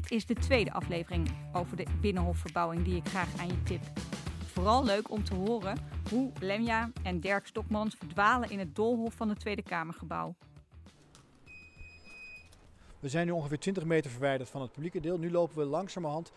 [0.00, 3.80] Dit is de tweede aflevering over de Binnenhofverbouwing die ik graag aan je tip.
[4.44, 5.78] Vooral leuk om te horen
[6.10, 10.34] hoe Lemja en Dirk Stokmans verdwalen in het doolhof van het Tweede Kamergebouw.
[13.00, 15.18] We zijn nu ongeveer 20 meter verwijderd van het publieke deel.
[15.18, 16.32] Nu lopen we langzamerhand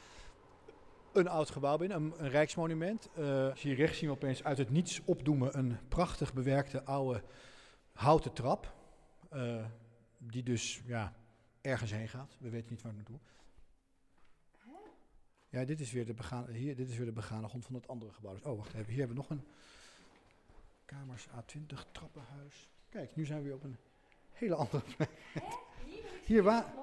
[1.13, 3.09] een oud gebouw binnen, een, rijksmonument.
[3.17, 7.23] Uh, hier rechts zien we opeens uit het niets opdoemen een prachtig bewerkte oude
[7.93, 8.73] houten trap.
[9.33, 9.65] Uh,
[10.17, 11.13] die dus ja,
[11.61, 12.37] ergens heen gaat.
[12.39, 13.19] We weten niet waar naartoe.
[15.53, 17.87] Ja, dit is weer de begane, hier, dit is weer de begane grond van het
[17.87, 18.33] andere gebouw.
[18.33, 18.89] Dus, oh, wacht even.
[18.89, 19.43] Hier hebben we nog een
[20.85, 22.69] kamers A20 trappenhuis.
[22.89, 23.77] Kijk, nu zijn we weer op een
[24.31, 25.09] hele andere plek.
[26.25, 26.73] Hier waar.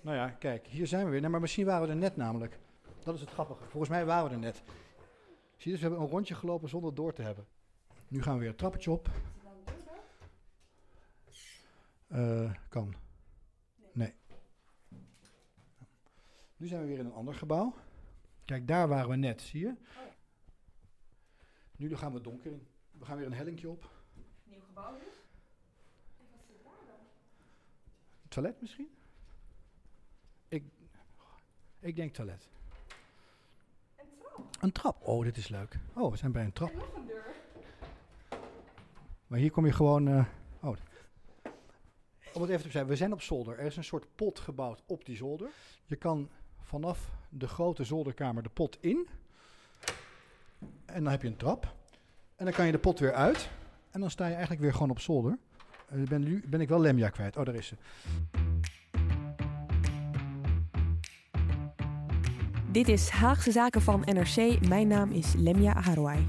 [0.00, 1.20] Nou ja, kijk, hier zijn we weer.
[1.20, 2.58] Nee, maar misschien waren we er net namelijk.
[3.02, 3.64] Dat is het grappige.
[3.64, 4.62] Volgens mij waren we er net.
[5.56, 7.46] Zie je, dus we hebben een rondje gelopen zonder door te hebben.
[8.08, 9.10] Nu gaan we weer een trappetje op.
[12.08, 12.94] Uh, kan.
[13.92, 14.14] Nee.
[16.56, 17.74] Nu zijn we weer in een ander gebouw.
[18.44, 19.74] Kijk, daar waren we net, zie je?
[21.76, 22.66] Nu gaan we donker in.
[22.90, 23.90] We gaan weer een hellingje op.
[24.44, 25.20] Nieuw gebouw dus?
[28.28, 28.88] Toilet misschien?
[30.48, 30.64] Ik,
[31.78, 32.48] ik denk toilet.
[33.96, 34.56] Een trap?
[34.60, 35.06] Een trap.
[35.06, 35.78] Oh, dit is leuk.
[35.94, 36.70] Oh, we zijn bij een trap.
[36.70, 37.34] En nog een deur.
[39.26, 40.08] Maar hier kom je gewoon...
[40.08, 40.26] Uh,
[40.60, 40.76] oh.
[42.32, 43.58] Om het even te zeggen, we zijn op zolder.
[43.58, 45.50] Er is een soort pot gebouwd op die zolder.
[45.84, 49.08] Je kan vanaf de grote zolderkamer de pot in.
[50.84, 51.74] En dan heb je een trap.
[52.36, 53.50] En dan kan je de pot weer uit.
[53.90, 55.38] En dan sta je eigenlijk weer gewoon op zolder.
[55.92, 57.36] Uh, ben, nu ben ik wel Lemja kwijt.
[57.36, 57.74] Oh, daar is ze.
[62.70, 64.68] Dit is Haagse Zaken van NRC.
[64.68, 66.26] Mijn naam is Lemja Harouai.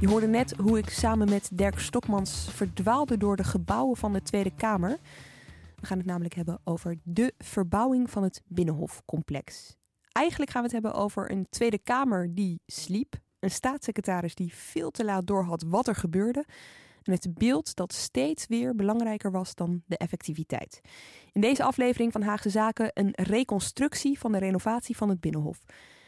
[0.00, 4.22] Je hoorde net hoe ik samen met Dirk Stokmans verdwaalde door de gebouwen van de
[4.22, 4.98] Tweede Kamer.
[5.76, 9.76] We gaan het namelijk hebben over de verbouwing van het Binnenhofcomplex.
[10.12, 14.90] Eigenlijk gaan we het hebben over een Tweede Kamer die sliep, een staatssecretaris die veel
[14.90, 16.44] te laat doorhad wat er gebeurde
[17.02, 20.80] en het beeld dat steeds weer belangrijker was dan de effectiviteit.
[21.32, 25.58] In deze aflevering van Haagse Zaken een reconstructie van de renovatie van het Binnenhof.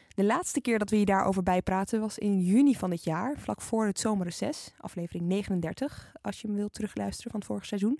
[0.08, 3.60] De laatste keer dat we je daarover bijpraten was in juni van dit jaar, vlak
[3.60, 7.98] voor het zomerreces, aflevering 39, als je hem wilt terugluisteren van het vorige seizoen.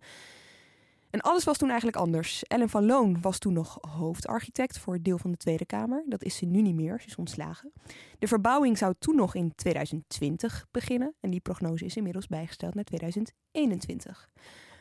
[1.18, 2.44] En alles was toen eigenlijk anders.
[2.44, 6.04] Ellen van Loon was toen nog hoofdarchitect voor het deel van de Tweede Kamer.
[6.06, 7.72] Dat is ze nu niet meer, ze is ontslagen.
[8.18, 11.14] De verbouwing zou toen nog in 2020 beginnen.
[11.20, 14.30] En die prognose is inmiddels bijgesteld naar 2021.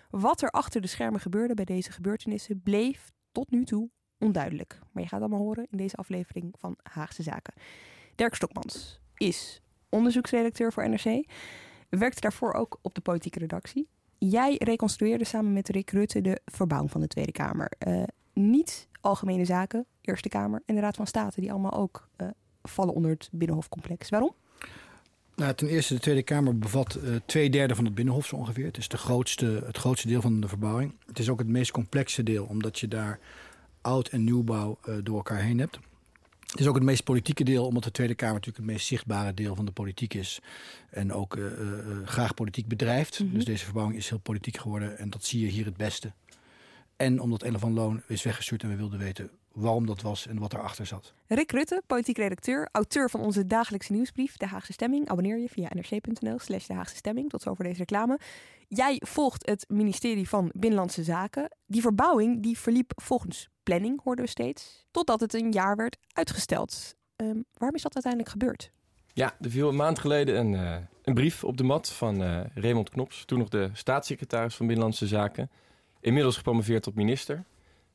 [0.09, 4.79] Wat er achter de schermen gebeurde bij deze gebeurtenissen bleef tot nu toe onduidelijk.
[4.91, 7.53] Maar je gaat allemaal horen in deze aflevering van Haagse Zaken.
[8.15, 11.25] Dirk Stokmans is onderzoeksredacteur voor NRC.
[11.89, 13.87] Werkte daarvoor ook op de politieke redactie.
[14.17, 17.71] Jij reconstrueerde samen met Rick Rutte de verbouwing van de Tweede Kamer.
[17.87, 22.27] Uh, niet algemene zaken, Eerste Kamer en de Raad van State, die allemaal ook uh,
[22.63, 24.09] vallen onder het Binnenhofcomplex.
[24.09, 24.33] Waarom?
[25.35, 28.65] Nou, ten eerste, de Tweede Kamer bevat uh, twee derde van het Binnenhof zo ongeveer.
[28.65, 30.95] Het is de grootste, het grootste deel van de verbouwing.
[31.05, 33.19] Het is ook het meest complexe deel, omdat je daar
[33.81, 35.79] oud- en nieuwbouw door elkaar heen hebt.
[36.51, 39.33] Het is ook het meest politieke deel, omdat de Tweede Kamer natuurlijk het meest zichtbare
[39.33, 40.39] deel van de politiek is.
[40.89, 43.19] En ook uh, uh, graag politiek bedrijft.
[43.19, 43.35] Mm -hmm.
[43.35, 46.11] Dus deze verbouwing is heel politiek geworden en dat zie je hier het beste.
[46.95, 50.39] En omdat Ellen van Loon is weggestuurd en we wilden weten waarom dat was en
[50.39, 51.13] wat erachter zat.
[51.27, 55.09] Rick Rutte, politiek redacteur, auteur van onze dagelijkse nieuwsbrief De Haagse Stemming.
[55.09, 57.29] Abonneer je via nrc.nl slash De Haagse Stemming.
[57.29, 58.19] Tot zover deze reclame.
[58.67, 61.49] Jij volgt het ministerie van Binnenlandse Zaken.
[61.65, 66.95] Die verbouwing die verliep volgens planning, hoorden we steeds, totdat het een jaar werd uitgesteld.
[67.15, 68.71] Um, waarom is dat uiteindelijk gebeurd?
[69.13, 72.39] Ja, er viel een maand geleden een, uh, een brief op de mat van uh,
[72.55, 75.49] Raymond Knops, toen nog de staatssecretaris van Binnenlandse Zaken.
[75.99, 77.43] Inmiddels gepromoveerd tot minister,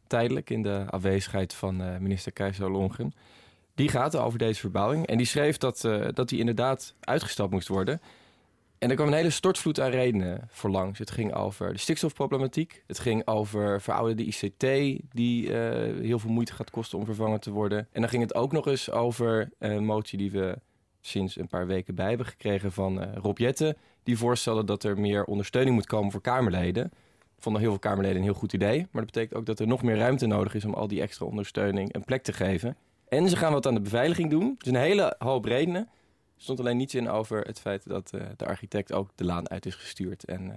[0.06, 3.14] tijdelijk in de afwezigheid van uh, minister Keizer Longren.
[3.74, 5.80] Die gaat over deze verbouwing en die schreef dat,
[6.14, 8.00] dat die inderdaad uitgesteld moest worden.
[8.82, 10.98] En er kwam een hele stortvloed aan redenen voor langs.
[10.98, 12.82] Het ging over de stikstofproblematiek.
[12.86, 14.60] Het ging over verouderde ICT,
[15.12, 15.54] die uh,
[16.00, 17.78] heel veel moeite gaat kosten om vervangen te worden.
[17.92, 20.58] En dan ging het ook nog eens over een motie die we
[21.00, 23.76] sinds een paar weken bij hebben gekregen van uh, Rob Jetten.
[24.02, 26.90] Die voorstellen dat er meer ondersteuning moet komen voor Kamerleden.
[27.38, 28.78] Vonden heel veel Kamerleden een heel goed idee.
[28.78, 31.26] Maar dat betekent ook dat er nog meer ruimte nodig is om al die extra
[31.26, 32.76] ondersteuning een plek te geven.
[33.08, 34.54] En ze gaan wat aan de beveiliging doen.
[34.58, 35.88] Dus een hele hoop redenen.
[36.42, 39.50] Er stond alleen niets in over het feit dat uh, de architect ook de laan
[39.50, 40.24] uit is gestuurd.
[40.24, 40.54] En uh,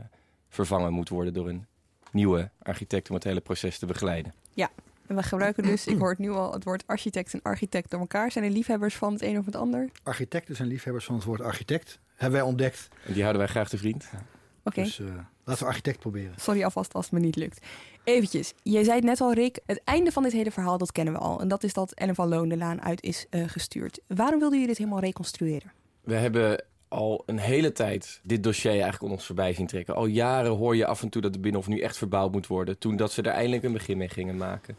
[0.50, 1.66] vervangen moet worden door een
[2.12, 4.34] nieuwe architect om het hele proces te begeleiden.
[4.54, 4.70] Ja,
[5.08, 8.00] en we gebruiken dus, ik hoor het nu al, het woord architect en architect door
[8.00, 8.32] elkaar.
[8.32, 9.90] Zijn er liefhebbers van het een of het ander?
[10.04, 12.00] Architecten zijn liefhebbers van het woord architect.
[12.16, 12.88] Hebben wij ontdekt.
[13.06, 14.08] En die houden wij graag te vriend.
[14.12, 14.35] Ja.
[14.66, 14.84] Oké.
[14.84, 15.08] Dus uh,
[15.44, 16.34] laten we architect proberen.
[16.36, 17.66] Sorry alvast als het me niet lukt.
[18.04, 21.14] Eventjes, jij zei het net al Rick, het einde van dit hele verhaal dat kennen
[21.14, 21.40] we al.
[21.40, 24.00] En dat is dat Ellen van Loon de laan uit is uh, gestuurd.
[24.08, 25.72] Waarom wilden jullie dit helemaal reconstrueren?
[26.02, 29.96] We hebben al een hele tijd dit dossier eigenlijk om ons voorbij zien trekken.
[29.96, 32.78] Al jaren hoor je af en toe dat de Binnenhof nu echt verbouwd moet worden.
[32.78, 34.76] Toen dat ze er eindelijk een begin mee gingen maken.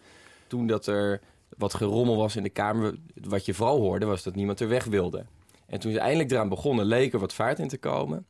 [0.47, 1.21] Toen dat er
[1.57, 2.95] wat gerommel was in de Kamer.
[3.15, 5.25] Wat je vooral hoorde was dat niemand er weg wilde.
[5.67, 8.27] En toen ze eindelijk eraan begonnen, leek er wat vaart in te komen.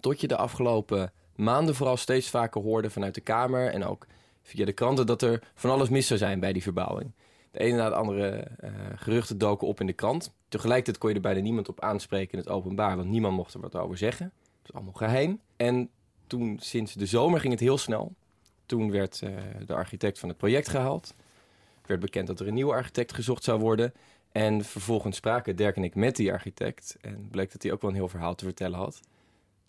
[0.00, 4.06] Tot je de afgelopen maanden vooral steeds vaker hoorde vanuit de Kamer en ook
[4.42, 7.12] via de kranten dat er van alles mis zou zijn bij die verbouwing.
[7.50, 10.32] De ene na de andere uh, geruchten doken op in de krant.
[10.48, 13.60] Tegelijkertijd kon je er bijna niemand op aanspreken in het openbaar, want niemand mocht er
[13.60, 14.32] wat over zeggen.
[14.58, 15.40] Het is allemaal geheim.
[15.56, 15.90] En
[16.26, 18.14] toen, sinds de zomer, ging het heel snel.
[18.66, 19.30] Toen werd uh,
[19.66, 21.14] de architect van het project gehaald.
[21.86, 23.92] Werd bekend dat er een nieuwe architect gezocht zou worden.
[24.32, 26.96] En vervolgens spraken Dirk en ik met die architect.
[27.00, 29.00] En bleek dat hij ook wel een heel verhaal te vertellen had.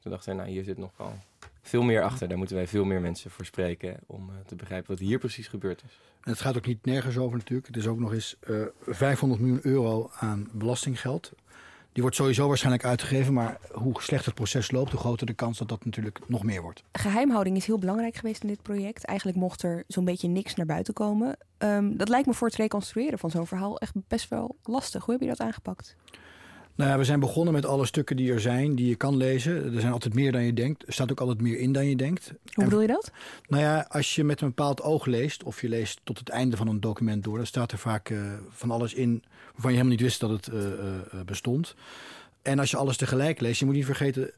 [0.07, 1.13] Toen dachten wij, nou, hier zit nog wel
[1.61, 2.27] veel meer achter.
[2.27, 5.47] Daar moeten wij veel meer mensen voor spreken om uh, te begrijpen wat hier precies
[5.47, 5.99] gebeurd is.
[6.23, 7.67] En het gaat ook niet nergens over natuurlijk.
[7.67, 11.31] Het is ook nog eens uh, 500 miljoen euro aan belastinggeld.
[11.91, 15.57] Die wordt sowieso waarschijnlijk uitgegeven, maar hoe slecht het proces loopt, hoe groter de kans
[15.57, 16.83] dat dat natuurlijk nog meer wordt.
[16.91, 19.05] Geheimhouding is heel belangrijk geweest in dit project.
[19.05, 21.37] Eigenlijk mocht er zo'n beetje niks naar buiten komen.
[21.57, 25.05] Um, dat lijkt me voor het reconstrueren van zo'n verhaal echt best wel lastig.
[25.05, 25.95] Hoe heb je dat aangepakt?
[26.77, 29.73] Nou ja, we zijn begonnen met alle stukken die er zijn, die je kan lezen.
[29.73, 30.87] Er zijn altijd meer dan je denkt.
[30.87, 32.33] Er staat ook altijd meer in dan je denkt.
[32.53, 33.11] Hoe bedoel je dat?
[33.47, 36.57] Nou ja, als je met een bepaald oog leest, of je leest tot het einde
[36.57, 39.97] van een document door, dan staat er vaak uh, van alles in waarvan je helemaal
[39.97, 41.75] niet wist dat het uh, uh, bestond.
[42.41, 44.31] En als je alles tegelijk leest, je moet niet vergeten,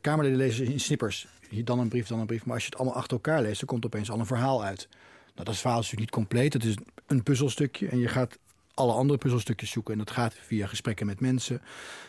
[0.00, 1.26] Kamerleden lezen in snippers.
[1.64, 2.44] Dan een brief, dan een brief.
[2.44, 4.88] Maar als je het allemaal achter elkaar leest, dan komt opeens al een verhaal uit.
[5.34, 6.52] Nou, dat verhaal is natuurlijk niet compleet.
[6.52, 6.76] Het is
[7.06, 8.38] een puzzelstukje en je gaat
[8.76, 9.92] alle andere puzzelstukjes zoeken.
[9.92, 11.62] En dat gaat via gesprekken met mensen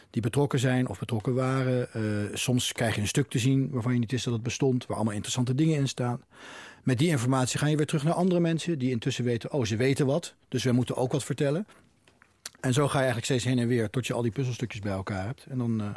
[0.09, 1.87] die betrokken zijn of betrokken waren.
[1.95, 4.85] Uh, soms krijg je een stuk te zien waarvan je niet wist dat het bestond,
[4.85, 6.21] waar allemaal interessante dingen in staan.
[6.83, 9.75] Met die informatie ga je weer terug naar andere mensen die intussen weten, oh ze
[9.75, 11.67] weten wat, dus wij moeten ook wat vertellen.
[12.59, 14.91] En zo ga je eigenlijk steeds heen en weer tot je al die puzzelstukjes bij
[14.91, 15.45] elkaar hebt.
[15.49, 15.87] En dan uh,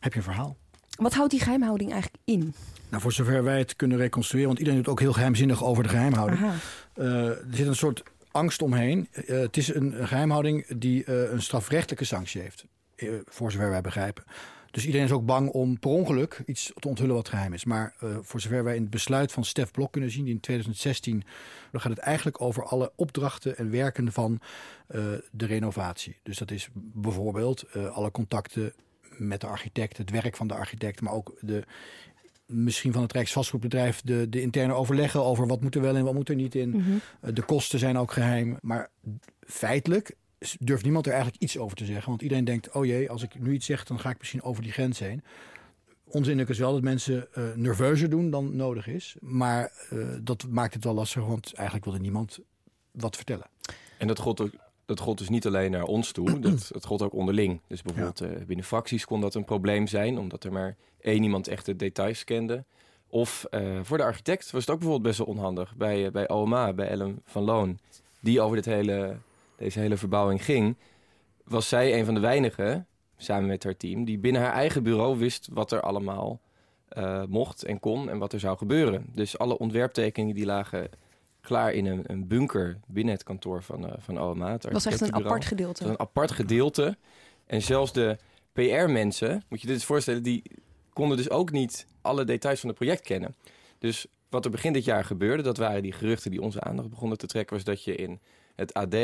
[0.00, 0.56] heb je een verhaal.
[0.98, 2.54] Wat houdt die geheimhouding eigenlijk in?
[2.88, 5.88] Nou, voor zover wij het kunnen reconstrueren, want iedereen doet ook heel geheimzinnig over de
[5.88, 6.40] geheimhouding.
[6.40, 9.08] Uh, er zit een soort angst omheen.
[9.12, 12.64] Uh, het is een geheimhouding die uh, een strafrechtelijke sanctie heeft.
[12.96, 14.24] Uh, voor zover wij begrijpen.
[14.70, 17.64] Dus iedereen is ook bang om per ongeluk iets te onthullen wat geheim is.
[17.64, 21.24] Maar voor zover wij in het besluit van Stef Blok kunnen zien, die in 2016,
[21.70, 24.40] dan gaat het eigenlijk over alle opdrachten en werken van
[25.30, 26.16] de renovatie.
[26.22, 28.72] Dus dat is bijvoorbeeld alle contacten
[29.20, 31.64] met de architect, het werk van de architect, maar ook de
[32.50, 36.14] misschien van het Rijksvastgoedbedrijf de, de interne overleggen over wat moet er wel en wat
[36.14, 36.68] moet er niet in.
[36.68, 37.34] Mm -hmm.
[37.34, 38.56] De kosten zijn ook geheim.
[38.60, 38.90] Maar
[39.40, 40.16] feitelijk
[40.58, 42.08] durft niemand er eigenlijk iets over te zeggen.
[42.08, 44.62] Want iedereen denkt, oh jee, als ik nu iets zeg, dan ga ik misschien over
[44.62, 45.22] die grens heen.
[46.04, 49.16] Onzinnig is wel dat mensen uh, nerveuzer doen dan nodig is.
[49.20, 52.38] Maar uh, dat maakt het wel lastig, want eigenlijk wilde niemand
[52.90, 53.46] wat vertellen.
[53.98, 54.52] En dat gold ook
[54.90, 57.60] dat gold dus niet alleen naar ons toe, dat, het gold ook onderling.
[57.66, 58.26] Dus bijvoorbeeld ja.
[58.26, 61.76] uh, binnen fracties kon dat een probleem zijn, omdat er maar één iemand echt de
[61.76, 62.64] details kende.
[63.08, 65.76] Of uh, voor de architect was het ook bijvoorbeeld best wel onhandig.
[65.76, 67.78] Bij, uh, bij OMA, bij Ellen van Loon,
[68.20, 69.16] die over dit hele,
[69.56, 70.76] deze hele verbouwing ging,
[71.44, 75.18] was zij een van de weinigen, samen met haar team, die binnen haar eigen bureau
[75.18, 76.40] wist wat er allemaal
[77.28, 79.06] mocht en kon en wat er zou gebeuren.
[79.14, 80.90] Dus alle ontwerptekeningen die lagen
[81.50, 84.52] klaar in een, een bunker binnen het kantoor van, uh, van OMA.
[84.52, 85.84] Het dat was echt een apart gedeelte.
[85.84, 86.96] een apart gedeelte.
[87.46, 88.16] En zelfs de
[88.52, 90.42] PR-mensen, moet je dit eens voorstellen, die
[90.92, 93.34] konden dus ook niet alle details van het project kennen.
[93.78, 97.18] Dus wat er begin dit jaar gebeurde, dat waren die geruchten die onze aandacht begonnen
[97.18, 98.20] te trekken, was dat je in
[98.54, 98.96] het AD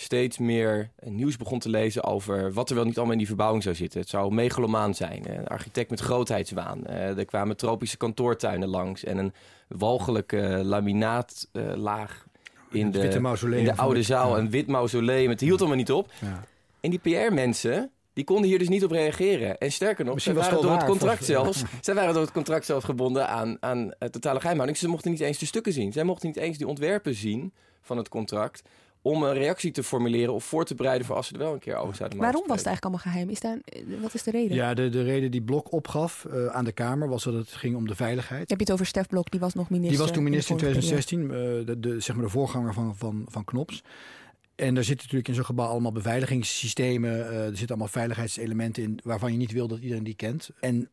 [0.00, 3.62] steeds meer nieuws begon te lezen over wat er wel niet allemaal in die verbouwing
[3.62, 4.00] zou zitten.
[4.00, 6.86] Het zou megalomaan zijn, een architect met grootheidswaan.
[6.86, 9.32] Er kwamen tropische kantoortuinen langs en een
[9.68, 12.26] walgelijke laminaatlaag
[12.70, 12.98] in, de,
[13.56, 14.30] in de oude zaal.
[14.30, 14.38] Ja.
[14.38, 15.28] Een wit mausoleum.
[15.28, 16.12] Het hield allemaal niet op.
[16.20, 16.44] Ja.
[16.80, 19.58] En die PR-mensen, die konden hier dus niet op reageren.
[19.58, 21.62] En sterker nog, ze waren door het contract zelfs.
[21.80, 24.78] zij waren door het contract zelfs gebonden aan, aan totale geheimhouding.
[24.78, 25.92] Ze mochten niet eens de stukken zien.
[25.92, 28.62] Zij mochten niet eens die ontwerpen zien van het contract
[29.02, 31.58] om een reactie te formuleren of voor te bereiden voor als ze er wel een
[31.58, 33.30] keer over zouden Waarom was het eigenlijk allemaal geheim?
[33.30, 34.56] Is daar, eh, wat is de reden?
[34.56, 37.76] Ja, de, de reden die Blok opgaf eh, aan de Kamer was dat het ging
[37.76, 38.50] om de veiligheid.
[38.50, 39.96] Heb je het over Stef Blok, die was nog minister.
[39.96, 41.04] Die was toen minister in de vorige periode.
[41.04, 43.82] 2016, eh, de, de, zeg maar de voorganger van, van, van Knops.
[44.54, 47.10] En daar zitten natuurlijk in zo'n gebouw allemaal beveiligingssystemen.
[47.10, 50.50] eh, er zitten allemaal veiligheidselementen in waarvan je niet wil dat iedereen die kent.
[50.60, 50.88] En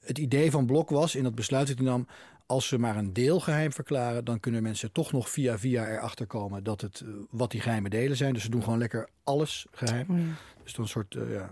[0.00, 2.06] het idee van Blok was in dat besluit dat hij nam...
[2.50, 4.24] als ze maar een deel geheim verklaren...
[4.24, 6.64] dan kunnen mensen toch nog via via erachter komen...
[6.64, 8.34] dat het, eh, wat die geheime delen zijn.
[8.34, 10.06] Dus ze doen gewoon lekker alles geheim.
[10.10, 10.24] Oh, ja.
[10.62, 11.50] Dus dan een soort eh, ja,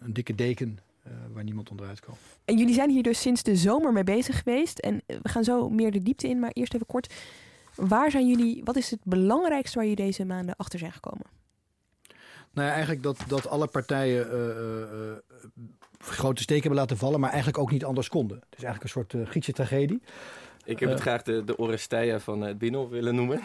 [0.00, 2.14] een dikke deken eh, waar niemand onderuit kan.
[2.44, 4.78] En jullie zijn hier dus sinds de zomer mee bezig geweest.
[4.78, 7.14] En eh, we gaan zo meer de diepte in, maar eerst even kort.
[7.74, 11.26] Waar zijn jullie, wat is het belangrijkste waar jullie deze maanden achter zijn gekomen?
[12.52, 15.16] Nou ja, eigenlijk dat, dat alle partijen eh, eh, eh,
[16.02, 18.36] grote steken hebben laten vallen, maar eigenlijk ook niet anders konden.
[18.36, 20.02] Het is eigenlijk een soort eh, Griekse tragedie.
[20.64, 21.04] Ik heb het Eh.
[21.04, 23.40] graag de, de Oresteia van het Binnenhof willen noemen.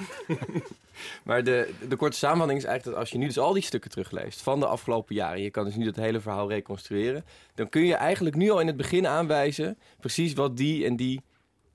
[1.23, 3.89] maar de, de korte samenvatting is eigenlijk dat als je nu dus al die stukken
[3.89, 7.85] terugleest van de afgelopen jaren, je kan dus nu dat hele verhaal reconstrueren, dan kun
[7.85, 11.21] je eigenlijk nu al in het begin aanwijzen precies wat die en die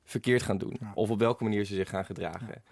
[0.04, 0.76] verkeerd gaan doen.
[0.80, 0.92] Ja.
[0.94, 2.62] Of op welke manier ze zich gaan gedragen.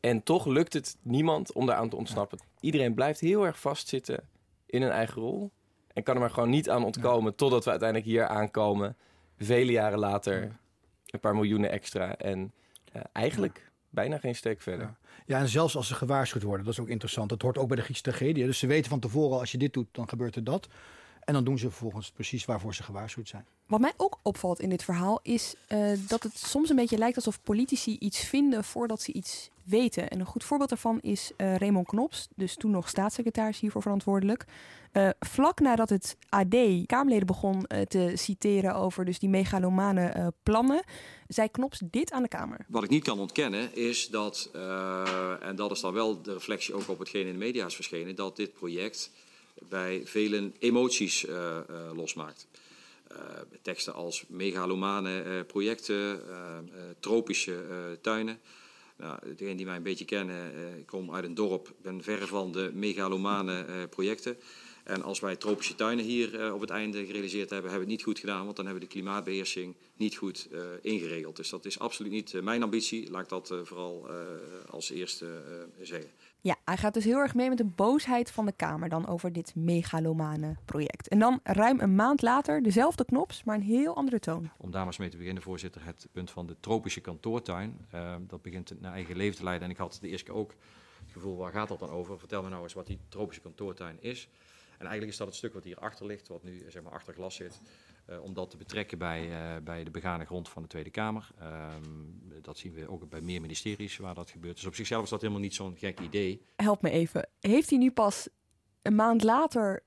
[0.00, 2.38] En toch lukt het niemand om daaraan te ontsnappen.
[2.60, 4.28] Iedereen blijft heel erg vastzitten
[4.66, 5.50] in een eigen rol.
[5.96, 8.96] En kan er maar gewoon niet aan ontkomen totdat we uiteindelijk hier aankomen.
[9.38, 10.56] Vele jaren later,
[11.06, 12.16] een paar miljoenen extra.
[12.16, 12.52] En
[12.92, 14.86] eh, eigenlijk bijna geen steek verder.
[14.86, 14.96] Ja.
[15.26, 17.28] Ja, en zelfs als ze gewaarschuwd worden, dat is ook interessant.
[17.28, 18.44] Dat hoort ook bij de Griekse tragedie.
[18.44, 20.68] Dus ze weten van tevoren, al, als je dit doet, dan gebeurt er dat.
[21.24, 23.46] En dan doen ze vervolgens precies waarvoor ze gewaarschuwd zijn.
[23.66, 27.16] Wat mij ook opvalt in dit verhaal is eh, dat het soms een beetje lijkt
[27.16, 30.08] alsof politici iets vinden voordat ze iets weten.
[30.08, 34.44] En een goed voorbeeld daarvan is eh, Raymond Knops, dus toen nog staatssecretaris hiervoor verantwoordelijk.
[34.92, 36.56] Eh, vlak nadat het AD
[36.86, 40.84] Kamerleden begon eh, te citeren over dus die megalomane plannen,
[41.28, 42.66] zei Knops dit aan de Kamer.
[42.68, 44.50] Wat ik niet kan ontkennen is dat,
[45.40, 48.14] en dat is dan wel de reflectie ook op hetgeen in de media is verschenen,
[48.14, 49.10] dat dit project
[49.68, 51.26] bij velen emoties
[51.94, 52.46] losmaakt.
[53.08, 53.18] Eh,
[53.62, 56.20] teksten als megalomane projecten,
[57.00, 58.40] tropische tuinen.
[58.96, 62.26] Nou, degenen die mij een beetje kennen, eh, ik kom uit een dorp, ben verre
[62.26, 64.36] van de megalomane eh, projecten.
[64.84, 67.96] En als wij tropische tuinen hier eh, op het einde gerealiseerd hebben, hebben we het
[67.96, 70.48] niet goed gedaan, want dan hebben we de klimaatbeheersing niet goed
[70.80, 71.36] ingeregeld.
[71.36, 73.10] Dus dat is absoluut niet mijn ambitie.
[73.10, 74.08] Laat ik dat vooral
[74.70, 75.26] als eerste
[75.80, 76.10] zeggen.
[76.40, 79.32] Ja, hij gaat dus heel erg mee met de boosheid van de Kamer dan over
[79.32, 81.08] dit megalomane project.
[81.08, 84.50] En dan ruim een maand later dezelfde Knops, maar een heel andere toon.
[84.56, 87.86] Om daar maar eens mee te beginnen, voorzitter, het punt van de tropische kantoortuin.
[87.90, 89.64] eh, dat begint naar eigen leven te leiden.
[89.64, 90.54] En ik had de eerste keer ook
[91.02, 92.18] het gevoel, waar gaat dat dan over?
[92.18, 94.28] Vertel me nou eens wat die tropische kantoortuin is.
[94.70, 97.14] En eigenlijk is dat het stuk wat hier achter ligt, wat nu zeg maar achter
[97.14, 97.60] glas zit.
[98.06, 101.28] Eh, om dat te betrekken bij, eh, bij de begane grond van de Tweede Kamer.
[101.38, 101.82] Ehm,
[102.42, 104.54] dat zien we ook bij meer ministeries waar dat gebeurt.
[104.56, 106.42] Dus op zichzelf is dat helemaal niet zo'n gek idee.
[106.56, 107.28] Help me even.
[107.40, 108.28] Heeft hij nu pas
[108.82, 109.82] een maand later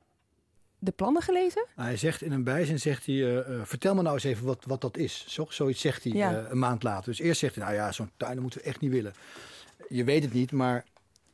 [0.80, 1.66] de plannen gelezen?
[1.76, 4.82] Hij zegt in een bijzin, zegt hij, eh, vertel me nou eens even wat, wat
[4.82, 5.26] dat is.
[5.28, 6.38] Zo, zoiets zegt hij Ja.
[6.44, 7.06] eh, een maand later.
[7.06, 9.14] Dus eerst zegt hij, nou ja, zo'n tuin dat moeten we echt niet willen.
[9.90, 10.86] Je weet het niet, maar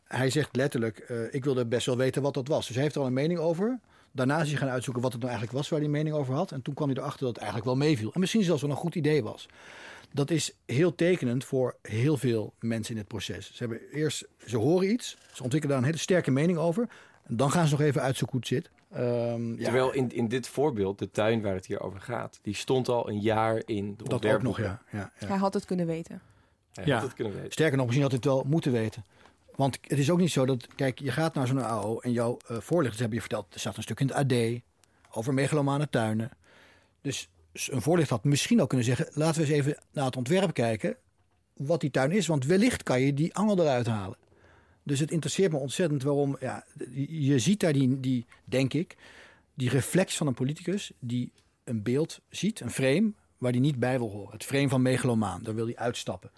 [0.03, 2.65] hij zegt letterlijk, eh, ik wilde best wel weten wat dat was.
[2.65, 3.79] Dus hij heeft er al een mening over.
[4.15, 6.33] Daarna is hij gaan uitzoeken wat het nou eigenlijk was waar hij een mening over
[6.33, 6.51] had.
[6.51, 8.11] En toen kwam hij erachter dat het eigenlijk wel meeviel.
[8.13, 9.47] En misschien zelfs wel een goed idee was.
[10.13, 13.45] Dat is heel tekenend voor heel veel mensen in het proces.
[13.53, 16.87] Ze, hebben eerst, ze horen iets, ze ontwikkelen daar een hele sterke mening over.
[17.23, 18.73] En dan gaan ze nog even uitzoeken hoe het zit.
[18.91, 22.55] Ehm, ja, Terwijl in, in dit voorbeeld, de tuin waar het hier over gaat, die
[22.55, 24.81] stond al een jaar in de dat ook nog, ja.
[24.91, 25.27] ja, ja.
[25.27, 26.21] Hij had het kunnen weten.
[26.73, 26.93] Hij Ja.
[26.95, 27.51] had het kunnen weten.
[27.51, 29.03] Sterker nog, misschien had het wel moeten weten.
[29.55, 32.37] Want het is ook niet zo dat, kijk, je gaat naar zo'n AO en jouw
[32.47, 34.61] eh, voorlichters hebben je verteld, er staat een stuk in het AD
[35.11, 36.29] over megalomane tuinen.
[37.01, 40.53] Dus een voorlichter had misschien ook kunnen zeggen, laten we eens even naar het ontwerp
[40.53, 40.97] kijken
[41.53, 42.27] wat die tuin is.
[42.27, 44.17] Want wellicht kan je die angel eruit halen.
[44.83, 46.65] Dus het interesseert me ontzettend waarom, ja,
[47.07, 48.97] je ziet daar die, die, denk ik,
[49.53, 51.31] die reflex van een politicus die
[51.63, 54.31] een beeld ziet, een frame, waar die niet bij wil horen.
[54.31, 56.31] Het frame van megalomaan, daar wil hij uitstappen.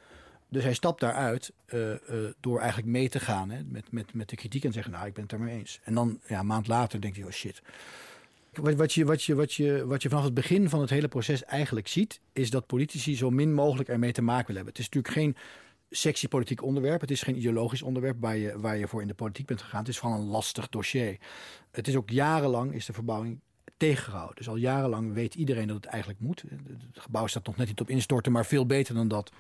[0.49, 1.99] Dus hij stapt daaruit eh, eh,
[2.39, 5.13] door eigenlijk mee te gaan hè, met, met, met de kritiek en zeggen, nou, ik
[5.13, 5.79] ben het ermee eens.
[5.83, 7.61] En dan ja, een maand later denkt hij, oh shit.
[8.53, 11.07] Wat, wat, je, wat, je, wat, je, wat je vanaf het begin van het hele
[11.07, 14.73] proces eigenlijk ziet, is dat politici zo min mogelijk ermee te maken willen hebben.
[14.73, 15.35] Het is natuurlijk geen
[15.89, 17.01] sexy politiek onderwerp.
[17.01, 19.79] Het is geen ideologisch onderwerp waar je, waar je voor in de politiek bent gegaan.
[19.79, 21.17] Het is gewoon een lastig dossier.
[21.71, 23.39] Het is ook jarenlang is de verbouwing
[23.77, 24.35] tegengehouden.
[24.35, 26.43] Dus al jarenlang weet iedereen dat het eigenlijk moet.
[26.67, 29.31] Het gebouw staat nog net niet op instorten, maar veel beter dan dat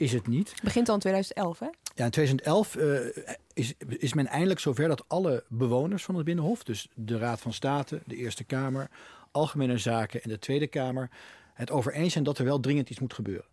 [0.00, 0.50] is het niet.
[0.50, 1.66] Het begint al in 2011, hè?
[1.94, 6.64] Ja, in 2011 eh, is, is men eindelijk zover dat alle bewoners van het Binnenhof,
[6.64, 8.90] dus de Raad van State, de Eerste Kamer,
[9.30, 11.10] Algemene Zaken en de Tweede Kamer,
[11.54, 13.44] het over eens zijn dat er wel dringend iets moet gebeuren.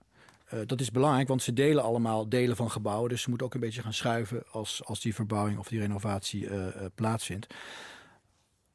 [0.54, 3.10] Uh, dat is belangrijk, want ze delen allemaal delen van gebouwen.
[3.10, 6.50] Dus ze moeten ook een beetje gaan schuiven als, als die verbouwing of die renovatie
[6.50, 7.48] uh, plaatsvindt.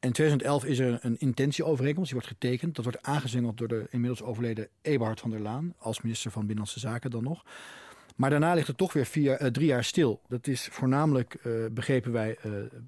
[0.03, 2.75] In 2011 is er een intentieovereenkomst, die wordt getekend.
[2.75, 6.79] Dat wordt aangezengeld door de inmiddels overleden Eberhard van der Laan, als minister van Binnenlandse
[6.79, 7.43] Zaken dan nog.
[8.15, 10.21] Maar daarna ligt het toch weer vier, drie jaar stil.
[10.27, 11.37] Dat is voornamelijk,
[11.71, 12.37] begrepen wij,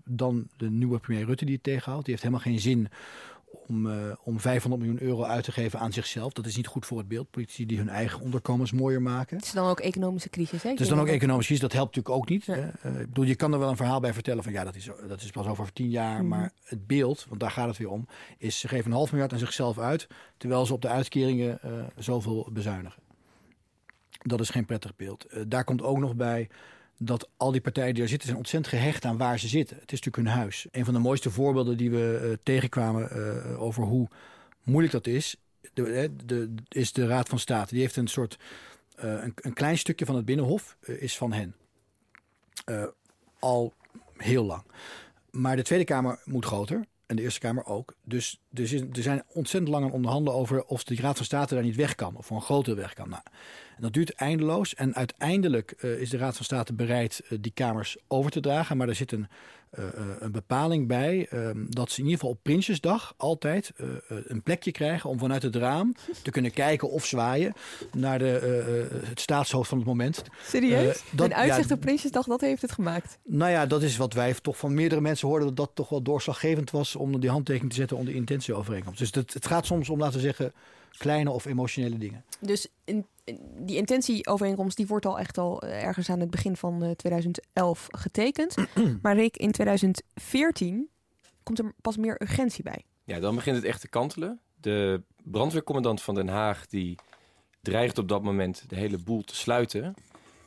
[0.05, 2.05] dan de nieuwe premier Rutte die het tegenhoudt.
[2.05, 2.87] Die heeft helemaal geen zin
[3.67, 3.93] om, uh,
[4.23, 6.33] om 500 miljoen euro uit te geven aan zichzelf.
[6.33, 7.31] Dat is niet goed voor het beeld.
[7.31, 9.37] Politici die hun eigen onderkomens mooier maken.
[9.37, 10.69] Het is dan ook economische crisis, hè?
[10.69, 11.59] Het is dan ook economische crisis.
[11.59, 12.45] Dat helpt natuurlijk ook niet.
[12.45, 12.55] Ja.
[12.55, 14.51] Uh, ik bedoel, je kan er wel een verhaal bij vertellen van...
[14.51, 16.21] ja, dat is, dat is pas over tien jaar.
[16.21, 16.27] Mm.
[16.27, 18.07] Maar het beeld, want daar gaat het weer om...
[18.37, 20.07] is ze geven een half miljard aan zichzelf uit...
[20.37, 23.03] terwijl ze op de uitkeringen uh, zoveel bezuinigen.
[24.21, 25.25] Dat is geen prettig beeld.
[25.47, 26.49] daar komt ook nog bij
[26.97, 29.77] dat al die partijen die er zitten zijn ontzettend gehecht aan waar ze zitten.
[29.79, 30.67] Het is natuurlijk hun huis.
[30.71, 34.07] Een van de mooiste voorbeelden die we uh, tegenkwamen uh, over hoe
[34.63, 35.35] moeilijk dat is,
[35.73, 37.73] de, de, is de Raad van State.
[37.73, 38.39] Die heeft een soort,
[38.95, 41.55] een, klein stukje van het Binnenhof is van hen.
[43.39, 43.73] al
[44.17, 44.63] heel lang.
[45.31, 46.85] Maar de Tweede Kamer moet groter.
[47.05, 47.95] En de Eerste Kamer ook.
[48.03, 51.53] Dus er, is, er zijn ontzettend lang aan onderhandelen over of de Raad van State
[51.53, 52.15] daar niet weg kan.
[52.15, 53.09] Of voor een grotere weg kan.
[53.09, 53.23] Nou,
[53.75, 54.75] en dat duurt eindeloos.
[54.75, 58.77] En uiteindelijk uh, is de Raad van State bereid uh, die kamers over te dragen.
[58.77, 59.27] Maar er zit een,
[59.79, 59.85] uh,
[60.19, 61.29] een bepaling bij
[61.69, 63.71] dat ze in ieder geval op Prinsjesdag altijd
[64.07, 67.53] een plekje krijgen om vanuit het raam te kunnen kijken of zwaaien
[67.91, 70.23] naar de, het staatshoofd van het moment.
[70.45, 71.03] Serieus?
[71.11, 73.17] dat, een uitzicht ja, op Prinsjesdag, dat heeft het gemaakt?
[73.23, 76.01] Nou ja, dat is wat wij toch van meerdere mensen hoorden dat dat toch wel
[76.01, 78.99] doorslaggevend was om die handtekening te zetten onder de intentieovereenkomst.
[78.99, 80.53] Dus dat, het gaat soms om, laten we zeggen,
[80.97, 82.23] kleine of emotionele dingen.
[82.39, 83.05] Dus in
[83.57, 87.87] die intentieovereenkomst die wordt al echt al eh, ergens aan het begin van uh, 2011
[87.91, 88.55] getekend.
[89.01, 90.89] maar Rick, in 2014
[91.43, 92.85] komt er pas meer urgentie bij.
[93.03, 94.39] Ja, dan begint het echt te kantelen.
[94.61, 96.95] De brandweercommandant van Den Haag die
[97.61, 99.93] dreigt op dat moment de hele boel te sluiten.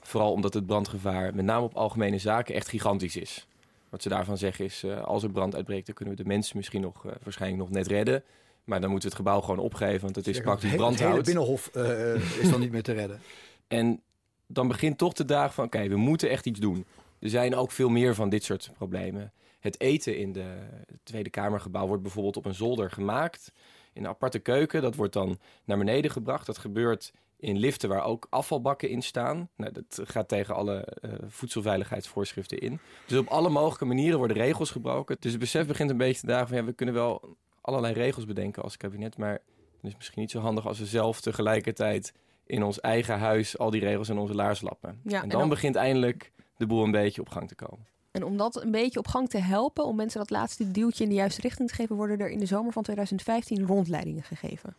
[0.00, 3.46] Vooral omdat het brandgevaar, met name op algemene zaken, echt gigantisch is.
[3.88, 6.56] Wat ze daarvan zeggen is, uh, als er brand uitbreekt, dan kunnen we de mensen
[6.56, 8.22] misschien nog, uh, waarschijnlijk nog net redden.
[8.68, 11.16] Maar dan moeten we het gebouw gewoon opgeven, want het is praktisch brandhout.
[11.16, 13.20] Het binnenhof uh, is dan niet meer te redden.
[13.68, 14.02] En
[14.46, 16.86] dan begint toch de dag van, oké, we moeten echt iets doen.
[17.18, 19.32] Er zijn ook veel meer van dit soort problemen.
[19.60, 20.54] Het eten in de
[21.02, 23.52] Tweede Kamergebouw wordt bijvoorbeeld op een zolder gemaakt.
[23.92, 26.46] In een aparte keuken, dat wordt dan naar beneden gebracht.
[26.46, 29.48] Dat gebeurt in liften waar ook afvalbakken in staan.
[29.56, 32.78] Nou, dat gaat tegen alle uh, voedselveiligheidsvoorschriften in.
[33.06, 35.16] Dus op alle mogelijke manieren worden regels gebroken.
[35.20, 36.56] Dus het besef begint een beetje te dagen van...
[36.56, 37.36] ja, we kunnen wel
[37.68, 39.16] allerlei regels bedenken als kabinet.
[39.16, 42.12] Maar het is misschien niet zo handig als we zelf tegelijkertijd
[42.46, 45.00] in ons eigen huis al die regels in onze laars lappen.
[45.04, 47.86] Ja, en, dan dan begint eindelijk de boel een beetje op gang te komen.
[48.10, 51.10] En om dat een beetje op gang te helpen, om mensen dat laatste duwtje in
[51.10, 54.74] de juiste richting te geven, worden er in de zomer van 2015 rondleidingen gegeven.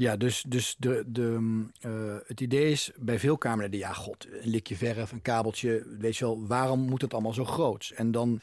[0.00, 1.38] Ja, dus, dus de, de,
[1.86, 6.16] uh, het idee is bij veel Kamerleden, ja god, een likje verf, een kabeltje, weet
[6.16, 7.92] je wel, waarom moet het allemaal zo groot?
[7.94, 8.40] En dan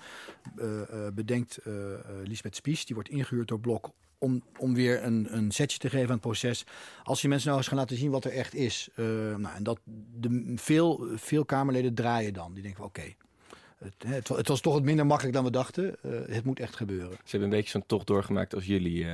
[0.57, 1.59] uh, uh, bedenkt
[2.23, 6.07] Lisbeth Spies, die wordt ingehuurd door Blok om, om weer een, een setje te geven
[6.07, 6.65] aan het proces.
[7.03, 8.89] Als je mensen nou eens gaan laten zien wat er echt is.
[8.95, 9.79] nou, en dat
[10.13, 12.53] de, veel, veel Kamerleden draaien dan.
[12.53, 13.13] Die denken oké,
[14.05, 15.95] het, het, was toch wat minder makkelijk dan we dachten.
[16.27, 17.11] het moet echt gebeuren.
[17.11, 19.05] Ze hebben een beetje zo'n tocht doorgemaakt als jullie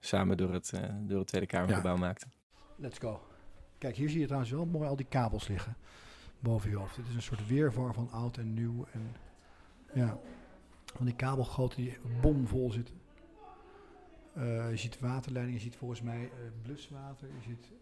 [0.00, 2.00] samen door het, uh, door het Tweede Kamergebouw ja.
[2.00, 2.32] maakten.
[2.76, 3.22] Let's go.
[3.78, 5.76] Kijk, hier zie je trouwens wel mooi al die kabels liggen
[6.38, 6.96] boven je hoofd.
[6.96, 8.86] Het is een soort weerwar van oud en nieuw.
[8.92, 9.16] En
[9.94, 10.18] ja,
[10.94, 13.00] van die kabelgoten die bomvol zitten.
[14.36, 16.30] Uh, je ziet waterleidingen, je ziet volgens mij uh,
[16.62, 17.28] bluswater.
[17.28, 17.72] Je ziet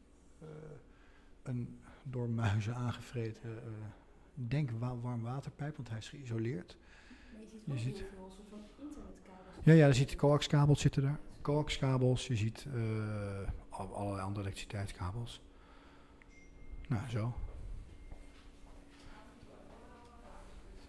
[0.42, 0.48] uh,
[1.42, 3.50] een door muizen aangevreten,
[4.34, 6.76] denk wa warm waterpijp, want hij is geïsoleerd.
[7.38, 9.64] je ziet, je ziet een soort van internetkabels.
[9.64, 12.82] Ja, ja, je ziet coaxkabels zitten daar coaxkabels, je ziet uh,
[13.70, 15.40] allerlei andere elektriciteitskabels.
[16.88, 17.34] Nou, zo.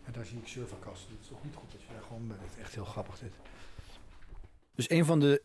[0.04, 1.12] En daar zie ik serverkasten.
[1.12, 2.58] Het is toch niet goed dat je daar gewoon bent.
[2.60, 3.32] Echt heel grappig dit.
[4.76, 5.42] Dus een van de,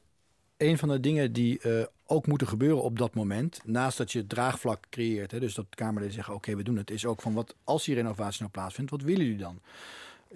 [0.56, 4.26] een van de dingen die uh, ook moeten gebeuren op dat moment, naast dat je
[4.26, 7.34] draagvlak creëert, hè, dus dat de Kamerleden zeggen: oké, we doen het, is ook van
[7.34, 9.60] wat als die renovatie nou plaatsvindt, wat willen jullie dan?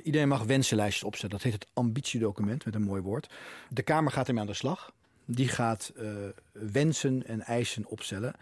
[0.02, 1.30] Iedereen mag wensenlijstjes opzetten.
[1.30, 3.30] Dat heet het ambitiedocument, met een mooi woord.
[3.68, 4.92] De Kamer gaat ermee aan de slag.
[5.28, 6.10] Die gaat uh,
[6.52, 8.34] wensen en eisen opstellen.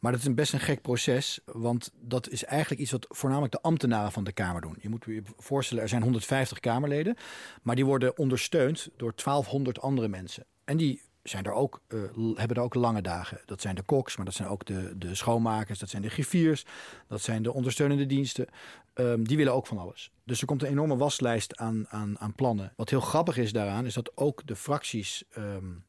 [0.00, 1.40] Maar dat is een best een gek proces.
[1.44, 4.76] Want dat is eigenlijk iets wat voornamelijk de ambtenaren van de Kamer doen.
[4.80, 7.16] Je moet je voorstellen, er zijn 150 Kamerleden.
[7.62, 10.44] Maar die worden ondersteund door 1200 andere mensen.
[10.64, 12.00] En die zijn er ook, uh,
[12.34, 13.40] hebben er ook lange dagen.
[13.46, 16.64] Dat zijn de koks, maar dat zijn ook de, de schoonmakers, dat zijn de griffiers,
[17.08, 18.46] dat zijn de ondersteunende diensten.
[18.94, 20.10] Um, die willen ook van alles.
[20.24, 22.72] Dus er komt een enorme waslijst aan, aan, aan plannen.
[22.76, 25.84] Wat heel grappig is daaraan, is dat ook de fracties um,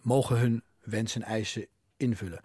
[0.00, 2.40] mogen hun wensen en eisen invullen.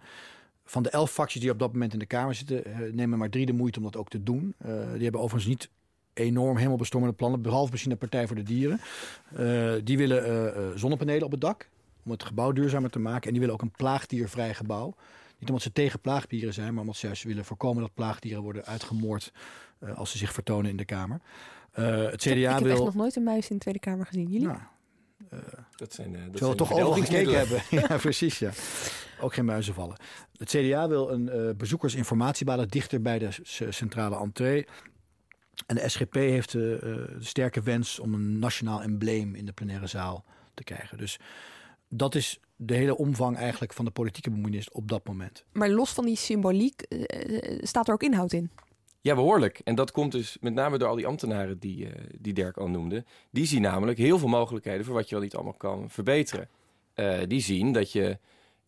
[0.64, 3.30] van de elf fracties die op dat moment in de Kamer zitten, uh, nemen maar
[3.30, 4.54] drie de moeite om dat ook te doen.
[4.92, 5.70] die hebben overigens niet
[6.12, 8.80] enorm helemaal bestormende plannen, behalve misschien de Partij voor de Dieren.
[9.84, 11.68] die willen zonnepanelen op het dak
[12.04, 13.24] om het gebouw duurzamer te maken.
[13.24, 14.94] En die willen ook een plaagdiervrij gebouw.
[15.38, 18.64] Niet omdat ze tegen plaagdieren zijn, maar omdat ze juist willen voorkomen dat plaagdieren worden
[18.64, 19.32] uitgemoord
[19.94, 21.20] als ze zich vertonen in de Kamer.
[21.70, 24.06] het CDA ik heb, ik heb echt nog nooit een muis in de Tweede Kamer
[24.06, 24.30] gezien.
[24.30, 24.46] Jullie?
[24.46, 24.58] Nou,
[25.32, 25.38] uh,
[25.76, 27.62] dat zijn, uh, dat Zullen we toch overal gekeken hebben?
[27.88, 28.38] ja, precies.
[28.38, 28.50] Ja.
[29.20, 29.96] Ook geen muizen vallen.
[30.36, 33.28] Het CDA wil een uh, bezoekersinformatiebaden dichter bij de
[33.68, 34.66] centrale entree.
[35.66, 40.24] En de SGP heeft de sterke wens om een nationaal embleem in de plenaire zaal
[40.54, 40.98] te krijgen.
[40.98, 41.18] Dus
[41.96, 45.44] dat is de hele omvang eigenlijk van de politieke bemoeienis op dat moment.
[45.52, 46.86] Maar los van die symboliek
[47.60, 48.50] staat er ook inhoud in?
[49.04, 49.60] Ja, behoorlijk.
[49.64, 52.68] En dat komt dus met name door al die ambtenaren die, uh, die Dirk al
[52.68, 53.04] noemde.
[53.30, 56.48] Die zien namelijk heel veel mogelijkheden voor wat je wel niet allemaal kan verbeteren.
[56.94, 58.18] Uh, die zien dat je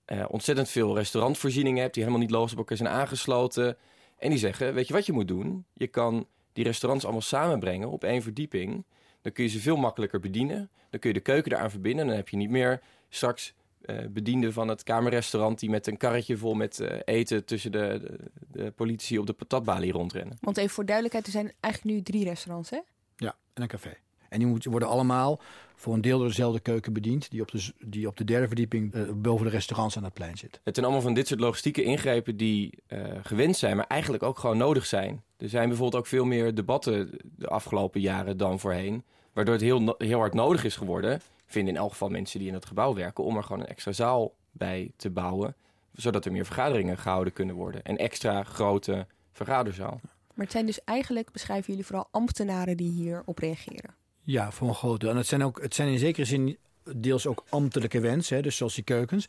[0.06, 3.76] uh, ontzettend veel restaurantvoorzieningen hebt die helemaal niet logisch op elkaar zijn aangesloten.
[4.18, 5.64] En die zeggen, weet je wat je moet doen?
[5.72, 8.84] Je kan die restaurants allemaal samenbrengen op één verdieping.
[9.20, 10.70] Dan kun je ze veel makkelijker bedienen.
[10.90, 12.06] Dan kun je de keuken eraan verbinden.
[12.06, 13.54] Dan heb je niet meer straks
[13.86, 18.00] uh, bediende van het kamerrestaurant die met een karretje vol met uh, eten tussen de,
[18.02, 18.18] de,
[18.62, 20.38] de, politie op de patatbalie rondrennen.
[20.40, 22.80] Want even voor duidelijkheid, er zijn eigenlijk nu drie restaurants, hè?
[23.16, 23.96] Ja, en een café.
[24.28, 25.40] En die moeten, worden allemaal
[25.74, 28.94] voor een deel door dezelfde keuken bediend, die op de, die op de derde verdieping
[28.94, 30.60] uh, boven de restaurants aan het plein zit.
[30.64, 32.82] Het zijn allemaal van dit soort logistieke ingrepen die
[33.22, 35.22] gewend zijn, maar eigenlijk ook gewoon nodig zijn.
[35.36, 39.94] Er zijn bijvoorbeeld ook veel meer debatten de afgelopen jaren dan voorheen, waardoor het heel,
[39.98, 43.24] heel hard nodig is geworden vinden in elk geval mensen die in het gebouw werken
[43.24, 45.54] om er gewoon een extra zaal bij te bouwen.
[45.92, 47.82] Zodat er meer vergaderingen gehouden kunnen worden.
[47.82, 50.00] En extra grote vergaderzaal.
[50.02, 53.94] Maar het zijn dus eigenlijk, beschrijven jullie vooral ambtenaren die hierop reageren?
[54.22, 55.10] Ja, voor een groot deel.
[55.10, 56.58] En het zijn, ook, het zijn in zekere zin
[56.96, 59.26] deels ook ambtelijke wensen, dus zoals die keukens.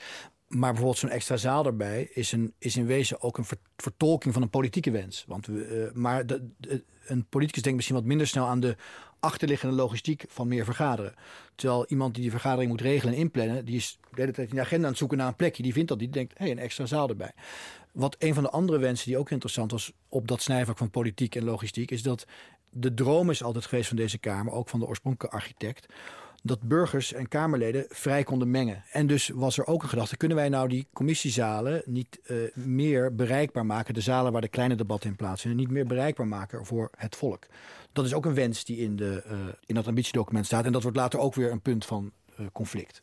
[0.47, 4.43] Maar bijvoorbeeld zo'n extra zaal erbij is, een, is in wezen ook een vertolking van
[4.43, 5.23] een politieke wens.
[5.27, 6.49] Want we, uh, maar de,
[7.05, 8.75] een politicus denkt misschien wat minder snel aan de
[9.19, 11.13] achterliggende logistiek van meer vergaderen.
[11.55, 14.55] Terwijl iemand die die vergadering moet regelen en inplannen, die is de hele tijd in
[14.55, 15.63] de agenda aan het zoeken naar een plekje.
[15.63, 17.31] Die vindt dat, die denkt, hé, hey, een extra zaal erbij.
[17.91, 21.35] Wat een van de andere wensen die ook interessant was op dat snijvak van politiek
[21.35, 22.25] en logistiek, is dat
[22.69, 25.93] de droom is altijd geweest van deze Kamer, ook van de oorspronkelijke architect,
[26.43, 28.83] dat burgers en Kamerleden vrij konden mengen.
[28.91, 33.15] En dus was er ook een gedachte: kunnen wij nou die commissiezalen niet uh, meer
[33.15, 36.89] bereikbaar maken, de zalen waar de kleine debatten in plaatsvinden, niet meer bereikbaar maken voor
[36.97, 37.45] het volk?
[37.97, 39.33] Dat is ook een wens die in, de, uh,
[39.65, 40.65] in dat ambitiedocument staat.
[40.65, 43.01] En dat wordt later ook weer een punt van uh, conflict.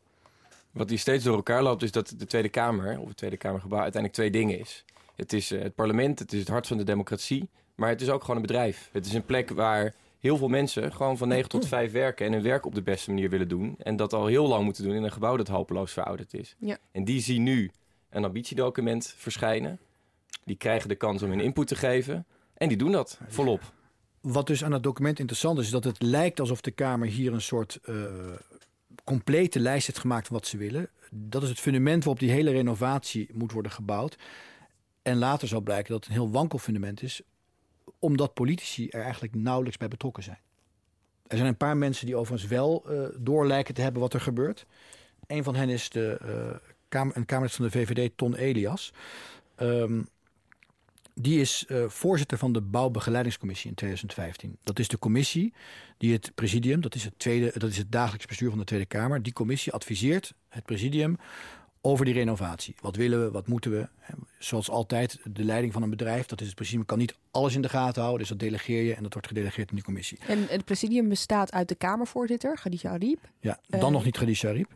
[0.71, 3.81] Wat hier steeds door elkaar loopt, is dat de Tweede Kamer, of het Tweede Kamergebouw,
[3.81, 4.85] uiteindelijk twee dingen is.
[5.17, 8.21] Het is het parlement, het is het hart van de democratie, maar het is ook
[8.21, 8.89] gewoon een bedrijf.
[8.93, 12.33] Het is een plek waar heel veel mensen gewoon van 9 tot 5 werken en
[12.33, 13.75] hun werk op de beste manier willen doen.
[13.79, 16.57] En dat al heel lang moeten doen in een gebouw dat hopeloos verouderd is.
[16.59, 16.79] Ja.
[16.93, 17.71] En die zien nu
[18.11, 19.79] een ambitiedocument verschijnen.
[20.45, 22.27] Die krijgen de kans om hun input te geven.
[22.55, 23.73] En die doen dat volop.
[24.25, 27.33] Wat dus aan het document interessant is, is dat het lijkt alsof de Kamer hier
[27.33, 28.05] een soort uh,
[29.05, 30.89] complete lijst heeft gemaakt van wat ze willen.
[31.11, 34.19] Dat is het fundament waarop die hele renovatie moet worden gebouwd.
[35.03, 37.23] En later zal blijken dat het een heel wankel fundament is,
[37.99, 40.39] omdat politici er eigenlijk nauwelijks bij betrokken zijn.
[41.27, 44.21] Er zijn een paar mensen die overigens wel uh, door lijken te hebben wat er
[44.21, 44.67] gebeurt.
[45.27, 46.19] Een van hen is de,
[46.93, 48.93] uh, een Kamerlid van de VVD, Ton Elias.
[49.57, 50.09] Um,
[51.15, 54.57] die is uh, voorzitter van de Bouwbegeleidingscommissie in 2015.
[54.63, 55.53] Dat is de commissie
[55.99, 58.87] die het presidium, dat is het, tweede, dat is het dagelijks bestuur van de Tweede
[58.87, 59.23] Kamer.
[59.23, 61.17] Die commissie adviseert het presidium
[61.81, 62.75] over die renovatie.
[62.81, 63.89] Wat willen we, wat moeten we?
[64.39, 67.63] Zoals altijd, de leiding van een bedrijf, dat is het presidium, kan niet alles in
[67.63, 68.21] de gaten houden.
[68.21, 70.19] Dus dat delegeer je en dat wordt gedelegeerd in die commissie.
[70.27, 73.21] En het presidium bestaat uit de Kamervoorzitter, Khadija Ariep.
[73.41, 74.71] Ja, dan uh, nog niet Khadija Ariep.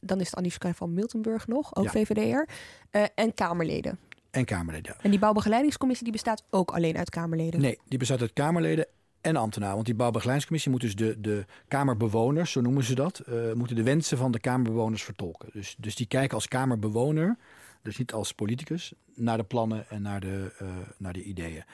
[0.00, 1.90] Dan is het Annie van Miltenburg nog, ook ja.
[1.90, 2.48] VVD'er.
[2.90, 3.98] Uh, en Kamerleden.
[4.32, 4.96] En Kamerleden.
[5.00, 7.60] En die bouwbegeleidingscommissie die bestaat ook alleen uit Kamerleden?
[7.60, 8.86] Nee, die bestaat uit Kamerleden
[9.20, 9.74] en ambtenaar.
[9.74, 13.82] Want die bouwbegeleidingscommissie moet dus de, de Kamerbewoners, zo noemen ze dat, uh, moeten de
[13.82, 15.48] wensen van de Kamerbewoners vertolken.
[15.52, 17.36] Dus, dus die kijken als Kamerbewoner,
[17.82, 21.64] dus niet als politicus, naar de plannen en naar de, uh, naar de ideeën.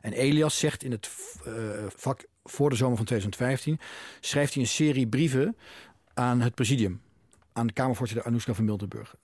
[0.00, 1.10] En Elias zegt in het
[1.46, 1.54] uh,
[1.88, 3.78] vak voor de zomer van 2015,
[4.20, 5.56] schrijft hij een serie brieven
[6.14, 7.00] aan het presidium,
[7.52, 9.14] aan de Kamervoorzitter Anoushka van Miltenburg.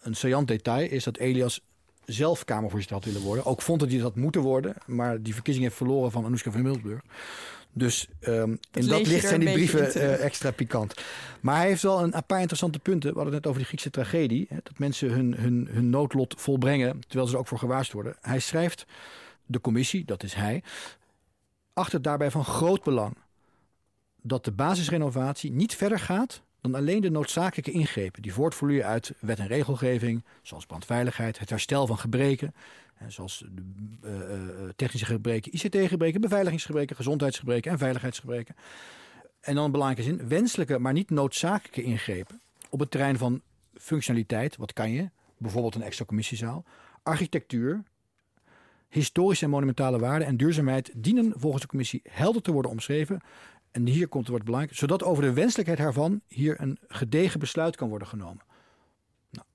[0.00, 1.60] Een saillant detail is dat Elias
[2.06, 3.44] zelf Kamervoorzitter had willen worden.
[3.44, 4.74] Ook vond dat hij dat moeten worden.
[4.86, 7.00] Maar die verkiezing heeft verloren van Anoushka van Miltenburg.
[7.72, 10.94] Dus um, in dat licht zijn die brieven uh, extra pikant.
[11.40, 13.10] Maar hij heeft wel een, paar interessante punten.
[13.10, 14.46] We hadden het net over die Griekse tragedie.
[14.48, 18.20] Hè, dat mensen hun, hun, hun noodlot volbrengen, terwijl ze er ook voor gewaarschuwd worden.
[18.20, 18.86] Hij schrijft,
[19.46, 20.62] de commissie, dat is hij,
[21.72, 23.16] achter daarbij van groot belang...
[24.22, 29.38] dat de basisrenovatie niet verder gaat dan alleen de noodzakelijke ingrepen die voortvloeien uit wet
[29.38, 32.54] en regelgeving, zoals brandveiligheid, het herstel van gebreken,
[33.08, 33.44] zoals
[34.04, 34.12] uh,
[34.76, 38.56] technische gebreken, ICT-gebreken, beveiligingsgebreken, gezondheidsgebreken en veiligheidsgebreken.
[39.40, 43.40] En dan een belangrijke zin, wenselijke, maar niet noodzakelijke ingrepen op het terrein van
[43.74, 46.64] functionaliteit, wat kan je, bijvoorbeeld een extra commissiezaal,
[47.02, 47.82] architectuur,
[48.88, 53.20] historische en monumentale waarden en duurzaamheid dienen volgens de commissie helder te worden omschreven.
[53.76, 57.76] En hier komt het wordt belangrijk, zodat over de wenselijkheid daarvan hier een gedegen besluit
[57.76, 58.42] kan worden genomen.
[59.30, 59.46] Nou,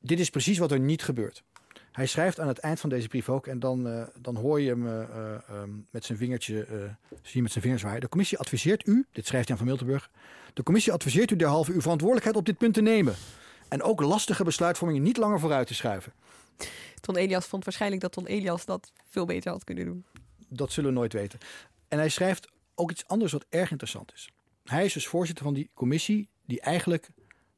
[0.00, 1.42] dit is precies wat er niet gebeurt.
[1.92, 4.68] Hij schrijft aan het eind van deze brief ook, en dan, uh, dan hoor je
[4.68, 6.66] hem uh, uh, met zijn vingertje,
[7.22, 8.00] zie je met zijn vingers zwaaien.
[8.00, 10.10] De commissie adviseert u, dit schrijft Jan van Miltenburg,
[10.54, 13.14] de commissie adviseert u derhalve uw verantwoordelijkheid op dit punt te nemen.
[13.68, 16.12] En ook lastige besluitvormingen niet langer vooruit te schuiven.
[17.00, 20.04] Ton Elias vond waarschijnlijk dat Ton Elias dat veel beter had kunnen doen.
[20.48, 21.38] Dat zullen we nooit weten.
[21.88, 24.30] En hij schrijft ook iets anders wat erg interessant is.
[24.64, 27.08] Hij is dus voorzitter van die commissie die eigenlijk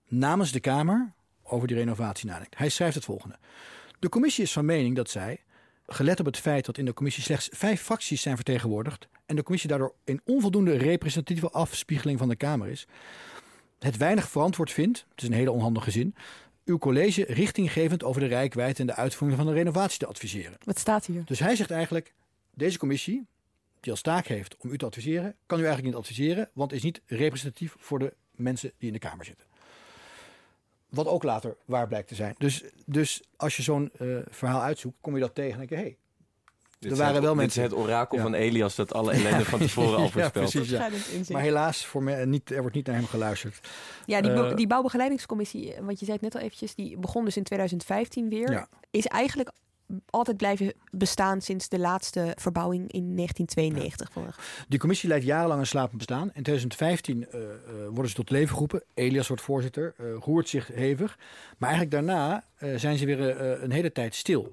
[0.08, 2.58] namens de Kamer over die renovatie nadenkt.
[2.58, 3.38] Hij schrijft het volgende.
[3.98, 5.44] De commissie is van mening dat zij,
[5.86, 9.42] gelet op het feit dat in de commissie slechts vijf fracties zijn vertegenwoordigd en de
[9.42, 12.86] commissie daardoor een onvoldoende representatieve afspiegeling van de Kamer is,
[13.78, 16.14] het weinig verantwoord vindt, het is een hele onhandige zin,
[16.64, 20.58] uw college richtinggevend over de rijkwijd en de uitvoering van de renovatie te adviseren.
[20.64, 21.24] Wat staat hier?
[21.24, 22.14] Dus hij zegt eigenlijk,
[22.54, 23.26] deze commissie,
[23.80, 26.82] die als taak heeft om u te adviseren, kan u eigenlijk niet adviseren, want is
[26.82, 29.46] niet representatief voor de mensen die in de Kamer zitten.
[30.88, 32.34] Wat ook later waar blijkt te zijn.
[32.38, 35.76] Dus, dus als je zo'n uh, verhaal uitzoekt, kom je dat tegen en denk je,
[35.76, 35.96] hé, hey,
[36.80, 37.62] er waren het, wel mensen.
[37.62, 38.22] Dit is het orakel ja.
[38.22, 40.52] van Elias dat alle ellende van tevoren al voorspelt.
[40.52, 41.32] ja, precies, ja.
[41.32, 43.68] Maar helaas, voor me, niet, er wordt niet naar hem geluisterd.
[44.06, 47.36] Ja, die, uh, die bouwbegeleidingscommissie, want je zei het net al eventjes, die begon dus
[47.36, 48.66] in 2015 weer.
[48.90, 49.50] Is eigenlijk
[50.10, 54.14] altijd blijven bestaan sinds de laatste verbouwing in 1992.
[54.14, 54.44] Ja.
[54.68, 56.26] Die commissie leidt jarenlang een slapend bestaan.
[56.26, 57.48] In 2015 uh, uh,
[57.84, 58.82] worden ze tot leven geroepen.
[58.94, 61.18] Elias wordt voorzitter, uh, roert zich hevig.
[61.58, 62.44] Maar eigenlijk daarna
[62.76, 64.52] zijn ze weer een hele tijd stil.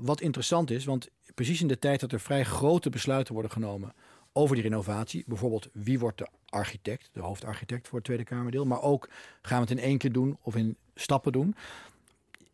[0.00, 3.94] wat interessant is, want precies in de tijd dat er vrij grote besluiten worden genomen
[4.32, 5.24] over die renovatie.
[5.26, 8.66] Bijvoorbeeld wie wordt de architect, de hoofdarchitect voor het Tweede Kamerdeel.
[8.66, 9.08] Maar ook
[9.42, 11.54] gaan we het in één keer doen of in stappen doen.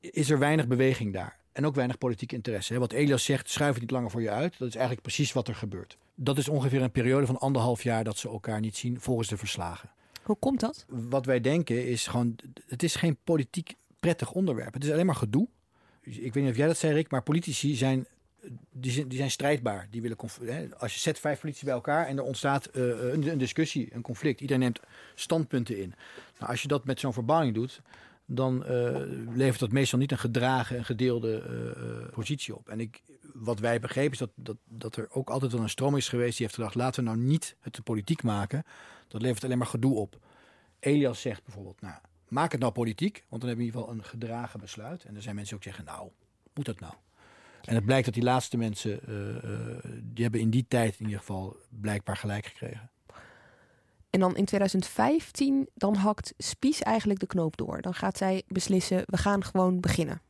[0.00, 1.38] Is er weinig beweging daar.
[1.56, 2.78] En ook weinig politiek interesse.
[2.78, 4.58] Wat Elias zegt, schuif het niet langer voor je uit.
[4.58, 5.96] Dat is eigenlijk precies wat er gebeurt.
[6.14, 9.36] Dat is ongeveer een periode van anderhalf jaar dat ze elkaar niet zien volgens de
[9.36, 9.90] verslagen.
[10.22, 10.84] Hoe komt dat?
[10.88, 14.74] Wat wij denken is gewoon, het is geen politiek prettig onderwerp.
[14.74, 15.48] Het is alleen maar gedoe.
[16.00, 18.06] Ik weet niet of jij dat zei, Rick, maar politici zijn
[18.70, 19.86] die zijn, die zijn strijdbaar.
[19.90, 20.16] Die willen
[20.78, 24.02] als je zet vijf politie bij elkaar en er ontstaat uh, een, een, discussie, een
[24.02, 24.40] conflict.
[24.40, 24.80] Iedereen neemt
[25.14, 25.94] standpunten in.
[26.38, 27.80] Nou, als je dat met zo'n verbouwing doet,
[28.26, 28.96] dan uh,
[29.34, 32.68] levert dat meestal niet een gedragen en gedeelde uh, positie op.
[32.68, 35.96] En ik, wat wij begrepen is dat, dat, dat er ook altijd wel een stroom
[35.96, 38.64] is geweest die heeft gedacht: laten we nou niet het politiek maken.
[39.08, 40.18] Dat levert alleen maar gedoe op.
[40.78, 41.94] Elias zegt bijvoorbeeld: nou,
[42.28, 45.04] maak het nou politiek, want dan hebben we in ieder geval een gedragen besluit.
[45.04, 46.08] En er zijn mensen ook zeggen: nou,
[46.54, 46.94] moet dat nou?
[47.64, 49.00] En het blijkt dat die laatste mensen,
[50.02, 52.90] die hebben in die tijd in ieder geval blijkbaar gelijk gekregen.
[54.16, 57.82] En dan in 2015, dan hakt Spies eigenlijk de knoop door.
[57.82, 60.20] Dan gaat zij beslissen, we gaan gewoon beginnen.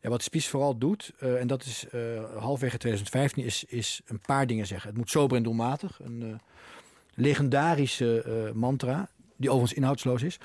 [0.00, 1.86] Ja, wat Spies vooral doet, uh, en dat is
[2.38, 4.88] halfwege 2015, is, is een paar dingen zeggen.
[4.88, 6.00] Het moet sober en doelmatig.
[6.02, 6.40] Een
[7.14, 10.38] legendarische mantra die overigens inhoudsloos is.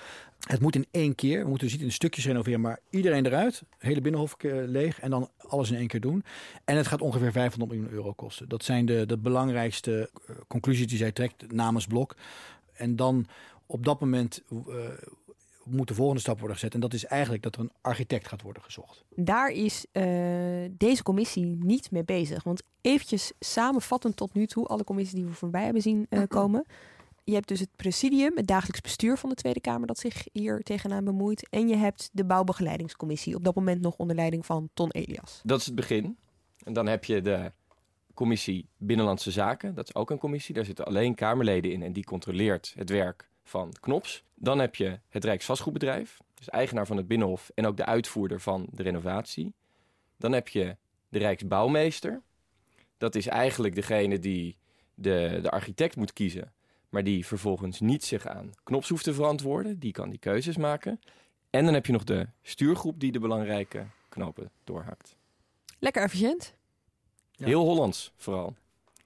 [0.48, 3.64] Het moet in één keer, we moeten dus niet in stukjes renoveren, maar iedereen eruit,
[3.78, 4.36] hele binnenhof
[4.66, 6.24] leeg en dan alles in één keer doen.
[6.66, 8.50] En het gaat ongeveer 500 miljoen euro kosten.
[8.50, 12.16] Dat zijn de, de belangrijkste eh, conclusies die zij trekt namens Blok.
[12.78, 13.26] En dan
[13.66, 14.60] op dat moment uh,
[15.64, 16.74] moet de volgende stap worden gezet.
[16.74, 19.04] En dat is eigenlijk dat er een architect gaat worden gezocht.
[19.16, 20.04] Daar is uh,
[20.72, 22.44] deze commissie niet mee bezig.
[22.44, 26.66] Want eventjes samenvattend tot nu toe, alle commissies die we voorbij hebben zien uh, komen
[27.28, 30.62] je hebt dus het presidium, het dagelijks bestuur van de Tweede Kamer, dat zich hier
[30.64, 31.48] tegenaan bemoeit.
[31.50, 35.42] En je hebt de bouwbegeleidingscommissie, op dat moment nog onder leiding van Ton Elias.
[35.44, 36.18] Dat is het begin.
[36.64, 37.52] En dan heb je de
[38.18, 39.76] commissie Binnenlandse Zaken.
[39.76, 40.56] Dat is ook een commissie.
[40.56, 44.24] Daar zitten alleen Kamerleden in en die controleert het werk van Knops.
[44.36, 48.68] Dan heb je het Rijksvastgoedbedrijf, dus eigenaar van het Binnenhof en ook de uitvoerder van
[48.72, 49.54] de renovatie.
[50.18, 50.78] Dan heb je
[51.10, 52.22] de Rijksbouwmeester.
[52.98, 54.58] Dat is eigenlijk degene die
[54.94, 56.52] de, de architect moet kiezen
[56.90, 59.80] maar die vervolgens niet zich aan knops hoeft te verantwoorden.
[59.80, 61.00] Die kan die keuzes maken.
[61.50, 65.16] En dan heb je nog de stuurgroep die de belangrijke knopen doorhakt.
[65.80, 66.57] Lekker efficiënt.
[67.38, 68.56] Heel Hollands vooral.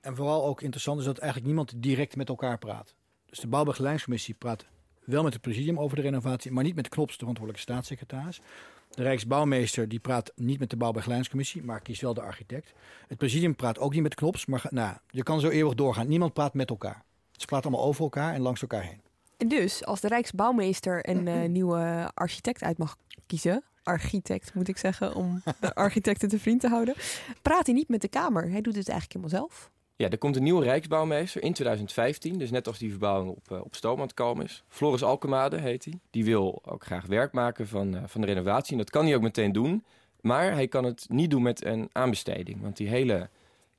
[0.01, 2.95] En vooral ook interessant is dat eigenlijk niemand direct met elkaar praat.
[3.25, 4.65] Dus de bouwbegeleidingscommissie praat
[5.03, 8.41] wel met het presidium over de renovatie, maar niet met Knops, de verantwoordelijke staatssecretaris.
[8.89, 12.73] De Rijksbouwmeester die praat niet met de bouwbegeleidingscommissie, maar kiest wel de architect.
[13.07, 16.07] Het presidium praat ook niet met Knops, maar nou, je kan zo eeuwig doorgaan.
[16.07, 17.03] Niemand praat met elkaar.
[17.31, 19.01] Ze praten allemaal over elkaar en langs elkaar heen.
[19.37, 24.77] En dus, als de Rijksbouwmeester een uh, nieuwe architect uit mag kiezen, architect moet ik
[24.77, 26.95] zeggen, om de architecten te vriend te houden,
[27.41, 28.49] praat hij niet met de Kamer.
[28.49, 29.71] Hij doet het eigenlijk helemaal zelf.
[29.95, 32.37] Ja, er komt een nieuwe Rijksbouwmeester in 2015.
[32.37, 34.63] Dus net als die verbouwing op, uh, op stoom aan het komen is.
[34.67, 35.99] Floris Alkemade heet hij.
[36.09, 38.71] Die wil ook graag werk maken van, uh, van de renovatie.
[38.71, 39.83] En dat kan hij ook meteen doen.
[40.21, 42.61] Maar hij kan het niet doen met een aanbesteding.
[42.61, 43.29] Want die hele,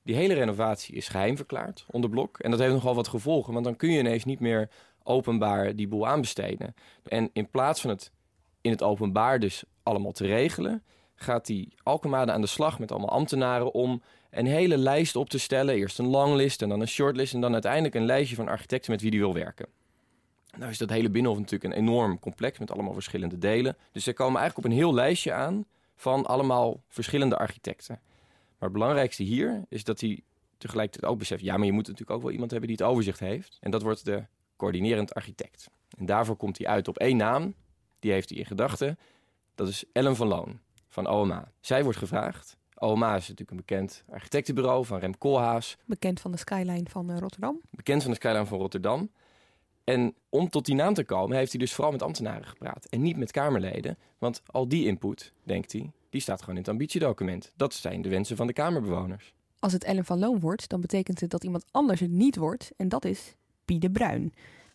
[0.02, 2.38] die hele renovatie is geheim verklaard onder blok.
[2.38, 3.52] En dat heeft nogal wat gevolgen.
[3.52, 4.68] Want dan kun je ineens niet meer
[5.02, 6.74] openbaar die boel aanbesteden.
[7.02, 8.10] En in plaats van het
[8.62, 10.82] in het openbaar dus allemaal te regelen,
[11.14, 15.38] gaat die Alkemade aan de slag met allemaal ambtenaren om een hele lijst op te
[15.38, 15.74] stellen.
[15.74, 19.00] Eerst een longlist en dan een shortlist en dan uiteindelijk een lijstje van architecten met
[19.00, 19.66] wie die wil werken.
[20.58, 23.76] Nou is dat hele Binnenhof natuurlijk een enorm complex met allemaal verschillende delen.
[23.92, 25.64] Dus ze komen eigenlijk op een heel lijstje aan
[25.96, 28.00] van allemaal verschillende architecten.
[28.58, 30.22] Maar het belangrijkste hier is dat hij
[30.58, 31.42] tegelijkertijd ook beseft...
[31.42, 33.58] ja, maar je moet natuurlijk ook wel iemand hebben die het overzicht heeft.
[33.60, 34.24] En dat wordt de
[34.56, 35.70] coördinerend architect.
[35.98, 37.54] En daarvoor komt hij uit op één naam.
[37.98, 38.98] Die heeft hij in gedachten.
[39.54, 41.52] Dat is Ellen van Loon van OMA.
[41.60, 42.56] Zij wordt gevraagd.
[42.74, 45.76] OMA is natuurlijk een bekend architectenbureau van Rem Koolhaas.
[45.84, 47.60] Bekend van de skyline van uh, Rotterdam.
[47.70, 49.10] Bekend van de skyline van Rotterdam.
[49.84, 52.84] En om tot die naam te komen heeft hij dus vooral met ambtenaren gepraat.
[52.84, 53.98] En niet met Kamerleden.
[54.18, 57.52] Want al die input, denkt hij, die staat gewoon in het ambitiedocument.
[57.56, 59.34] Dat zijn de wensen van de Kamerbewoners.
[59.58, 62.70] Als het Ellen van Loon wordt, dan betekent het dat iemand anders het niet wordt.
[62.76, 63.34] En dat is
[63.64, 64.32] Pie Bruin.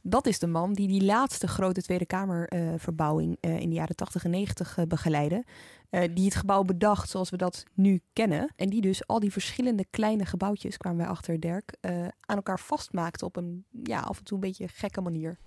[0.10, 3.96] Dat is de man die die laatste grote Tweede Kamerverbouwing uh, uh, in de jaren
[3.96, 5.46] 80 en 90 uh, begeleidde.
[5.90, 8.54] die het gebouw bedacht zoals we dat nu kennen.
[8.56, 13.26] En die dus al die verschillende kleine gebouwtjes, kwamen wij achter Dirk, aan elkaar vastmaakte
[13.26, 15.38] op een ja, af en toe een beetje gekke manier.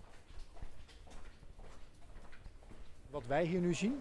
[3.11, 3.94] Wat wij hier nu zien,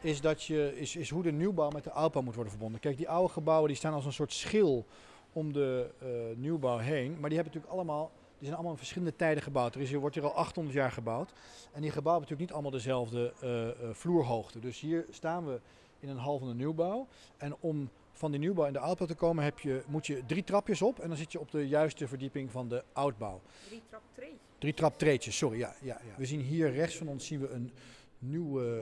[0.00, 2.80] is, dat je, is, is hoe de nieuwbouw met de oudbouw moet worden verbonden.
[2.80, 4.86] Kijk, die oude gebouwen die staan als een soort schil
[5.32, 5.90] om de
[6.36, 7.10] nieuwbouw heen.
[7.20, 9.74] Maar die hebben natuurlijk allemaal die zijn allemaal in verschillende tijden gebouwd.
[9.74, 11.32] Er is, wordt hier al 800 jaar gebouwd.
[11.72, 14.60] En die gebouwen hebben natuurlijk niet allemaal dezelfde uh, uh, vloerhoogte.
[14.60, 15.60] Dus hier staan we
[16.00, 17.06] in een hal van de nieuwbouw.
[17.36, 20.44] En om van die nieuwbouw in de oudbouw te komen, heb je, moet je drie
[20.44, 20.98] trapjes op.
[20.98, 23.40] En dan zit je op de juiste verdieping van de oudbouw.
[23.68, 24.38] Drie traptreetjes.
[24.58, 25.58] Drie traptreetjes, sorry.
[25.58, 26.14] Ja, ja, ja.
[26.16, 27.72] We zien hier rechts van ons zien we een
[28.18, 28.78] nieuw uh,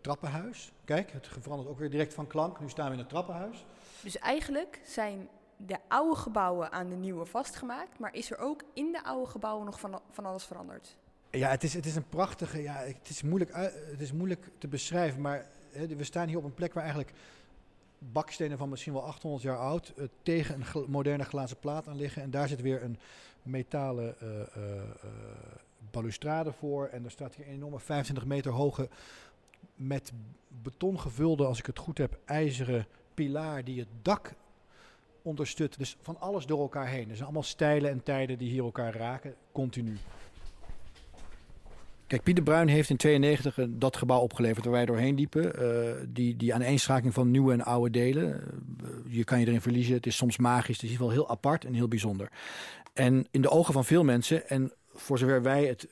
[0.00, 0.72] trappenhuis.
[0.84, 2.60] Kijk, het verandert ook weer direct van klank.
[2.60, 3.64] Nu staan we in het trappenhuis.
[4.02, 7.98] Dus eigenlijk zijn de oude gebouwen aan de nieuwe vastgemaakt.
[7.98, 10.96] Maar is er ook in de oude gebouwen nog van, van alles veranderd?
[11.30, 12.62] Ja, het is, het is een prachtige.
[12.62, 13.50] Ja, het, is moeilijk,
[13.90, 15.20] het is moeilijk te beschrijven.
[15.20, 17.12] Maar we staan hier op een plek waar eigenlijk
[17.98, 19.92] bakstenen van misschien wel 800 jaar oud.
[19.96, 22.22] Uh, tegen een moderne glazen plaat aan liggen.
[22.22, 22.98] En daar zit weer een
[23.42, 24.82] metalen uh, uh,
[25.90, 26.86] balustrade voor.
[26.86, 28.88] En er staat hier een enorme 25 meter hoge.
[29.74, 30.12] met
[30.62, 34.34] beton gevulde, als ik het goed heb, ijzeren pilaar die het dak
[35.32, 37.08] Dus van alles door elkaar heen.
[37.08, 39.96] Er zijn allemaal stijlen en tijden die hier elkaar raken, continu.
[42.06, 45.62] Kijk, Pieter Bruin heeft in 92 dat gebouw opgeleverd waar wij doorheen liepen.
[45.62, 48.40] Uh, die, die aaneenschakeling van nieuwe en oude delen.
[48.82, 49.94] Uh, je kan je erin verliezen.
[49.94, 50.80] Het is soms magisch.
[50.80, 52.28] Het is in heel apart en heel bijzonder.
[52.92, 55.86] En in de ogen van veel mensen, en voor zover wij het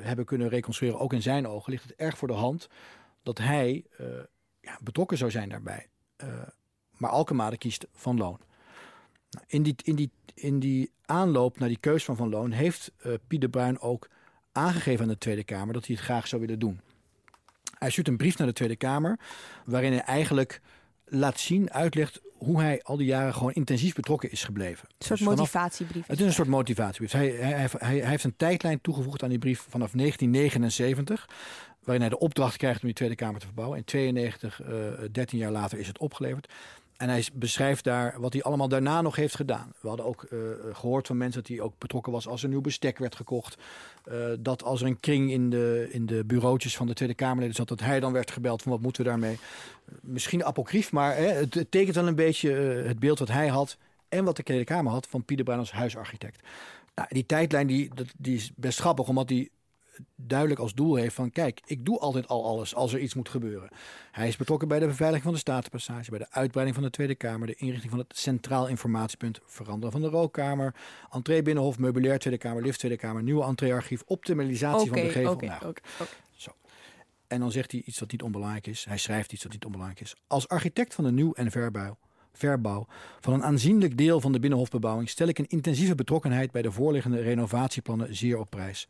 [0.00, 2.68] hebben kunnen reconstrueren, ook in zijn ogen, ligt het erg voor de hand
[3.22, 3.84] dat hij
[4.60, 5.86] ja, betrokken zou zijn daarbij.
[6.96, 8.40] maar Alkemade kiest van loon.
[9.46, 13.12] In, die, in, die, in die aanloop naar die keus van Van Loon heeft uh,
[13.26, 14.08] Piet de Bruin ook
[14.52, 16.80] aangegeven aan de Tweede Kamer dat hij het graag zou willen doen.
[17.78, 19.18] Hij stuurt een brief naar de Tweede Kamer
[19.64, 20.60] waarin hij eigenlijk
[21.04, 24.88] laat zien, uitlegt hoe hij al die jaren gewoon intensief betrokken is gebleven.
[24.88, 26.06] Een soort dus motivatiebrief.
[26.06, 27.12] Het is een soort motivatiebrief.
[27.12, 31.28] Hij, hij, hij, hij, heeft een tijdlijn toegevoegd aan die brief vanaf 1979,
[31.84, 33.78] waarin hij de opdracht krijgt om die Tweede Kamer te verbouwen.
[33.78, 34.68] In 92, uh,
[35.12, 36.52] 13 jaar later, is het opgeleverd.
[37.00, 39.72] En hij beschrijft daar wat hij allemaal daarna nog heeft gedaan.
[39.80, 40.40] We hadden ook uh,
[40.72, 43.56] gehoord van mensen dat hij ook betrokken was als er nieuw bestek werd gekocht.
[44.08, 47.54] Uh, dat als er een kring in de, in de bureautjes van de Tweede Kamerleden
[47.54, 49.38] zat, dat hij dan werd gebeld van wat moeten we daarmee.
[50.00, 52.52] Misschien apocrief, maar hè, het, tekent wel een beetje
[52.86, 53.76] het beeld wat hij had
[54.08, 56.42] en wat de Tweede Kamer had van Pieter Bruin als huisarchitect.
[56.94, 59.50] Nou, die tijdlijn die, die is best grappig, omdat die
[60.16, 63.28] duidelijk als doel heeft van kijk, ik doe altijd al alles als er iets moet
[63.28, 63.68] gebeuren.
[64.10, 67.14] Hij is betrokken bij de beveiliging van de Statenpassage, bij de uitbreiding van de Tweede
[67.14, 70.74] Kamer, de inrichting van het Centraal Informatiepunt, veranderen van de rookkamer,
[71.10, 75.32] entree binnenhof, meubilair Tweede Kamer, lift Tweede Kamer, nieuwe entreearchief, optimalisatie okay, van de gevel.
[75.32, 76.50] Okay, nou, okay, Zo.
[77.26, 78.84] En dan zegt hij iets dat niet onbelangrijk is.
[78.84, 80.14] Hij schrijft iets dat niet onbelangrijk is.
[80.26, 81.96] Als architect van de nieuw- en verbouw
[82.32, 82.86] verbouw
[83.20, 87.20] van een aanzienlijk deel van de binnenhofbebouwing stel ik een intensieve betrokkenheid bij de voorliggende
[87.20, 88.88] renovatieplannen zeer op prijs.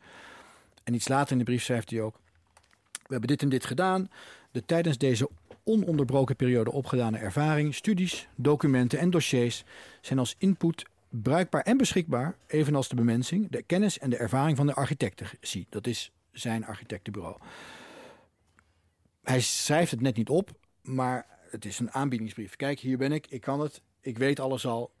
[0.83, 2.19] En iets later in de brief schrijft hij ook:
[2.91, 4.09] We hebben dit en dit gedaan.
[4.51, 5.29] De tijdens deze
[5.63, 9.63] ononderbroken periode opgedane ervaring, studies, documenten en dossiers
[10.01, 14.67] zijn als input bruikbaar en beschikbaar, evenals de bemensing, de kennis en de ervaring van
[14.67, 15.67] de architecten zie.
[15.69, 17.37] Dat is zijn architectenbureau.
[19.23, 20.51] Hij schrijft het net niet op,
[20.81, 22.55] maar het is een aanbiedingsbrief.
[22.55, 24.91] Kijk, hier ben ik, ik kan het, ik weet alles al.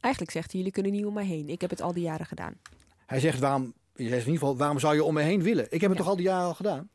[0.00, 1.48] Eigenlijk zegt hij, jullie kunnen niet om mij heen.
[1.48, 2.54] Ik heb het al die jaren gedaan.
[3.06, 5.64] Hij zegt, waarom, in ieder geval, waarom zou je om me heen willen?
[5.64, 5.96] Ik heb het Ja.
[5.96, 6.88] toch al die jaren al gedaan?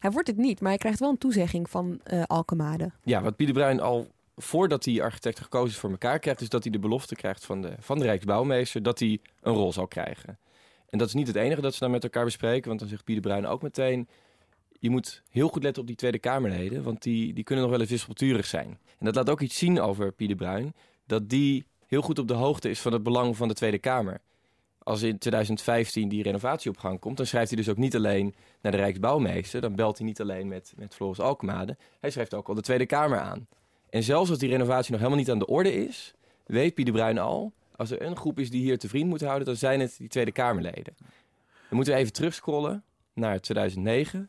[0.00, 2.90] Hij wordt het niet, maar hij krijgt wel een toezegging van eh Alkemade.
[3.04, 6.62] Ja, wat Pieter Bruin al voordat hij architect gekozen is voor elkaar krijgt, is dat
[6.62, 10.38] hij de belofte krijgt van de, van de Rijksbouwmeester dat hij een rol zal krijgen.
[10.88, 13.04] En dat is niet het enige dat ze dan met elkaar bespreken, want dan zegt
[13.04, 14.08] Pieter Bruin ook meteen,
[14.78, 17.80] je moet heel goed letten op die Tweede Kamerleden, want die, die kunnen nog wel
[17.82, 18.78] eens wispelturig zijn.
[18.98, 20.74] En dat laat ook iets zien over Pieter Bruin,
[21.06, 24.20] dat die heel goed op de hoogte is van het belang van de Tweede Kamer.
[24.82, 28.34] Als in 2015 die renovatie op gang komt, dan schrijft hij dus ook niet alleen
[28.60, 32.48] naar de Rijksbouwmeester, dan belt hij niet alleen met, met Floris Alkmade, hij schrijft ook
[32.48, 33.46] al de Tweede Kamer aan.
[33.90, 36.14] En zelfs als die renovatie nog helemaal niet aan de orde is,
[36.46, 39.46] weet Pieter Bruin al, als er een groep is die hier te vriend moet houden,
[39.46, 40.94] dan zijn het die Tweede Kamerleden.
[40.96, 44.28] Dan moeten we even terugscrollen naar 2009.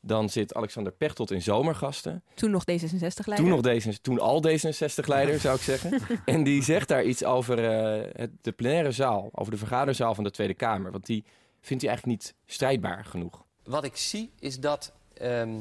[0.00, 2.24] Dan zit Alexander Pechtold in zomergasten.
[2.34, 3.36] Toen nog D66-leider.
[3.36, 6.00] Toen, nog deze, toen al D66-leider, zou ik zeggen.
[6.24, 10.24] En die zegt daar iets over eh, het, de plenaire zaal, over de vergaderzaal van
[10.24, 10.90] de Tweede Kamer.
[10.90, 11.24] Want die
[11.60, 13.44] vindt hij eigenlijk niet strijdbaar genoeg.
[13.64, 15.54] Wat ik zie is dat ehm,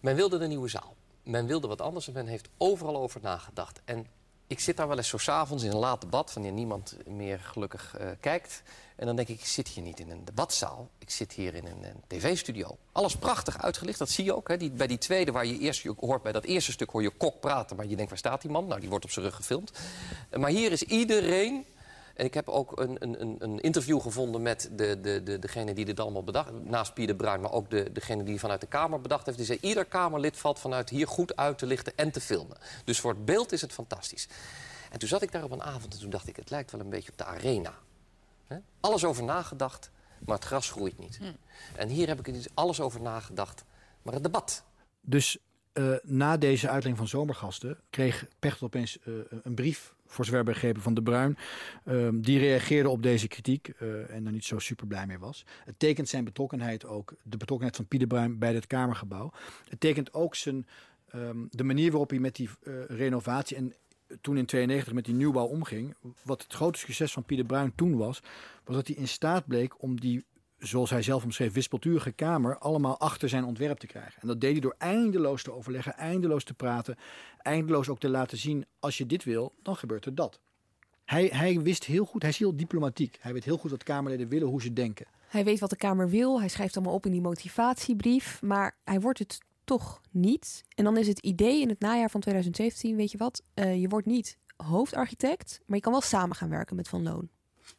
[0.00, 0.96] men wilde een nieuwe zaal.
[1.22, 3.80] Men wilde wat anders en men heeft overal over nagedacht.
[3.84, 4.06] En
[4.52, 7.96] ik zit daar wel eens zo s'avonds in een laat debat, wanneer niemand meer gelukkig
[7.96, 8.62] eh, kijkt.
[8.96, 10.88] En dan denk ik, ik zit hier niet in een debatzaal.
[10.98, 12.76] Ik zit hier in een, een tv-studio.
[12.92, 14.48] Alles prachtig uitgelicht, dat zie je ook.
[14.48, 14.56] Hè?
[14.56, 17.40] Die, bij die tweede, waar je eerst hoort, bij dat eerste stuk hoor je Kok
[17.40, 17.76] praten.
[17.76, 18.66] Maar je denkt, waar staat die man?
[18.66, 19.72] Nou, die wordt op zijn rug gefilmd.
[20.30, 21.64] Maar hier is iedereen
[22.22, 25.74] en ik heb ook een, een, een- een interview gevonden met de, de, de, degene
[25.74, 29.00] die dit allemaal bedacht Naast Pieter Bruin, maar ook de, degene die vanuit de Kamer
[29.00, 29.36] bedacht heeft.
[29.38, 32.56] Die zei, ieder Kamerlid valt vanuit hier goed uit te lichten en te filmen.
[32.84, 34.28] Dus voor het beeld is het fantastisch.
[34.90, 36.80] En toen zat ik daar op een avond en toen dacht ik, het lijkt wel
[36.80, 37.74] een beetje op de arena.
[38.46, 38.56] Hè?
[38.80, 39.90] Alles over nagedacht,
[40.26, 41.18] maar het gras groeit niet.
[41.76, 43.64] En hier heb ik er alles over nagedacht,
[44.02, 44.62] maar het debat.
[45.00, 45.38] Dus
[45.72, 50.94] eh, na deze uitleg van zomergasten kreeg Pechtel opeens eh, een brief, voor zover van
[50.94, 51.36] De Bruin.
[51.84, 55.44] ehm, die reageerde op deze kritiek eh, en daar niet zo super blij mee was.
[55.64, 59.32] Het tekent zijn betrokkenheid ook, de betrokkenheid van Pieter Bruin bij het Kamergebouw.
[59.68, 60.66] Het tekent ook zijn,
[61.08, 62.48] ehm, de manier waarop hij met die
[62.86, 63.74] renovatie en
[64.20, 65.94] toen in 92 met die nieuwbouw omging.
[66.22, 68.22] Wat het grote succes van Pieter Bruin toen was,
[68.64, 70.24] was dat hij in staat bleek om die
[70.62, 74.22] zoals hij zelf omschreef, wispelturige kamer allemaal achter zijn ontwerp te krijgen.
[74.22, 76.96] En dat deed hij door eindeloos te overleggen, eindeloos te praten,
[77.38, 80.40] eindeloos ook te laten zien, als je dit wil, dan gebeurt er dat.
[81.04, 83.18] Hij, hij wist heel goed, hij is heel diplomatiek.
[83.20, 85.06] Hij weet heel goed wat Kamerleden willen, hoe ze denken.
[85.28, 86.40] Hij weet wat de Kamer wil.
[86.40, 88.42] Hij schrijft allemaal op in die motivatiebrief.
[88.42, 90.64] Maar hij wordt het toch niet.
[90.74, 93.42] En dan is het idee in het najaar van 2017, weet je wat?
[93.54, 97.28] eh, je wordt niet hoofdarchitect, maar je kan wel samen gaan werken met Van Loon.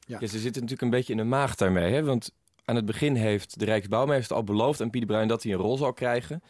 [0.05, 0.17] Ja.
[0.19, 1.93] Ja, ze zitten natuurlijk een beetje in de maag daarmee.
[1.93, 2.03] Hè?
[2.03, 2.31] Want
[2.65, 5.77] aan het begin heeft de Rijksbouwmeester al beloofd aan Pieter Bruin dat hij een rol
[5.77, 6.43] zal krijgen.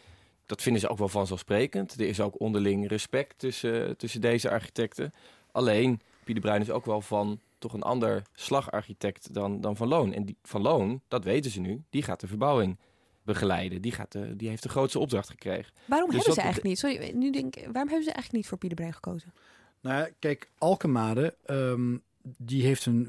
[0.46, 1.94] Dat vinden ze ook wel vanzelfsprekend.
[1.94, 5.12] Er is ook onderling respect tussen, tussen deze architecten.
[5.52, 10.12] Alleen, Pieter Bruin is ook wel van toch een ander slagarchitect dan, dan Van Loon.
[10.12, 12.78] En die, Van Loon, dat weten ze nu, die gaat de verbouwing
[13.22, 13.82] begeleiden.
[13.82, 15.72] Die, gaat de, die heeft de grootste opdracht gekregen.
[15.84, 16.78] Waarom Dus hebben ze eigenlijk niet?
[16.78, 19.32] Sorry, nu denk ik, waarom hebben ze eigenlijk niet voor Pieter Bruin gekozen?
[19.80, 23.08] Nou ja, kijk, Alkemade, ehm, die heeft een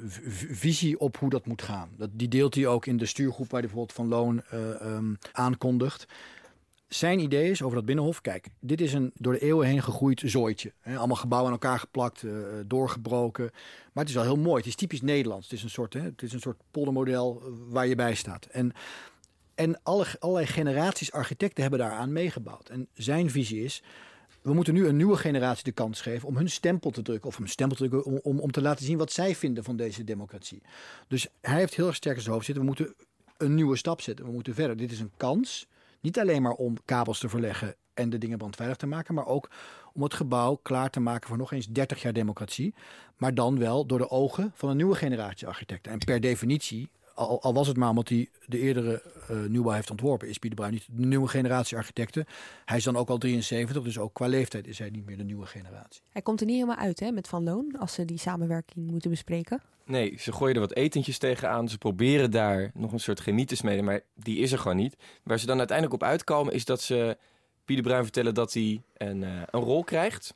[0.49, 1.89] visie op hoe dat moet gaan.
[1.97, 5.13] Dat, die deelt hij ook in de stuurgroep waar hij bijvoorbeeld Van Loon eh, ehm,
[5.31, 6.05] aankondigt.
[6.87, 10.21] Zijn idee is over dat binnenhof, kijk, dit is een door de eeuwen heen gegroeid
[10.25, 10.73] zooitje.
[10.83, 12.31] Allemaal gebouwen aan elkaar geplakt, eh,
[12.65, 13.49] doorgebroken.
[13.93, 14.57] Maar het is wel heel mooi.
[14.57, 15.45] Het is typisch Nederlands.
[15.49, 18.45] Het is een soort, het is een soort poldermodel eh, waar je bij staat.
[18.45, 18.71] En,
[19.55, 22.69] en alle, allerlei generaties architecten hebben daaraan meegebouwd.
[22.69, 23.83] En zijn visie is,
[24.45, 27.29] we moeten nu een nieuwe generatie de kans geven om hun stempel te drukken.
[27.29, 29.75] Of een stempel te drukken om, om, om te laten zien wat zij vinden van
[29.75, 30.61] deze democratie.
[31.07, 32.63] Dus hij heeft heel erg sterk in zijn hoofd zitten.
[32.63, 32.93] We moeten
[33.37, 34.25] een nieuwe stap zetten.
[34.25, 34.77] We moeten verder.
[34.77, 35.67] Dit is een kans.
[36.01, 39.13] Niet alleen maar om kabels te verleggen en de dingen brandveilig te maken.
[39.13, 39.49] Maar ook
[39.93, 42.73] om het gebouw klaar te maken voor nog eens 30 jaar democratie.
[43.17, 45.91] Maar dan wel door de ogen van een nieuwe generatie architecten.
[45.91, 49.91] En per definitie, al, al was het maar omdat hij de eerdere eh, nieuwbouw heeft
[49.91, 52.25] ontworpen, is Pieter Bruin niet de nieuwe generatie architecten.
[52.65, 55.23] Hij is dan ook al 73, dus ook qua leeftijd is hij niet meer de
[55.23, 56.01] nieuwe generatie.
[56.09, 59.09] Hij komt er niet helemaal uit hè, met Van Loon als ze die samenwerking moeten
[59.09, 59.61] bespreken.
[59.85, 61.69] Nee, ze gooien er wat etentjes tegenaan.
[61.69, 64.95] Ze proberen daar nog een soort chemie te smeden, maar die is er gewoon niet.
[65.23, 67.17] Waar ze dan uiteindelijk op uitkomen is dat ze
[67.65, 70.33] Pieter Bruin vertellen dat hij een, eh, een rol krijgt.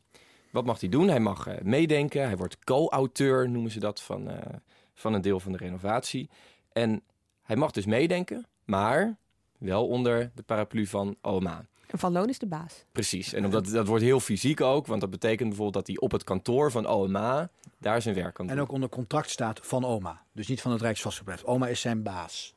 [0.52, 1.08] Wat mag hij doen?
[1.08, 2.26] Hij mag eh, meedenken.
[2.26, 4.56] Hij wordt co-auteur, noemen ze dat, van, eh,
[4.94, 6.30] van een deel van de renovatie.
[6.80, 7.02] En
[7.42, 9.18] hij mag dus meedenken, maar
[9.58, 11.66] wel onder de paraplu van OMA.
[11.88, 12.86] En Van Loon is de baas.
[12.92, 13.34] Precies.
[13.34, 16.24] En omdat, dat wordt heel fysiek ook, want dat betekent bijvoorbeeld dat hij op het
[16.24, 18.56] kantoor van OMA daar zijn werk kan doen.
[18.56, 20.22] En ook onder contract staat van oma.
[20.32, 21.48] Dus niet van het Rijksvastgoedbedrijf.
[21.48, 22.54] Oma is zijn baas.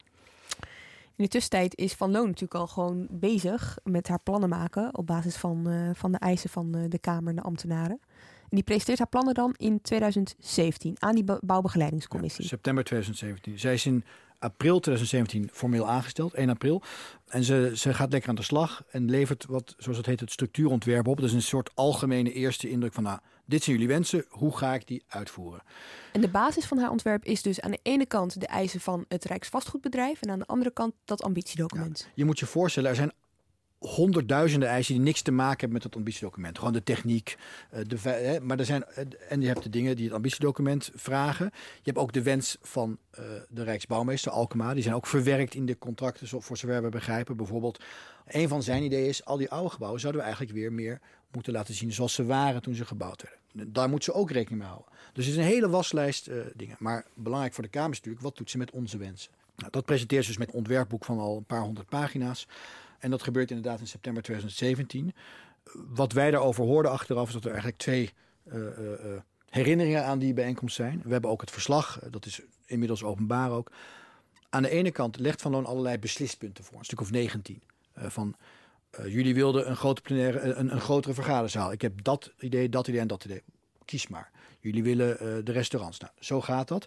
[1.16, 5.06] In de tussentijd is Van Loon natuurlijk al gewoon bezig met haar plannen maken op
[5.06, 8.00] basis van, eh, van de eisen van eh, de Kamer en de ambtenaren.
[8.54, 12.42] Die presenteert haar plannen dan in 2017 aan die be- bouwbegeleidingscommissie.
[12.42, 13.58] Ja, september 2017.
[13.58, 14.04] Zij is in
[14.38, 16.82] april 2017 formeel aangesteld, 1 april.
[17.28, 20.30] En ze, ze gaat lekker aan de slag en levert wat, zoals het heet, het
[20.30, 21.20] structuurontwerp op.
[21.20, 24.86] Is een soort algemene eerste indruk van, nou, dit zijn jullie wensen, hoe ga ik
[24.86, 25.62] die uitvoeren?
[26.12, 29.04] En de basis van haar ontwerp is dus aan de ene kant de eisen van
[29.08, 32.08] het Rijksvastgoedbedrijf en aan de andere kant dat ambitiedocument.
[32.14, 33.12] Je moet je voorstellen, er zijn
[33.82, 36.58] honderdduizenden eisen die niks te maken hebben met het ambitiedocument.
[36.58, 37.36] Gewoon de techniek.
[37.70, 41.50] eh, De, maar er zijn, eh, en je hebt de dingen die het ambitiedocument vragen.
[41.54, 44.74] Je hebt ook de wens van eh, de Rijksbouwmeester Alkema.
[44.74, 47.36] Die zijn ook verwerkt in de contracten, zo- voor zover we begrijpen.
[47.36, 47.82] Bijvoorbeeld,
[48.26, 51.00] een van zijn ideeën is, al die oude gebouwen zouden we eigenlijk weer meer
[51.32, 53.72] moeten laten zien zoals ze waren toen ze gebouwd werden.
[53.72, 54.92] Daar moet ze ook rekening mee houden.
[55.12, 56.76] Dus het is een hele waslijst dingen.
[56.78, 59.30] Maar belangrijk voor de Kamer is natuurlijk, wat doet ze met onze wensen?
[59.56, 62.46] Nou, dat presenteert ze dus met ontwerpboek van al een paar honderd pagina's.
[63.02, 65.14] En dat gebeurt inderdaad in september 2017.
[65.72, 68.12] Wat wij daarover hoorden achteraf is dat er eigenlijk twee
[68.44, 71.00] eh, eh, eh, herinneringen aan die bijeenkomst zijn.
[71.04, 73.70] We hebben ook het verslag, dat is inmiddels openbaar ook.
[74.48, 77.62] Aan de ene kant legt Van Loon allerlei beslispunten voor, een stuk of 19.
[77.92, 78.36] Eh, van
[79.06, 81.72] jullie wilden een, grote plenaire, een, een grotere vergaderzaal.
[81.72, 83.42] Ik heb dat idee, dat idee en dat idee.
[83.84, 84.30] Kies maar.
[84.60, 85.98] Jullie willen de restaurants.
[85.98, 86.86] Nou, zo gaat dat.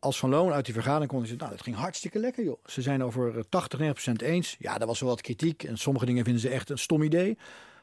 [0.00, 2.58] Als Van Loon uit die vergadering kon, nou, dat ging hartstikke lekker, joh.
[2.66, 4.56] Ze zijn over eh, 80, 90 eens.
[4.58, 5.62] Ja, daar was wel wat kritiek.
[5.62, 7.38] En sommige dingen vinden ze echt een stom idee.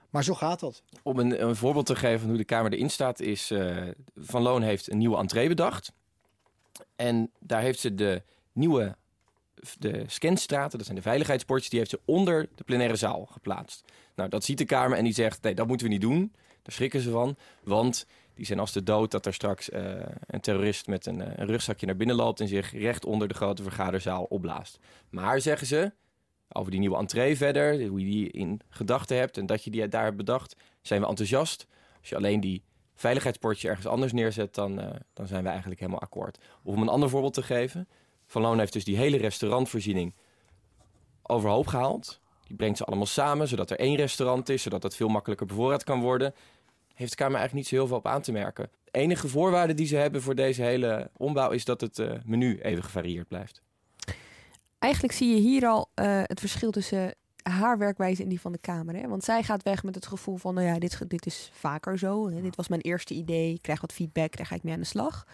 [0.09, 0.83] Maar zo gaat dat.
[1.03, 3.77] Om een, een voorbeeld te geven van hoe de Kamer erin staat, is eh,
[4.15, 5.93] Van Loon heeft een nieuwe entree bedacht.
[6.95, 8.95] En daar heeft ze de nieuwe
[9.79, 13.83] de scanstraten, dat zijn de veiligheidsbordjes, die heeft ze onder de plenaire zaal geplaatst.
[14.15, 16.31] Nou, dat ziet de Kamer en die zegt, nee, dat moeten we niet doen.
[16.61, 18.05] Daar schrikken ze van, want
[18.37, 19.91] die zijn als de dood dat er straks eh,
[20.27, 23.33] een terrorist met een, eh, een rugzakje naar binnen loopt en zich recht onder de
[23.33, 24.79] grote vergaderzaal opblaast.
[25.09, 25.91] Maar, zeggen ze,
[26.51, 29.87] over die nieuwe entree verder, hoe je die in gedachten hebt en dat je die
[29.87, 31.67] daar hebt bedacht, zijn we enthousiast.
[31.99, 32.63] Als je alleen die
[32.95, 36.37] veiligheidsportje ergens anders neerzet, dan, eh, dan zijn we eigenlijk helemaal akkoord.
[36.63, 37.87] Of om een ander voorbeeld te geven,
[38.25, 40.13] Van Loon heeft dus die hele restaurantvoorziening
[41.23, 42.19] overhoop gehaald.
[42.47, 45.83] Die brengt ze allemaal samen, zodat er één restaurant is, zodat dat veel makkelijker bevoorraad
[45.83, 46.33] kan worden.
[46.97, 48.69] Heeft de Kamer eigenlijk niet zo heel veel op aan te merken.
[48.83, 52.59] De enige voorwaarde die ze hebben voor deze hele ombouw is dat het eh, menu
[52.59, 53.61] even gevarieerd blijft.
[54.79, 58.57] Eigenlijk zie je hier al eh, het verschil tussen haar werkwijze en die van de
[58.57, 58.95] Kamer.
[58.95, 59.07] Hè?
[59.07, 62.29] Want zij gaat weg met het gevoel van, nou ja, dit, dit is vaker zo.
[62.29, 62.41] Hè?
[62.41, 64.85] Dit was mijn eerste idee, ik krijg wat feedback, daar ga ik mee aan de
[64.85, 65.27] slag.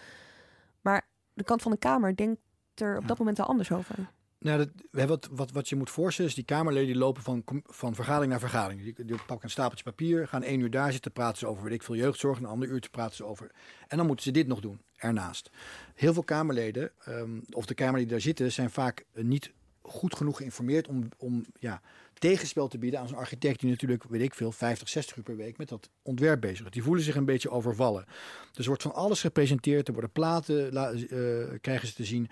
[0.80, 2.40] Maar de kant van de Kamer denkt
[2.74, 4.10] er op dat moment al anders over.
[4.44, 7.94] Nou, dat, wat, wat, wat je moet voorstellen is die Kamerleden die lopen van, van
[7.94, 8.94] vergadering naar vergadering.
[8.94, 11.82] Die, pakken een stapeltje papier, gaan één uur daar zitten, praten ze over weet ik
[11.82, 13.50] veel jeugdzorg, een ander uurtje praten ze over.
[13.88, 15.50] En dan moeten ze dit nog doen, ernaast.
[15.94, 20.16] Heel veel Kamerleden, ehm, of de Kamerleden die daar zitten, zijn vaak eh, niet goed
[20.16, 21.80] genoeg geïnformeerd om, om ja,
[22.28, 25.36] tegenspel te bieden aan zo'n architect die natuurlijk, weet ik veel, 50, 60 uur per
[25.36, 26.70] week met dat ontwerp bezig is.
[26.72, 28.04] Die voelen zich een beetje overvallen.
[28.52, 32.28] Dus wordt van alles gepresenteerd, er worden platen, la- eh, krijgen ze te zien.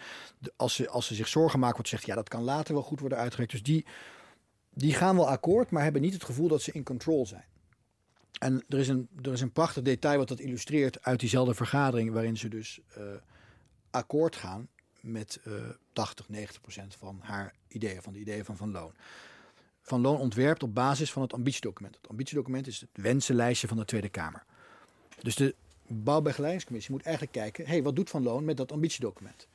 [0.56, 3.00] Als, ze, als ze zich zorgen maken, wordt gezegd, ja, dat kan later wel goed
[3.00, 3.52] worden uitgewerkt.
[3.52, 3.86] Dus die,
[4.74, 7.44] die gaan wel akkoord, maar hebben niet het gevoel dat ze in control zijn.
[8.38, 12.12] En er is een, er is een prachtig detail wat dat illustreert uit diezelfde vergadering,
[12.12, 13.02] waarin ze dus eh,
[13.90, 14.68] akkoord gaan
[15.00, 15.52] met eh
[15.92, 18.92] 80, 90 procent van haar ideeën, van de ideeën van Van Loon.
[19.82, 21.94] Van Loon ontwerpt op basis van het ambitiedocument.
[21.94, 24.44] Het ambitiedocument is het wensenlijstje van de Tweede Kamer.
[25.22, 25.54] Dus de
[25.86, 29.48] bouwbegeleidingscommissie moet eigenlijk kijken, hey, wat doet Van Loon met dat ambitiedocument?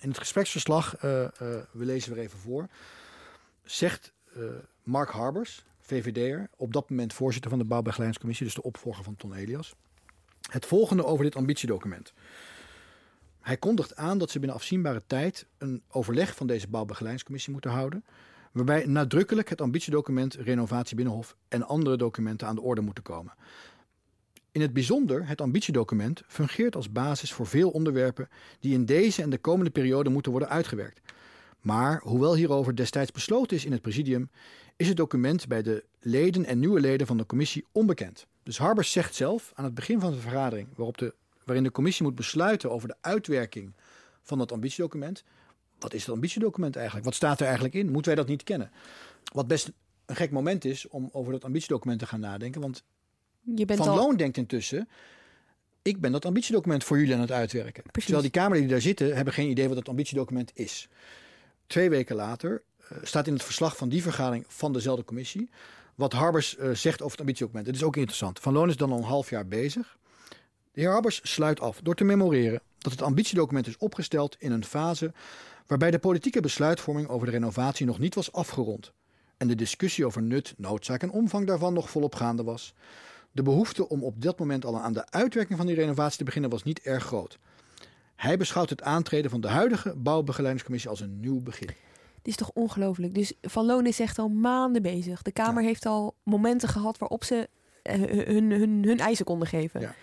[0.00, 1.30] In het gespreksverslag, eh, eh,
[1.70, 2.68] we lezen weer even voor,
[3.64, 4.42] zegt eh,
[4.82, 9.34] Mark Harbers, VVD'er, op dat moment voorzitter van de bouwbegeleidingscommissie, dus de opvolger van Ton
[9.34, 9.74] Elias,
[10.50, 12.12] het volgende over dit ambitiedocument.
[13.40, 18.04] Hij kondigt aan dat ze binnen afzienbare tijd een overleg van deze bouwbegeleidingscommissie moeten houden,
[18.52, 23.34] waarbij nadrukkelijk het ambitiedocument Renovatie Binnenhof en andere documenten aan de orde moeten komen.
[24.52, 28.28] In het bijzonder, het ambitiedocument fungeert als basis voor veel onderwerpen
[28.60, 31.00] die in deze en de komende periode moeten worden uitgewerkt.
[31.60, 34.30] Maar hoewel hierover destijds besloten is in het presidium,
[34.76, 38.26] is het document bij de leden en nieuwe leden van de commissie onbekend.
[38.42, 42.04] Dus Harbers zegt zelf aan het begin van de vergadering, waarop de, waarin de commissie
[42.04, 43.74] moet besluiten over de uitwerking
[44.22, 45.24] van dat ambitiedocument.
[45.82, 47.04] Wat is dat ambitiedocument eigenlijk?
[47.04, 47.90] Wat staat er eigenlijk in?
[47.90, 48.70] Moeten wij dat niet kennen?
[49.32, 49.72] Wat best
[50.06, 52.60] een gek moment is om over dat ambitiedocument te gaan nadenken.
[52.60, 52.82] Want
[53.54, 53.96] Je bent Van al...
[53.96, 54.88] Loon denkt intussen,
[55.82, 57.82] ik ben dat ambitiedocument voor jullie aan het uitwerken.
[57.82, 58.04] Precies.
[58.04, 60.88] Terwijl die Kamerleden die daar zitten, hebben geen idee wat dat ambitiedocument is.
[61.66, 65.50] Twee weken later eh, staat in het verslag van die vergadering van dezelfde commissie,
[65.94, 67.66] wat Harbers uh, zegt over het ambitiedocument.
[67.66, 68.40] Het is ook interessant.
[68.40, 69.98] Van Loon is dan al een half jaar bezig.
[70.72, 74.64] De heer Harbers sluit af door te memoreren dat het ambitiedocument is opgesteld in een
[74.64, 75.12] fase
[75.66, 78.92] waarbij de politieke besluitvorming over de renovatie nog niet was afgerond
[79.36, 82.74] en de discussie over nut, noodzaak en omvang daarvan nog volop gaande was.
[83.32, 86.50] De behoefte om op dat moment al aan de uitwerking van die renovatie te beginnen
[86.50, 87.38] was niet erg groot.
[88.16, 91.68] Hij beschouwt het aantreden van de huidige bouwbegeleidingscommissie als een nieuw begin.
[92.16, 93.14] Het is toch ongelooflijk.
[93.14, 95.22] Dus Van Loon is echt al maanden bezig.
[95.22, 97.48] De Kamer heeft al momenten gehad waarop ze
[97.82, 97.94] uh,
[98.26, 99.80] hun, hun, hun eisen konden geven.
[99.80, 99.94] Ja.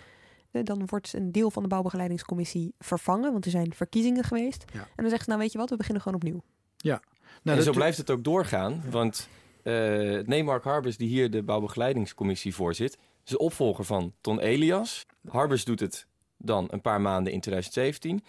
[0.51, 4.65] Dan wordt een deel van de bouwbegeleidingscommissie vervangen, want er zijn verkiezingen geweest.
[4.73, 4.79] Ja.
[4.79, 6.41] En dan zegt ze, nou weet je wat, we beginnen gewoon opnieuw.
[6.77, 7.01] Ja.
[7.43, 9.29] Nou, en zo blijft het ook doorgaan, want
[9.63, 15.05] uh, nee, Mark Harbers, die hier de bouwbegeleidingscommissie voorzit, is de opvolger van Ton Elias.
[15.27, 16.05] Harbers doet het
[16.37, 18.23] dan een paar maanden in 2017.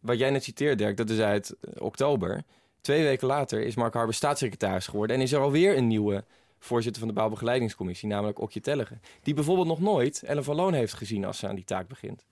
[0.00, 2.42] Wat jij net citeert, Dirk, dat is uit oktober.
[2.80, 6.24] Twee weken later is Mark Harbers staatssecretaris geworden en is er alweer een nieuwe
[6.58, 9.00] voorzitter van de bouwbegeleidingscommissie, namelijk Okje Tellegen.
[9.22, 12.24] Die bijvoorbeeld nog nooit Ellen van Loon heeft gezien als ze aan die taak begint.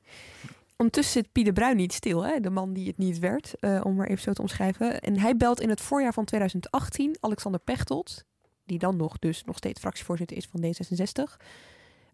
[0.77, 2.41] Ondertussen zit Pieter Bruin niet stil, hè?
[2.41, 5.01] de man die het niet werd, uh, om maar even zo te omschrijven.
[5.01, 8.25] En hij belt in het voorjaar van 2018 Alexander Pechtold,
[8.65, 11.45] die dan nog dus nog steeds fractievoorzitter is van D66.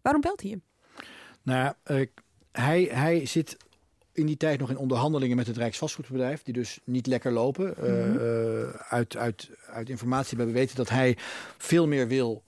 [0.01, 0.63] Waarom belt hij hem?
[1.41, 2.07] Nou uh,
[2.51, 3.57] hij, hij zit
[4.13, 7.73] in die tijd nog in onderhandelingen met het Rijksvastgoedbedrijf, die dus niet lekker lopen.
[7.77, 8.15] Mm -hmm.
[8.15, 11.17] uh, uit, uit, uit informatie hebben we weten dat hij
[11.57, 12.43] veel meer wil,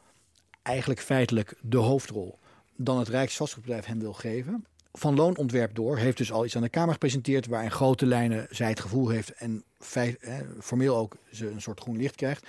[0.62, 2.40] eigenlijk feitelijk de hoofdrol,
[2.76, 4.66] dan het Rijksvastgoedbedrijf hem wil geven.
[4.92, 8.06] Van Loon ontwerp door heeft dus al iets aan de Kamer gepresenteerd waar in grote
[8.06, 12.16] lijnen zij het gevoel heeft en feit, hè, formeel ook ze een soort groen licht
[12.16, 12.48] krijgt.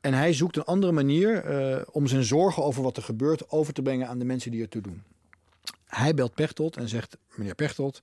[0.00, 3.72] En hij zoekt een andere manier uh, om zijn zorgen over wat er gebeurt over
[3.72, 5.02] te brengen aan de mensen die ertoe doen.
[5.86, 8.00] Hij belt Pechtold en zegt: Meneer Pechtold,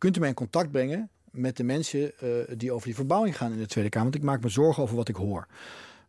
[0.00, 3.52] kunt u mij in contact brengen met de mensen uh, die over die verbouwing gaan
[3.52, 4.10] in de Tweede Kamer?
[4.10, 5.46] Want ik maak me zorgen over wat ik hoor.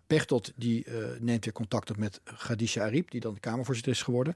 [0.08, 4.02] Pechtold die, uh, neemt weer contact op met Khadija Ariep, die dan de Kamervoorzitter is
[4.02, 4.36] geworden.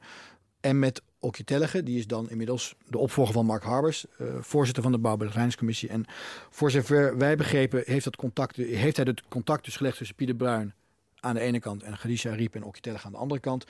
[0.59, 4.83] En met Okje Tellege, die is dan inmiddels de opvolger van Mark Harbers, uh, voorzitter
[4.83, 5.89] van de Bouwbegeleidingscommissie.
[5.89, 6.05] En
[6.49, 10.35] voor zover wij begrepen, heeft, dat contact, heeft hij het contact dus gelegd tussen Pieter
[10.35, 10.73] Bruin
[11.19, 13.65] aan de ene kant en Khadija Ariep en Okje Tellege aan de andere kant.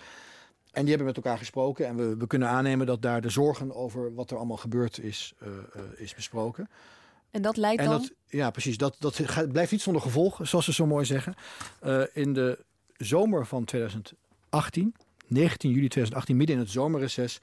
[0.75, 3.75] En die hebben met elkaar gesproken en we, we, kunnen aannemen dat daar de zorgen
[3.75, 6.69] over wat er allemaal gebeurd is, uh, uh, is besproken.
[7.31, 8.01] En dat leidt en dan?
[8.01, 8.77] Dat, ja, precies.
[8.77, 11.35] Dat, dat gaat, blijft niet zonder gevolg, zoals ze zo mooi zeggen.
[11.85, 12.59] Uh, in de
[12.97, 14.95] zomer van 2018,
[15.27, 17.39] 19 juli 2018, midden in het zomerreces,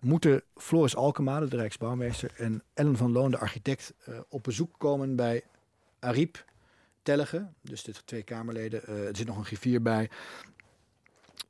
[0.00, 3.94] moeten Floris Alkemade, de Rijksbouwmeester, en Ellen van Loon, de architect,
[4.28, 5.42] op bezoek komen bij
[5.98, 6.44] Ariep
[7.02, 8.86] Tellege, dus de twee Kamerleden.
[8.86, 10.10] er zit nog een griffier bij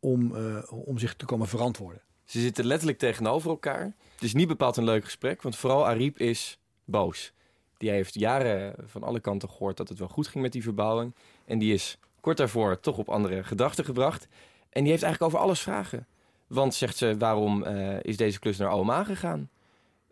[0.00, 2.02] om, uh, om zich te komen verantwoorden.
[2.24, 3.94] Ze zitten letterlijk tegenover elkaar.
[4.14, 7.32] Het is niet bepaald een leuk gesprek, want vooral Ariep is boos.
[7.76, 11.14] Die heeft jaren van alle kanten gehoord dat het wel goed ging met die verbouwing.
[11.44, 14.28] En die is kort daarvoor toch op andere gedachten gebracht.
[14.70, 16.06] En die heeft eigenlijk over alles vragen.
[16.46, 19.50] Want, zegt ze, waarom uh, is deze klus naar OMA gegaan?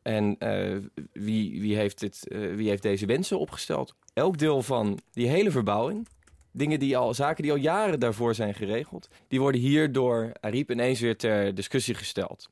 [0.03, 0.79] En uh,
[1.13, 3.95] wie, wie, heeft dit, wie heeft deze wensen opgesteld?
[4.13, 6.09] Elk deel van die hele verbouwing
[6.57, 10.71] dingen die al, zaken die al jaren daarvoor zijn geregeld, die worden hier door Ariep
[10.71, 12.49] ineens weer ter discussie gesteld.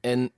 [0.00, 0.32] En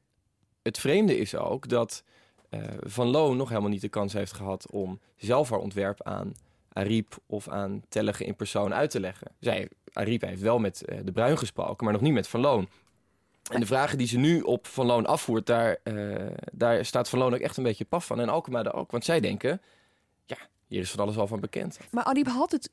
[0.62, 2.04] het vreemde is ook dat
[2.50, 6.34] uh, Van Loon nog helemaal niet de kans heeft gehad om zelf haar ontwerp aan
[6.72, 9.32] Ariep of aan Tellege in persoon uit te leggen.
[9.40, 12.68] Zij, Ariep heeft wel met uh, de Bruin gesproken, maar nog niet met Van Loon.
[13.52, 17.18] En de vragen die ze nu op Van Loon afvoert, daar, uh, daar staat Van
[17.18, 18.20] Loon ook echt een beetje paf van.
[18.20, 19.60] En Alkema ook, want zij denken,
[20.70, 21.78] hier is van alles al van bekend.
[21.90, 22.70] Maar Ariep had het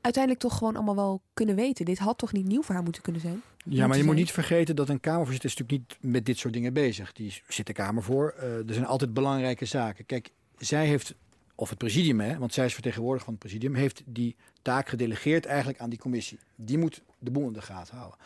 [0.00, 1.84] uiteindelijk toch gewoon allemaal wel kunnen weten.
[1.84, 3.42] Dit had toch niet nieuw voor haar moeten kunnen zijn?
[3.64, 6.54] Ja, maar je moet niet vergeten dat een Kamervoorzitter is natuurlijk niet met dit soort
[6.54, 7.12] dingen bezig.
[7.12, 8.34] Die zit de Kamer voor.
[8.36, 10.06] Uh, er zijn altijd belangrijke zaken.
[10.06, 11.14] Kijk, zij heeft,
[11.54, 15.46] of het presidium, hè, want zij is vertegenwoordiger van het presidium, heeft die taak gedelegeerd
[15.46, 16.38] eigenlijk aan die commissie.
[16.54, 18.18] Die moet de boel in de gaten houden.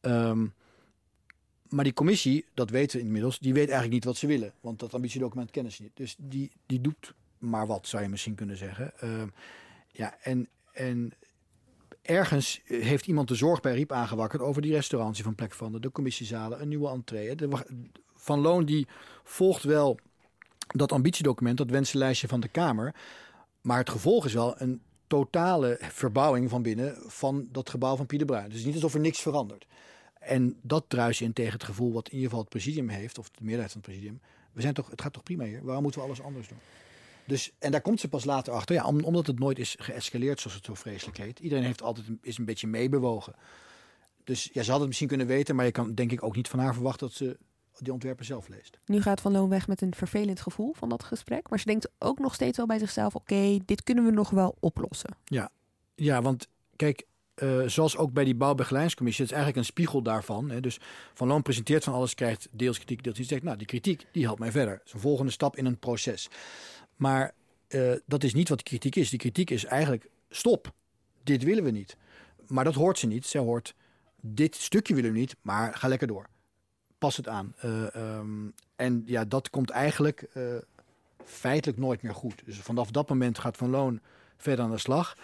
[0.00, 0.54] Um,
[1.68, 4.52] maar die commissie, dat weten we inmiddels, die weet eigenlijk niet wat ze willen.
[4.60, 5.90] Want dat ambitiedocument kennen ze niet.
[5.94, 8.92] Dus die, die doet maar wat, zou je misschien kunnen zeggen.
[9.04, 9.22] Uh,
[9.88, 11.12] ja, en, en
[12.02, 15.80] ergens heeft iemand de zorg bij Riep aangewakkerd over die restaurantie van plek van de,
[15.80, 17.34] de commissiezalen, een nieuwe entree.
[18.14, 18.86] Van Loon die
[19.24, 19.98] volgt wel
[20.66, 22.94] dat ambitiedocument, dat wensenlijstje van de Kamer.
[23.60, 28.26] Maar het gevolg is wel een totale verbouwing van binnen van dat gebouw van Pieter
[28.26, 28.50] Bruin.
[28.50, 29.66] Dus niet alsof er niks verandert.
[30.18, 33.30] En dat druist in tegen het gevoel wat in ieder geval het presidium heeft, of
[33.30, 34.20] de meerderheid van het presidium.
[34.52, 35.64] We zijn toch, het gaat toch prima hier?
[35.64, 36.58] Waarom moeten we alles anders doen?
[37.26, 38.74] Dus, en daar komt ze pas later achter.
[38.74, 41.38] Ja, om, omdat het nooit is geëscaleerd, zoals het zo vreselijk heet.
[41.38, 43.34] Iedereen heeft altijd een, is een beetje meebewogen.
[44.24, 46.48] Dus ja, ze had het misschien kunnen weten, maar je kan denk ik ook niet
[46.48, 47.36] van haar verwachten dat ze
[47.78, 48.78] die ontwerpen zelf leest.
[48.86, 51.50] Nu gaat Van Loon weg met een vervelend gevoel van dat gesprek.
[51.50, 54.30] Maar ze denkt ook nog steeds wel bij zichzelf: oké, okay, dit kunnen we nog
[54.30, 55.16] wel oplossen.
[55.24, 55.50] Ja,
[55.94, 60.50] ja want kijk, eh, zoals ook bij die bouwbegeleidingscommissie, het is eigenlijk een spiegel daarvan.
[60.50, 60.60] Hè.
[60.60, 60.78] Dus
[61.14, 63.28] Van Loon presenteert van alles, krijgt deels kritiek, deels iets.
[63.28, 64.80] Zegt, nou, die kritiek, die helpt mij verder.
[64.92, 66.28] Een volgende stap in een proces.
[66.96, 67.32] Maar
[67.68, 69.10] eh, dat is niet wat de kritiek is.
[69.10, 70.72] Die kritiek is eigenlijk, stop,
[71.22, 71.96] dit willen we niet.
[72.46, 73.26] Maar dat hoort ze niet.
[73.26, 73.74] Zij hoort,
[74.20, 76.26] dit stukje willen we niet, maar ga lekker door.
[76.98, 77.54] Pas het aan.
[77.56, 80.42] Eh, ehm, en ja, dat komt eigenlijk eh,
[81.24, 82.42] feitelijk nooit meer goed.
[82.44, 84.00] Dus vanaf dat moment gaat Van Loon
[84.36, 85.16] verder aan de slag.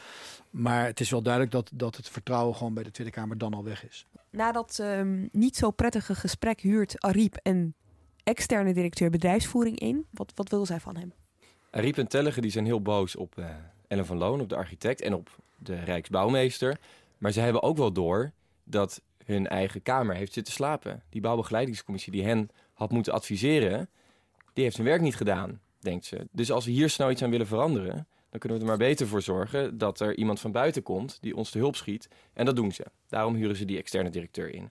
[0.51, 3.55] Maar het is wel duidelijk dat, dat het vertrouwen gewoon bij de Tweede Kamer dan
[3.55, 4.07] al weg is.
[4.31, 7.75] Na dat ehm, niet zo prettige gesprek huurt Ariep een
[8.23, 10.07] externe directeur bedrijfsvoering in.
[10.11, 11.13] Wat, wat wil zij van hem?
[11.73, 13.47] Ariep en Tellige die zijn heel boos op uh,
[13.89, 16.79] Ellen van Loon, op de architect en op de Rijksbouwmeester.
[17.19, 18.33] Maar ze hebben ook wel door
[18.65, 21.03] dat hun eigen kamer heeft zitten slapen.
[21.09, 23.89] Die bouwbegeleidingscommissie die hen had moeten adviseren,
[24.53, 26.27] die heeft zijn werk niet gedaan, denkt ze.
[26.31, 29.07] Dus als we hier snel iets aan willen veranderen, dan kunnen we er maar beter
[29.07, 32.09] voor zorgen dat er iemand van buiten komt die ons te hulp schiet.
[32.33, 32.85] En dat doen ze.
[33.09, 34.71] Daarom huren ze die externe directeur in.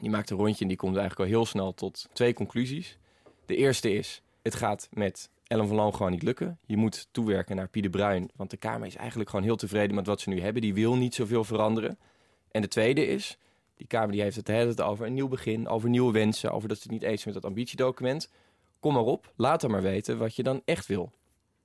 [0.00, 2.98] Die maakt een rondje en die komt eigenlijk al heel snel tot twee conclusies.
[3.46, 6.58] De eerste is, het gaat met Ellen van Loon gewoon niet lukken.
[6.66, 10.06] Je moet toewerken naar Pieter Bruin, want de Kamer is eigenlijk gewoon heel tevreden met
[10.06, 10.62] wat ze nu hebben.
[10.62, 11.98] Die wil niet zoveel veranderen.
[12.50, 13.38] En de tweede is,
[13.74, 16.82] die Kamer die heeft het, over een nieuw begin, over nieuwe wensen, over dat ze
[16.82, 18.30] het niet eens zijn met dat ambitiedocument.
[18.80, 21.12] Kom maar op, laat er maar weten wat je dan echt wil.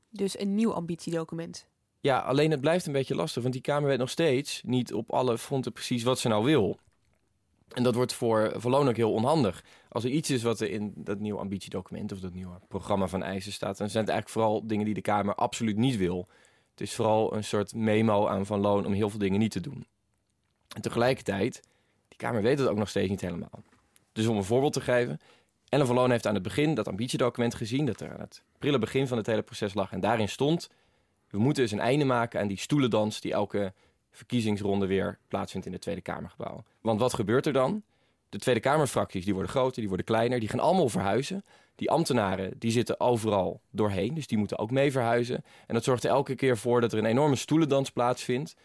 [0.09, 1.67] Dus een nieuw ambitiedocument.
[1.99, 5.11] Ja, alleen het blijft een beetje lastig, want die Kamer weet nog steeds niet op
[5.11, 6.79] alle fronten precies wat ze nou wil.
[7.67, 9.63] En dat wordt voor Verloon ook heel onhandig.
[9.89, 13.23] Als er iets is wat er in dat nieuwe ambitiedocument of dat nieuwe programma van
[13.23, 16.27] eisen staat, dan zijn het eigenlijk vooral dingen die de Kamer absoluut niet wil.
[16.71, 19.61] Het is vooral een soort memo aan Van Loon om heel veel dingen niet te
[19.61, 19.85] doen.
[20.75, 21.61] En tegelijkertijd,
[22.07, 23.63] die Kamer weet het ook nog steeds niet helemaal.
[24.11, 25.19] Dus om een voorbeeld te geven,
[25.69, 28.79] Ellen van Loon heeft aan het begin dat ambitiedocument gezien, dat er aan het prille
[28.79, 29.91] begin van het hele proces lag.
[29.91, 30.69] En daarin stond,
[31.29, 33.73] we moeten eens een einde maken aan die stoelendans die elke
[34.13, 36.63] verkiezingsronde weer plaatsvindt in het Tweede Kamergebouw.
[36.81, 37.83] Want wat gebeurt er dan?
[38.29, 41.43] De Tweede Kamerfracties die worden groter, die worden kleiner, die gaan allemaal verhuizen.
[41.75, 45.43] Die ambtenaren die zitten overal doorheen, dus die moeten ook mee verhuizen.
[45.67, 48.55] En dat zorgt er elke keer voor dat er een enorme stoelendans plaatsvindt.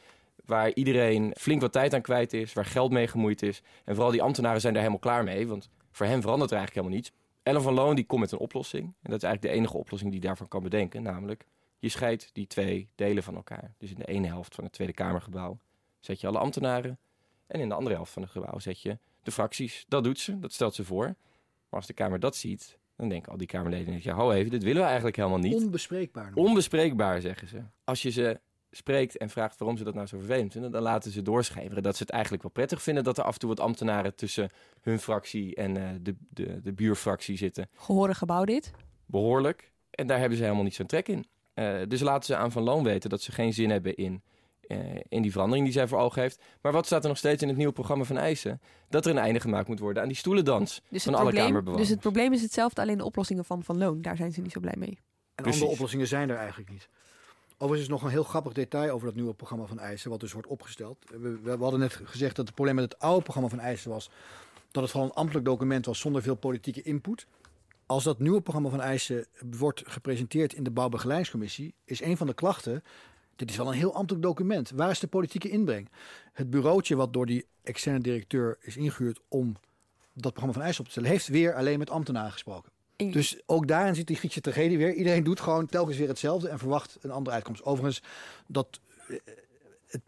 [0.45, 3.63] Waar iedereen flink wat tijd aan kwijt is, waar geld mee gemoeid is.
[3.85, 6.87] En vooral die ambtenaren zijn daar helemaal klaar mee, want voor hen verandert er eigenlijk
[6.87, 7.27] helemaal niets.
[7.43, 8.85] Ellen van Loon die komt met een oplossing.
[8.85, 11.03] En dat is eigenlijk de enige oplossing die daarvan kan bedenken.
[11.03, 11.45] Namelijk,
[11.79, 13.75] je scheidt die twee delen van elkaar.
[13.79, 15.59] Dus in de ene helft van het Tweede Kamergebouw
[16.01, 16.99] zet je alle ambtenaren.
[17.47, 19.85] En in de andere helft van het gebouw zet je de fracties.
[19.89, 21.05] Dat doet ze, dat stelt ze voor.
[21.05, 21.17] Maar
[21.81, 24.03] als de Kamer dat ziet, dan denken al die Kamerleden...
[24.03, 25.55] ja, hou even, dit willen we eigenlijk helemaal niet.
[25.55, 26.33] Onbespreekbaar.
[26.35, 27.63] Onbespreekbaar, zeggen ze.
[27.85, 30.71] Als je ze spreekt en vraagt waarom ze dat nou zo vervelend vinden...
[30.71, 33.05] dan laten ze doorschemeren dat ze het eigenlijk wel prettig vinden...
[33.05, 34.51] dat er af en toe wat ambtenaren tussen
[34.81, 37.69] hun fractie en uh, de, de, de buurfractie zitten.
[37.75, 38.73] Gehoren gebouw dit?
[39.07, 39.73] Behoorlijk.
[39.91, 41.27] En daar hebben ze helemaal niet zo'n trek in.
[41.59, 44.23] Uh, dus laten ze aan Van Loon weten dat ze geen zin hebben in,
[44.67, 44.79] uh,
[45.09, 46.41] in die verandering die zij voor ogen heeft.
[46.63, 48.61] Maar wat staat er nog steeds in het nieuwe programma van eisen?
[48.89, 51.83] Dat er een einde gemaakt moet worden aan die stoelendans dus van alle probleem, Kamerbewoners.
[51.83, 54.53] Dus het probleem is hetzelfde, alleen de oplossingen van Van Loon, daar zijn ze niet
[54.53, 54.89] zo blij mee.
[54.89, 54.99] En
[55.35, 55.53] Precies.
[55.53, 56.89] andere oplossingen zijn er eigenlijk niet.
[57.53, 60.33] Overigens is nog een heel grappig detail over dat nieuwe programma van eisen, wat dus
[60.33, 60.99] wordt opgesteld.
[61.21, 64.11] We, we hadden net gezegd dat het probleem met het oude programma van eisen was
[64.71, 67.27] dat het gewoon een ambtelijk document was zonder veel politieke input
[67.89, 72.35] als dat nieuwe programma van eisen wordt gepresenteerd in de bouwbegeleidingscommissie, is een van de
[72.35, 72.83] klachten.
[73.37, 74.71] Dit is wel een heel ambtelijk document.
[74.71, 75.89] Waar is de politieke inbreng?
[76.33, 79.57] Het bureautje wat door die externe directeur is ingehuurd om
[80.13, 82.73] dat programma van eisen op te stellen, heeft weer alleen met ambtenaren gesproken.
[82.97, 84.93] Dus ook daarin zit die Griekse tragedie weer.
[84.95, 87.65] Iedereen doet gewoon telkens weer hetzelfde en verwacht een andere uitkomst.
[87.65, 88.03] Overigens,
[88.47, 88.81] dat,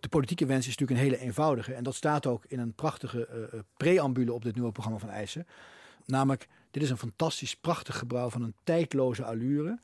[0.01, 1.75] de politieke wens is natuurlijk een hele eenvoudige.
[1.75, 5.47] En dat staat ook in een prachtige uh, preambule op dit nieuwe programma van eisen.
[6.07, 9.79] Namelijk, dit is een fantastisch prachtig gebouw van een tijdloze allure.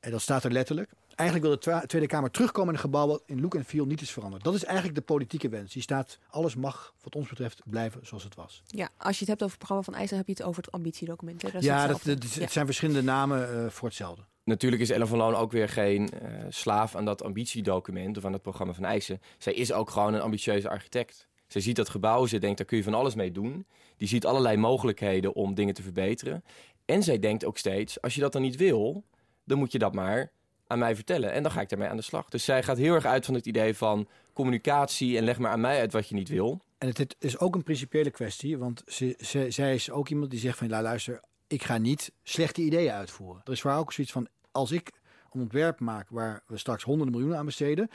[0.00, 0.90] En dat staat er letterlijk.
[1.14, 4.00] Eigenlijk wil de Tweede Kamer terugkomen in een gebouw wat in look en feel niet
[4.00, 4.44] is veranderd.
[4.44, 5.72] Dat is eigenlijk de politieke wens.
[5.72, 8.62] Die staat, alles mag wat ons betreft blijven zoals het was.
[8.66, 10.72] Ja, als je het hebt over het programma van IJzer, heb je het over het
[10.72, 11.40] ambitiedocument.
[11.40, 12.48] Dat ja, dat, dat, het ja.
[12.48, 14.22] zijn verschillende namen uh, voor hetzelfde.
[14.44, 18.32] Natuurlijk is Ellen van Loon ook weer geen uh, slaaf aan dat ambitiedocument of aan
[18.32, 19.20] het programma van eisen.
[19.38, 21.27] Zij is ook gewoon een ambitieuze architect.
[21.48, 23.66] Zij ziet dat gebouw, ze denkt daar kun je van alles mee doen.
[23.96, 26.44] Die ziet allerlei mogelijkheden om dingen te verbeteren.
[26.84, 29.04] En zij denkt ook steeds, als je dat dan niet wil,
[29.44, 30.30] dan moet je dat maar
[30.66, 31.32] aan mij vertellen.
[31.32, 32.28] En dan ga ik daarmee aan de slag.
[32.28, 35.60] Dus zij gaat heel erg uit van het idee van communicatie en leg maar aan
[35.60, 36.60] mij uit wat je niet wil.
[36.78, 40.40] En het, is ook een principiële kwestie, want ze, ze, zij is ook iemand die
[40.40, 43.42] zegt van, luister, ik ga niet slechte ideeën uitvoeren.
[43.44, 44.92] Er is waar ook zoiets van, als ik
[45.32, 47.90] een ontwerp maak waar we straks honderden miljoenen aan besteden,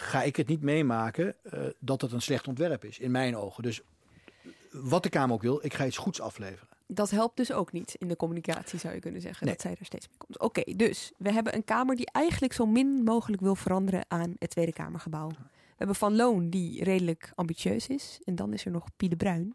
[0.00, 3.62] ga ik het niet meemaken uh, dat het een slecht ontwerp is, in mijn ogen.
[3.62, 3.82] Dus
[4.70, 6.68] wat de Kamer ook wil, ik ga iets goeds afleveren.
[6.86, 9.54] Dat helpt dus ook niet in de communicatie, zou je kunnen zeggen, nee.
[9.54, 10.38] dat zij er steeds mee komt.
[10.38, 14.34] Oké, okay, dus we hebben een Kamer die eigenlijk zo min mogelijk wil veranderen aan
[14.38, 15.30] het Tweede Kamergebouw.
[15.76, 18.20] hebben Van Loon, die redelijk ambitieus is.
[18.24, 19.54] En dan is er nog Pie de Bruin.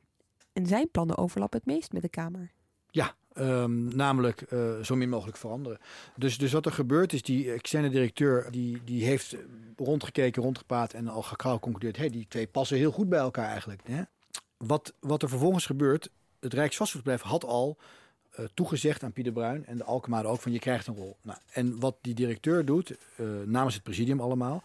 [0.54, 2.52] En zijn plannen overlappen het meest met de Kamer.
[3.34, 5.80] Ehm, namelijk eh, zo min mogelijk veranderen.
[6.16, 9.36] Dus, dus wat er gebeurt is, die externe directeur die, die heeft
[9.78, 13.82] rondgekeken, rondgepraat en al gauw concludeerd, hey, die twee passen heel goed bij elkaar eigenlijk.
[13.84, 14.02] Hè?
[14.58, 16.10] Wat, wat er vervolgens gebeurt,
[16.40, 17.78] het Rijksvastgoedbedrijf had al
[18.40, 21.18] uh, toegezegd aan Pieter Bruin en de Alkmaar ook van je krijgt een rol.
[21.22, 24.64] Nou, en wat die directeur doet, uh, namens het presidium allemaal,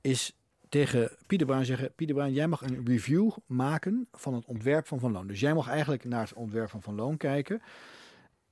[0.00, 0.36] is
[0.68, 5.00] tegen Pieter Bruin zeggen: Pieter Bruin, jij mag een review maken van het ontwerp van
[5.00, 5.26] Van Loon.
[5.26, 7.62] Dus jij mag eigenlijk naar het ontwerp van Van Loon kijken.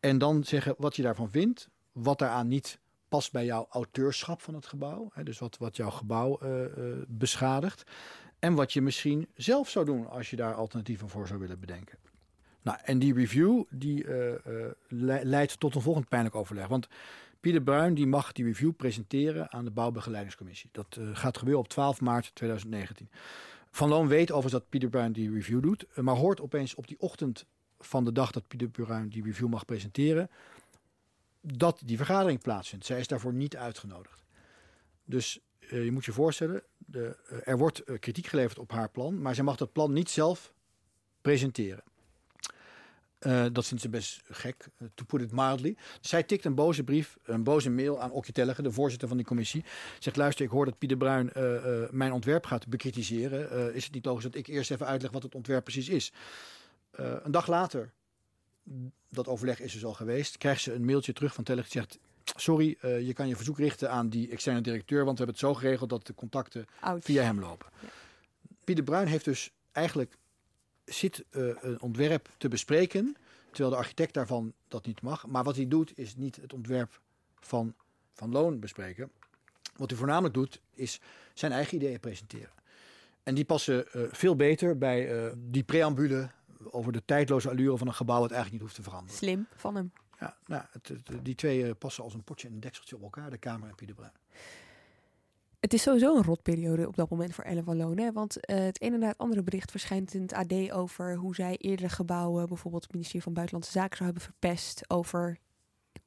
[0.01, 2.79] En dan zeggen wat je daarvan vindt, wat daaraan niet
[3.09, 5.11] past bij jouw auteurschap van het gebouw.
[5.13, 7.91] Hè, dus wat, wat jouw gebouw uh, uh, beschadigt.
[8.39, 11.99] En wat je misschien zelf zou doen als je daar alternatieven voor zou willen bedenken.
[12.63, 14.35] Nou, en die review die uh,
[15.23, 16.67] leidt tot een volgend pijnlijk overleg.
[16.69, 16.89] Want
[17.41, 20.69] Pieter Bruin die mag die review presenteren aan de bouwbegeleidingscommissie.
[20.73, 23.09] Dat gaat gebeuren op 12 maart 2019.
[23.71, 27.01] Van Loon weet overigens dat Pieter Bruin die review doet, maar hoort opeens op die
[27.01, 27.47] ochtend
[27.79, 30.31] van de dag dat Pieter Bruin die review mag presenteren,
[31.41, 32.87] dat die vergadering plaatsvindt.
[32.87, 34.25] Zij is daarvoor niet uitgenodigd.
[35.05, 39.23] Dus uh, je moet je voorstellen, de, uh, er wordt kritiek geleverd op haar plan,
[39.23, 40.53] maar zij mag dat plan niet zelf
[41.21, 41.83] presenteren.
[43.53, 45.77] Dat vindt ze best gek, to put it mildly.
[46.01, 49.27] Zij tikt een boze brief, een boze mail aan Okje Tellige, de voorzitter van die
[49.27, 49.65] commissie.
[49.99, 51.31] Zegt, luister, ik hoor dat Pieter Bruin
[51.91, 53.75] mijn ontwerp gaat bekritiseren.
[53.75, 56.13] is het niet logisch dat ik eerst even uitleg wat het ontwerp precies is?
[56.99, 57.93] Een dag later,
[59.09, 61.69] dat overleg is dus al geweest, krijgt ze een mailtje terug van Tellige.
[61.71, 65.41] Die zegt, sorry, je kan je verzoek richten aan die externe directeur, want we hebben
[65.41, 67.05] het zo geregeld dat de contacten Ouch.
[67.05, 67.67] via hem lopen.
[67.81, 67.89] Ja.
[68.65, 70.17] Pieter Bruin heeft dus eigenlijk
[70.85, 73.17] zit uh, een ontwerp te bespreken,
[73.51, 75.27] terwijl de architect daarvan dat niet mag.
[75.27, 77.01] Maar wat hij doet, is niet het ontwerp
[77.41, 77.75] van,
[78.13, 79.11] van loon bespreken.
[79.77, 81.01] Wat hij voornamelijk doet, is
[81.35, 82.51] zijn eigen ideeën presenteren.
[83.23, 86.31] En die passen uh, veel beter bij uh, die preambule
[86.73, 89.17] over de tijdloze allure van een gebouw, wat eigenlijk niet hoeft te veranderen.
[89.17, 89.93] Slim van hem.
[90.21, 93.31] Ja, nou, het, het, die twee passen als een potje en een dekseltje op elkaar,
[93.31, 94.13] de Kamer en Pieter Bruin.
[95.61, 97.99] Het is sowieso een rotperiode op dat moment voor Ellen van Loon.
[97.99, 98.13] Hè?
[98.13, 101.57] Want uh, het ene na het andere bericht verschijnt in het AD over hoe zij
[101.57, 104.91] eerdere gebouwen, bijvoorbeeld het ministerie van Buitenlandse Zaken, zou hebben verpest.
[104.91, 105.39] Over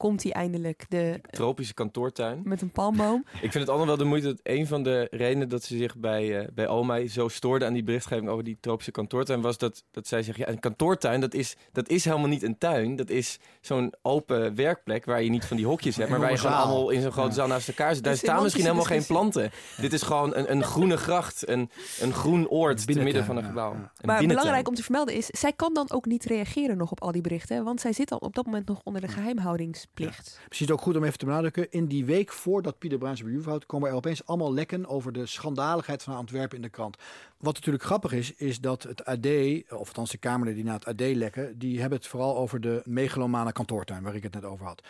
[0.02, 2.42] komt hij eindelijk de tropische kantoortuin.
[2.44, 3.26] met een palmboom.
[3.34, 5.98] ik vind het allemaal wel de moeite dat een van de redenen dat ze zich
[5.98, 9.84] bij uh, bij Omai zo stoorde aan die berichtgeving over die tropische kantoortuin was dat
[9.92, 12.96] dat zij zegt ja een kantoortuin dat is dat is helemaal niet een tuin.
[12.96, 16.38] Dat is zo'n open werkplek waar je niet van die hokjes hebt maar waar je
[16.38, 17.36] gewoon allemaal in zo'n grote ja.
[17.36, 18.04] zaal naast elkaar zit.
[18.04, 19.52] Daar staan misschien helemaal geen planten.
[19.78, 23.44] Dit is gewoon een, een groene gracht een een groen oord te midden van een
[23.44, 23.74] gebouw.
[23.74, 23.92] Ja.
[24.02, 27.12] maar belangrijk om te vermelden is zij kan dan ook niet reageren nog op al
[27.12, 30.40] die berichten want zij zit al op dat moment nog onder de geheimhoudings plicht.
[30.48, 31.72] Misschien ook goed om even te benadrukken.
[31.72, 35.26] In die week voordat Pieter Bruins review houdt, komen er opeens allemaal lekken over de
[35.26, 36.98] schandaligheid van Antwerpen in de krant.
[37.38, 39.28] Wat natuurlijk grappig is, is dat het AD,
[39.70, 42.82] of althans de Kamerleden die naar het AD lekken, die hebben het vooral over de
[42.86, 44.84] megalomane kantoortuin, waar ik het net over had.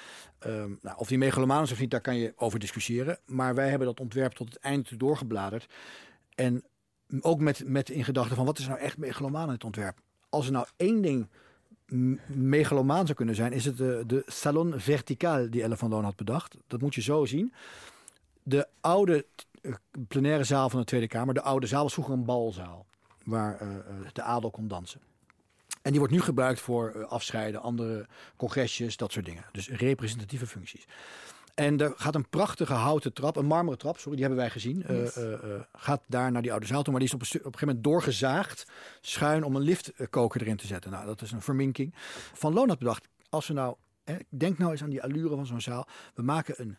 [0.45, 3.19] Um, nou, of die megalomaan is of niet, daar kan je over discussiëren.
[3.25, 5.65] Maar wij hebben dat ontwerp tot het einde doorgebladerd.
[6.35, 6.63] En
[7.19, 9.99] ook met, met in gedachten van wat is nou echt megalomaan in het ontwerp?
[10.29, 11.29] Als er nou één ding
[12.27, 16.15] megalomaan zou kunnen zijn, is het de, de salon verticaal die Elle van Loon had
[16.15, 16.55] bedacht.
[16.67, 17.53] Dat moet je zo zien.
[18.43, 19.25] De oude
[20.07, 22.85] plenaire zaal van de Tweede Kamer, de oude zaal was vroeger een balzaal,
[23.23, 23.67] waar uh,
[24.13, 25.01] de adel kon dansen.
[25.81, 29.43] En die wordt nu gebruikt voor afscheiden, andere congresjes, dat soort dingen.
[29.51, 30.87] Dus representatieve functies.
[31.61, 34.83] En er gaat een prachtige houten trap, een marmeren trap, sorry, die hebben wij gezien.
[34.87, 35.17] Yes.
[35.17, 35.37] Uh, uh, uh,
[35.73, 37.67] gaat daar naar die oude zaal toe, maar die is op een, op een gegeven
[37.67, 40.91] moment doorgezaagd, schuin om een liftkoker erin te zetten.
[40.91, 41.93] Nou, dat is een verminking.
[42.33, 45.45] Van Loon had bedacht, als we nou, hè, denk nou eens aan die allure van
[45.45, 45.87] zo'n zaal.
[46.13, 46.77] We maken een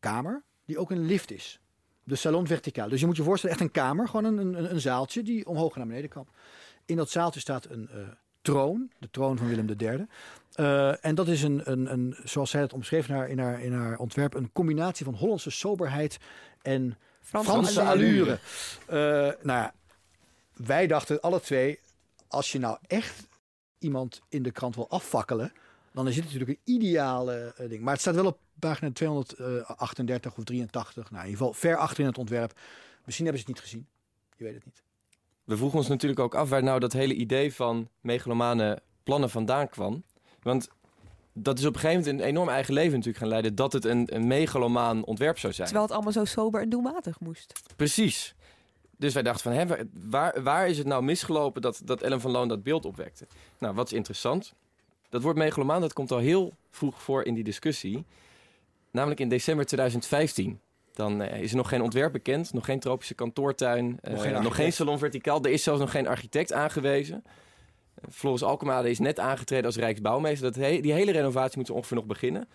[0.00, 1.60] kamer die ook een lift is.
[2.02, 2.88] De salon verticaal.
[2.88, 5.72] Dus je moet je voorstellen, echt een kamer, gewoon een, een, een zaaltje die omhoog
[5.72, 6.26] en naar beneden kan.
[6.84, 7.88] In dat zaaltje staat een
[8.46, 10.06] troon, de troon van Willem III.
[10.56, 13.60] Uh, en dat is een, een, een, zoals zij het omschreef in haar, in, haar,
[13.60, 16.18] in haar ontwerp, een combinatie van Hollandse soberheid
[16.62, 18.38] en Franse, Franse allure.
[18.88, 19.32] allure.
[19.38, 19.74] Uh, nou ja,
[20.52, 21.78] wij dachten alle twee,
[22.28, 23.26] als je nou echt
[23.78, 25.52] iemand in de krant wil afvakkelen,
[25.92, 27.82] dan is dit natuurlijk een ideale uh, ding.
[27.82, 32.00] Maar het staat wel op pagina 238 of 83, nou in ieder geval ver achter
[32.00, 32.58] in het ontwerp.
[33.04, 33.86] Misschien hebben ze het niet gezien,
[34.36, 34.85] je weet het niet.
[35.46, 39.68] We vroegen ons natuurlijk ook af waar nou dat hele idee van megalomane plannen vandaan
[39.68, 40.02] kwam.
[40.42, 40.68] Want
[41.32, 43.54] dat is op een gegeven moment een enorm eigen leven natuurlijk gaan leiden...
[43.54, 45.66] dat het een, een megalomaan ontwerp zou zijn.
[45.66, 47.52] Terwijl het allemaal zo sober en doelmatig moest.
[47.76, 48.34] Precies.
[48.96, 52.30] Dus wij dachten van, hè, waar, waar is het nou misgelopen dat, dat Ellen van
[52.30, 53.26] Loon dat beeld opwekte?
[53.58, 54.54] Nou, wat is interessant?
[55.08, 58.04] Dat woord megalomaan, dat komt al heel vroeg voor in die discussie.
[58.90, 60.60] Namelijk in december 2015.
[60.96, 64.32] Dan eh, is er nog geen ontwerp bekend, nog geen tropische kantoortuin, eh, Nog geen
[64.32, 64.74] nog geen architect.
[64.74, 65.42] salon verticaal.
[65.44, 67.24] Er is zelfs nog geen architect aangewezen.
[67.94, 70.52] Eh, Floris Alkemade is net aangetreden als Rijksbouwmeester.
[70.52, 72.48] Dat he- die hele renovatie moet ongeveer nog beginnen.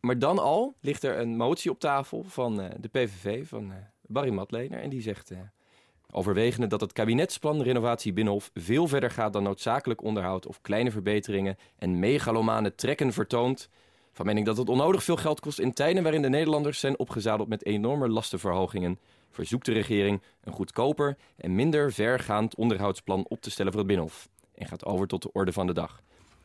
[0.00, 3.76] Maar dan al ligt er een motie op tafel van eh, de PVV, van eh,
[4.02, 4.80] Barry Matlener.
[4.80, 5.38] En die zegt, eh,
[6.10, 11.56] overwegende dat het kabinetsplan renovatie Binnenhof veel verder gaat dan noodzakelijk onderhoud of kleine verbeteringen
[11.78, 13.68] en megalomane trekken vertoont.
[14.12, 17.48] Van mening dat het onnodig veel geld kost in tijden waarin de Nederlanders zijn opgezadeld
[17.48, 18.98] met enorme lastenverhogingen.
[19.30, 24.28] Verzoekt de regering een goedkoper en minder vergaand onderhoudsplan op te stellen voor het Binnenhof.
[24.54, 26.02] En gaat over tot de orde van de dag.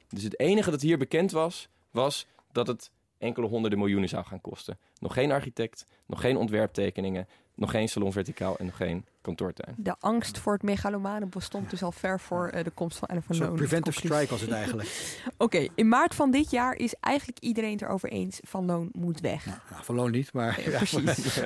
[0.09, 4.41] Dus het enige dat hier bekend was, was dat het enkele honderden miljoenen zou gaan
[4.41, 4.78] kosten.
[4.99, 9.76] Nog geen architect, nog geen ontwerptekeningen, nog geen salon verticaal en nog geen kantoortuin.
[9.78, 13.23] De angst voor het megalomane bestond dus al ver voor eh, de komst van Ellen
[13.23, 13.57] van Een Loon.
[13.57, 14.89] soort preventive strike was het eigenlijk.
[15.38, 18.39] Oké, in maart van dit jaar is eigenlijk iedereen het erover eens.
[18.43, 19.45] Van Loon moet weg.
[19.45, 21.39] Nou, van Loon niet, maar, Ja, precies.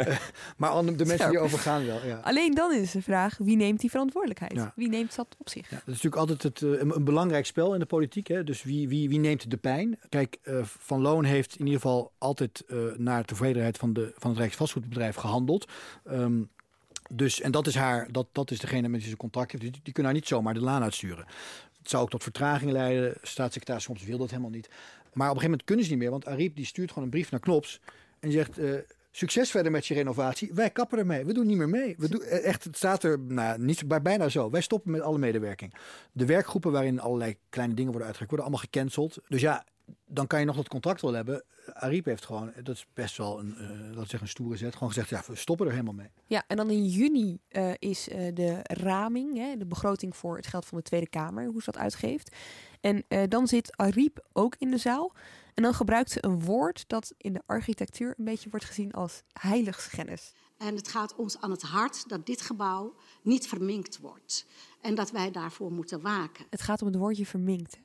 [0.58, 2.06] maar andere- de mensen die over gaan wel.
[2.06, 2.20] Ja.
[2.24, 4.54] Alleen dan is de vraag, wie neemt die verantwoordelijkheid?
[4.54, 4.74] Ja.
[4.76, 5.70] Wie neemt dat op zich?
[5.70, 8.28] Ja, dat is natuurlijk altijd het, eh, een, een belangrijk spel in de politiek.
[8.28, 8.44] Hè?
[8.44, 10.00] Dus wie, wie, wie neemt de pijn?
[10.10, 14.30] Kijk, eh, Van Loon heeft in ieder geval altijd eh, naar tevredenheid van, de, van
[14.30, 15.72] het Rijksvastgoedbedrijf gehandeld.
[16.06, 16.42] Ehm,
[17.10, 19.64] dus, en dat is, haar, dat, dat is degene met wie ze contact heeft.
[19.64, 21.26] Die, die kunnen haar niet zomaar de laan uitsturen.
[21.78, 23.18] Het zou ook tot vertragingen leiden.
[23.22, 24.70] Staatssecretaris soms wil dat helemaal niet.
[25.14, 26.10] Maar op een gegeven moment kunnen ze niet meer.
[26.12, 27.80] Want Ariep die stuurt gewoon een brief naar Knops.
[28.20, 28.74] En zegt, eh,
[29.12, 30.54] succes verder met je renovatie.
[30.54, 31.26] Wij kappen ermee.
[31.26, 31.96] We doen niet meer mee.
[31.98, 34.50] We doen, eh, echt, het staat er nou, niet, bij- bijna zo.
[34.50, 35.74] Wij stoppen met alle medewerking.
[36.12, 39.18] De werkgroepen waarin allerlei kleine dingen worden uitgewerkt, worden allemaal gecanceld.
[39.28, 39.66] Dus ja,
[40.06, 41.44] dan kan je nog dat contract wel hebben.
[41.74, 44.74] Ariep heeft gewoon, dat is best wel een, eh laten we zeggen, een stoere zet.
[44.74, 46.10] Gewoon gezegd, ja, we stoppen er helemaal mee.
[46.26, 50.48] Ja, en dan in juni eh, is eh, de raming, hè, de begroting voor het
[50.48, 52.36] geld van de Tweede Kamer, hoe ze dat uitgeeft.
[52.82, 55.14] En eh, dan zit Ariep ook in de zaal.
[55.54, 59.24] En dan gebruikt ze een woord dat in de architectuur een beetje wordt gezien als
[59.34, 60.34] heiligschennis.
[60.58, 64.46] En het gaat ons aan het hart dat dit gebouw niet verminkt wordt.
[64.82, 66.46] En dat wij daarvoor moeten waken.
[66.50, 67.80] Het gaat om het woordje verminkt.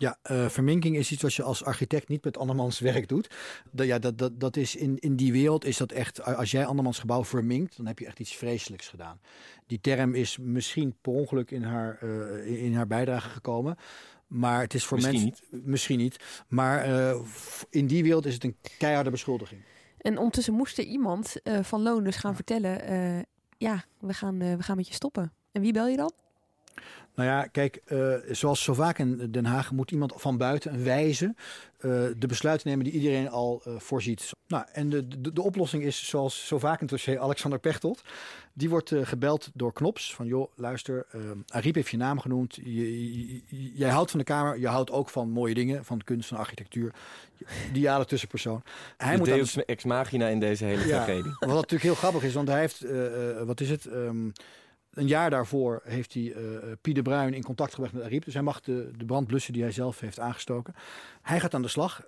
[0.00, 3.30] Ja, eh, verminking is iets wat je als architect niet met andermans werk doet.
[3.70, 6.66] Dat, ja, dat, dat, dat is in, in die wereld is dat echt, als jij
[6.66, 9.20] andermans gebouw verminkt, dan heb je echt iets vreselijks gedaan.
[9.66, 13.76] Die term is misschien per ongeluk in haar, eh, in haar bijdrage gekomen.
[14.26, 15.70] Maar het is voor Misschien mensen.
[15.70, 16.16] Misschien niet.
[16.48, 17.20] Maar eh,
[17.70, 19.60] in die wereld is het een keiharde beschuldiging.
[20.00, 23.18] En ondertussen moest er iemand eh, van Loon dus gaan vertellen, eh,
[23.58, 25.32] ja, we gaan, eh, we gaan met je stoppen.
[25.52, 26.12] En wie bel je dan?
[27.20, 30.84] Nou ja, kijk, eh, zoals zo vaak in Den Haag moet iemand van buiten, een
[30.84, 31.34] wijze,
[31.78, 34.30] eh, de besluiten nemen die iedereen al eh, voorziet.
[34.46, 38.02] Nou, en de, de, de oplossing is, zoals zo vaak in het dossier, Alexander Pechtold.
[38.52, 41.06] Die wordt gebeld door Knops van, joh, luister,
[41.48, 42.54] Ariep heeft je naam genoemd.
[42.54, 46.00] Je, je- je- jij houdt van de Kamer, je houdt ook van mooie dingen, van
[46.04, 46.94] kunst, van architectuur.
[47.70, 48.62] Ideale tussenpersoon.
[48.96, 51.04] Hij de moet deus ex machina in deze hele Ja.
[51.04, 51.32] tragedie.
[51.38, 52.84] wat natuurlijk heel grappig is, want hij heeft,
[53.44, 53.86] wat is het?
[53.86, 54.28] Ehm,
[54.90, 56.34] een jaar daarvoor heeft hij
[56.80, 58.24] Pie de Bruin in contact gebracht met Ariep.
[58.24, 60.74] Dus hij mag de, de brand blussen die hij zelf heeft aangestoken.
[61.22, 62.02] Hij gaat aan de slag,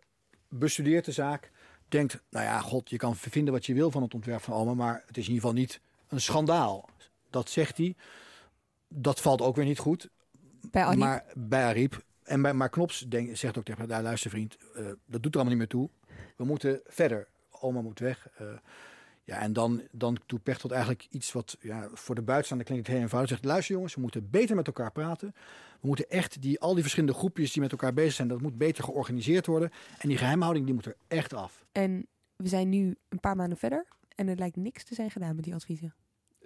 [0.48, 1.50] bestudeert de zaak.
[1.88, 4.74] Denkt, nou ja, god, je kan vinden wat je wil van het ontwerp van Alma.
[4.74, 6.88] Maar het is in ieder geval niet een schandaal.
[7.30, 7.94] Dat zegt hij.
[8.88, 10.08] Dat valt ook weer niet goed.
[10.70, 10.98] Bij Ariep?
[10.98, 12.04] Maar bij Ariep.
[12.22, 15.40] En bij, maar Knops zegt ook tegen hem, nou, luister vriend, eh, dat doet er
[15.40, 15.88] allemaal niet meer toe.
[16.36, 17.28] We moeten verder.
[17.50, 18.28] Oma moet weg.
[18.36, 18.46] Eh,
[19.24, 22.94] ja, en dan, dan doet Pechtold eigenlijk iets wat ja, voor de buitenstaander klinkt het
[22.94, 23.30] heel eenvoudig.
[23.30, 25.34] Zegt, luister jongens, we moeten beter met elkaar praten.
[25.80, 28.58] We moeten echt die, al die verschillende groepjes die met elkaar bezig zijn, dat moet
[28.58, 29.70] beter georganiseerd worden.
[29.98, 31.64] En die geheimhouding die moet er echt af.
[31.72, 32.06] En
[32.36, 35.44] we zijn nu een paar maanden verder en er lijkt niks te zijn gedaan met
[35.44, 35.94] die adviezen.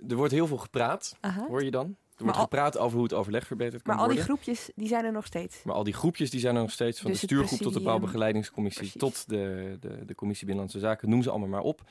[0.08, 1.46] Er wordt heel veel gepraat, Aha.
[1.46, 1.84] hoor je dan?
[1.86, 1.92] Er
[2.24, 4.34] Maar wordt al- gepraat over hoe het overleg verbeterd kan Maar al die worden.
[4.36, 5.62] groepjes, die zijn er nog steeds.
[5.62, 7.80] Maar al die groepjes die zijn er nog steeds, van Dus de stuurgroep tot de
[7.80, 9.00] bouwbegeleidingscommissie, Precies.
[9.00, 11.82] tot de, de, de commissie Binnenlandse Zaken, noem ze allemaal maar op.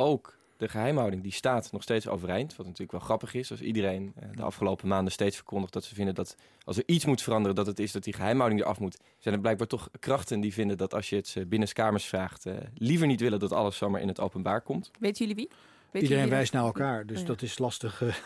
[0.00, 3.50] Ook de geheimhouding die staat nog steeds overeind, wat natuurlijk wel grappig is.
[3.50, 7.04] Als iedereen eh, de afgelopen maanden steeds verkondigt dat ze vinden dat als er iets
[7.04, 8.98] moet veranderen, dat het is dat die geheimhouding eraf moet.
[9.18, 12.54] Zijn er blijkbaar toch krachten die vinden dat als je het ze binnenskamers vraagt, eh,
[12.74, 14.90] liever niet willen dat alles zomaar in het openbaar komt.
[14.98, 15.50] Weten jullie wie?
[15.90, 17.26] Weten Iedereen wijst naar elkaar, dus ja.
[17.26, 18.16] dat is lastig eh,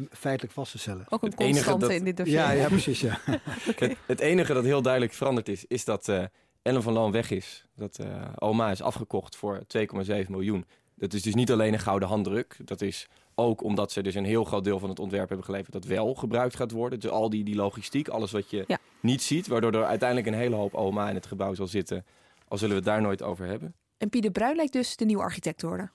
[0.10, 1.06] feitelijk vast te stellen.
[1.08, 2.36] Ook een Het enige constante dat- in dit dossier.
[2.36, 3.00] Ja, ja, precies.
[3.00, 3.18] Ja.
[3.76, 6.24] Het, het enige dat heel duidelijk veranderd is, is dat eh,
[6.62, 7.64] Ellen van Loon weg is.
[7.74, 10.66] Dat eh, oma is afgekocht voor 2,7 miljoen.
[10.96, 12.56] Dat is dus niet alleen een gouden handdruk.
[12.64, 15.72] Dat is ook omdat ze dus een heel groot deel van het ontwerp hebben geleverd
[15.72, 17.00] dat wel gebruikt gaat worden.
[17.00, 18.78] Dus al die, die logistiek, alles wat je Ja.
[19.00, 22.04] niet ziet, waardoor er uiteindelijk een hele hoop oma in het gebouw zal zitten.
[22.48, 23.74] Al zullen we het daar nooit over hebben.
[23.98, 25.90] En Pieter Bruin lijkt dus de nieuwe architect te worden.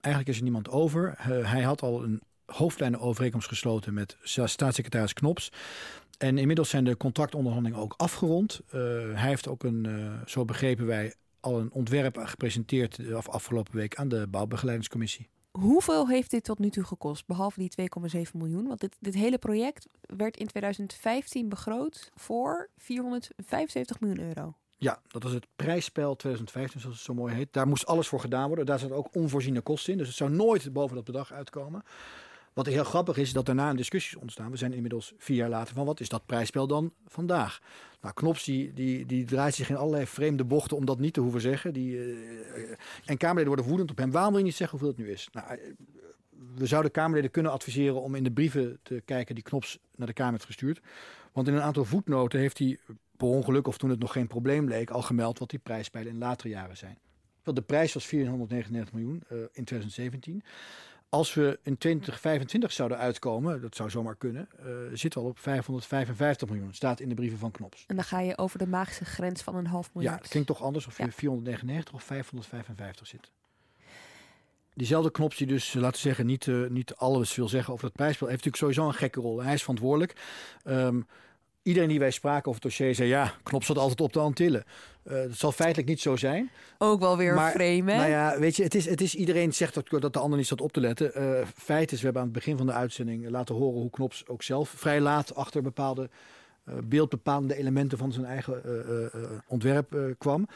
[0.00, 1.14] Eigenlijk is er niemand over.
[1.48, 5.52] Hij had al een hoofdlijnenovereenkomst gesloten met sta- staatssecretaris Knops.
[6.18, 8.60] En inmiddels zijn de contractonderhandelingen ook afgerond.
[8.66, 8.80] Eh,
[9.14, 13.76] hij heeft ook een, eh, zo begrepen wij, al een ontwerp gepresenteerd de af- afgelopen
[13.76, 15.28] week aan de bouwbegeleidingscommissie.
[15.50, 17.70] Hoeveel heeft dit tot nu toe gekost, behalve die
[18.16, 18.66] 2,7 miljoen?
[18.66, 24.54] Want dit, dit hele project werd in 2015 begroot voor 475 miljoen euro.
[24.76, 27.52] Ja, dat is het prijsspel 2015, zoals het zo mooi heet.
[27.52, 28.66] Daar moest alles voor gedaan worden.
[28.66, 29.98] Daar zat ook onvoorziene kosten in.
[29.98, 31.82] Dus het zou nooit boven dat bedrag uitkomen.
[32.54, 34.50] Wat heel grappig is, dat daarna een discussie is ontstaan.
[34.50, 37.60] We zijn inmiddels vier jaar later van wat is dat prijsspel dan vandaag?
[38.00, 38.72] Nou, Knops die,
[39.06, 41.72] die, draait zich in allerlei vreemde bochten om dat niet te hoeven zeggen.
[41.72, 44.10] Die, eh, en Kamerleden worden woedend op hem.
[44.10, 45.28] Waarom wil je niet zeggen hoeveel het nu is?
[45.32, 45.58] Nou, eh,
[46.54, 50.12] we zouden Kamerleden kunnen adviseren om in de brieven te kijken die Knops naar de
[50.12, 50.80] Kamer heeft gestuurd.
[51.32, 52.78] Want in een aantal voetnoten heeft hij
[53.16, 56.18] per ongeluk, of toen het nog geen probleem leek, al gemeld wat die prijspijlen in
[56.18, 56.98] latere jaren zijn.
[57.42, 60.42] De prijs was 499 miljoen eh, in 2017.
[61.14, 64.48] Als we in 2025 zouden uitkomen, dat zou zomaar kunnen,
[64.92, 66.74] zitten we al op 555 miljoen.
[66.74, 67.84] Staat in de brieven van Knops.
[67.86, 70.14] En dan ga je over de magische grens van een half miljard.
[70.14, 71.10] Ja, het klinkt toch anders of je Ja.
[71.10, 73.30] 499 of 555 zit.
[74.74, 77.94] Diezelfde Knops die dus, laten we zeggen, niet, eh, niet alles wil zeggen over het
[77.94, 79.42] prijsspel, heeft natuurlijk sowieso een gekke rol.
[79.42, 80.16] Hij is verantwoordelijk.
[80.64, 81.00] Ehm,
[81.64, 84.64] iedereen die wij spraken over het dossier zei, ja, Knops zat altijd op de Antillen.
[85.02, 86.50] Eh, dat zal feitelijk niet zo zijn.
[86.78, 87.96] Ook wel weer Maar, frame, hè?
[87.98, 90.46] Nou ja, weet je, het is, het is iedereen zegt dat, dat de ander niet
[90.46, 91.14] zat op te letten.
[91.14, 94.28] Eh, feit is, we hebben aan het begin van de uitzending laten horen hoe Knops
[94.28, 96.10] ook zelf vrij laat achter bepaalde
[96.64, 98.62] eh, beeldbepalende elementen van zijn eigen
[99.46, 100.46] ontwerp kwam.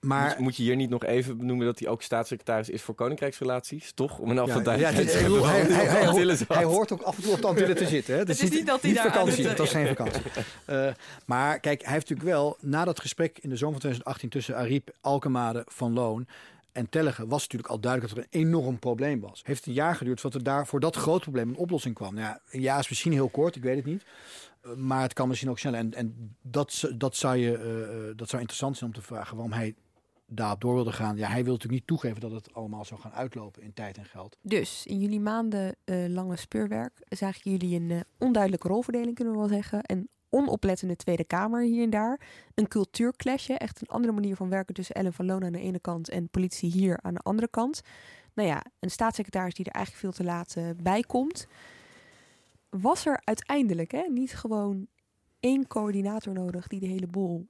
[0.00, 2.94] Maar Moet, moet je hier niet nog even benoemen dat hij ook staatssecretaris is voor
[2.94, 4.18] Koninkrijksrelaties, toch?
[4.18, 5.30] Om een ja, afval ja, het is- hij, hij,
[5.62, 8.14] hij, hij, hoort, hij hoort ook af en toe op de Antillen te zitten.
[8.14, 8.20] Hè.
[8.24, 10.22] Het is niet dat hij daar vakantie, het- dat is geen vakantie.
[10.64, 10.88] Eh,
[11.26, 14.56] maar kijk, hij heeft natuurlijk wel, na dat gesprek in de zomer van 2018 tussen
[14.56, 16.26] Ariep, Alkemade, Van Loon
[16.72, 19.40] en Tellegen, was natuurlijk al duidelijk dat er een enorm probleem was.
[19.44, 22.14] Heeft een jaar geduurd voordat er daar voor dat groot probleem een oplossing kwam.
[22.14, 24.04] Nou ja, een jaar is misschien heel kort, ik weet het niet.
[24.62, 25.78] Eh, Maar het kan misschien ook sneller.
[25.78, 29.36] En, en dat, dat, zou je, eh, eh, dat zou interessant zijn om te vragen
[29.36, 29.74] waarom hij
[30.30, 31.16] daarop door wilde gaan.
[31.16, 34.04] Ja, hij wil natuurlijk niet toegeven dat het allemaal zou gaan uitlopen in tijd en
[34.04, 34.36] geld.
[34.42, 39.40] Dus in jullie maanden eh, lange speurwerk zagen jullie een eh, onduidelijke rolverdeling, kunnen we
[39.40, 39.80] wel zeggen.
[39.82, 42.20] Een onoplettende Tweede Kamer hier en daar.
[42.54, 45.80] Een cultuurclashje, echt een andere manier van werken tussen Ellen van Loon aan de ene
[45.80, 47.80] kant en politie hier aan de andere kant.
[48.34, 51.46] Nou ja, een staatssecretaris die er eigenlijk veel te laat eh, bij komt.
[52.68, 54.86] Was er uiteindelijk hè, niet gewoon
[55.40, 57.46] één coördinator nodig die de hele boel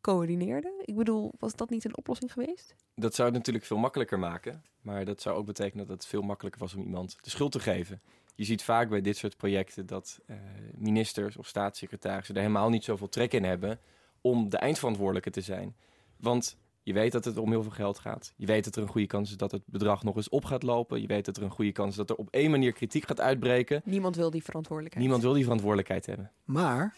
[0.00, 0.82] coördineerde?
[0.84, 2.74] Ik bedoel, was dat niet een oplossing geweest?
[2.94, 4.62] Dat zou het natuurlijk veel makkelijker maken.
[4.80, 7.60] Maar dat zou ook betekenen dat het veel makkelijker was om iemand de schuld te
[7.60, 8.00] geven.
[8.34, 10.36] Je ziet vaak bij dit soort projecten dat eh,
[10.74, 13.80] ministers of staatssecretarissen er helemaal niet zoveel trek in hebben
[14.20, 15.76] om de eindverantwoordelijke te zijn.
[16.16, 18.32] Want je weet dat het om heel veel geld gaat.
[18.36, 20.62] Je weet dat er een goede kans is dat het bedrag nog eens op gaat
[20.62, 21.00] lopen.
[21.00, 23.20] Je weet dat er een goede kans is dat er op één manier kritiek gaat
[23.20, 23.82] uitbreken.
[23.84, 25.04] Niemand wil die verantwoordelijkheid.
[25.04, 26.30] Niemand wil die verantwoordelijkheid hebben.
[26.44, 26.94] Maar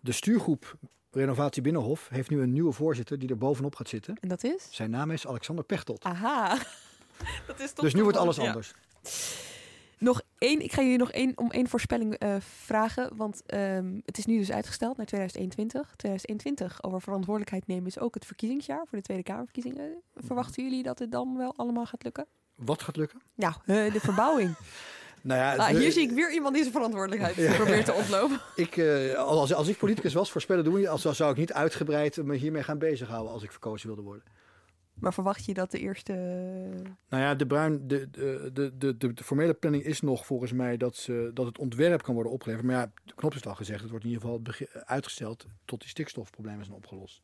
[0.00, 0.76] de stuurgroep
[1.12, 4.16] Renovatie Binnenhof heeft nu een nieuwe voorzitter die er bovenop gaat zitten.
[4.20, 4.68] En dat is?
[4.70, 6.04] Zijn naam is Alexander Pechtold.
[6.04, 6.58] Aha.
[7.46, 8.46] dat is toch dus nu wordt alles Ja.
[8.46, 8.72] anders.
[9.98, 13.16] Nog één, ik ga jullie nog één, om één voorspelling eh, vragen.
[13.16, 15.94] Want ehm, het is nu dus uitgesteld naar 2021.
[15.96, 20.02] 2021 over verantwoordelijkheid nemen is ook het verkiezingsjaar voor de Tweede Kamerverkiezingen.
[20.14, 22.26] Verwachten jullie dat het dan wel allemaal gaat lukken?
[22.54, 23.20] Wat gaat lukken?
[23.34, 24.54] Nou, eh, de verbouwing.
[25.22, 27.54] Nou ja, de- hier zie ik weer iemand die zijn verantwoordelijkheid Ja.
[27.54, 28.40] probeert te ontlopen.
[28.56, 32.36] ik, eh, als, als ik politicus was, voorspellen doen, als, zou ik niet uitgebreid me
[32.36, 34.24] hiermee gaan bezighouden als ik verkozen wilde worden.
[34.94, 36.12] Maar verwacht je dat de eerste...
[37.08, 40.96] Nou ja, de, bruin, de, de, de, de, formele planning is nog volgens mij dat,
[40.96, 42.66] ze, dat het ontwerp kan worden opgeleverd.
[42.66, 43.80] Maar ja, de knop is al gezegd.
[43.80, 44.42] Het wordt in ieder geval
[44.84, 47.22] uitgesteld tot die stikstofproblemen zijn opgelost.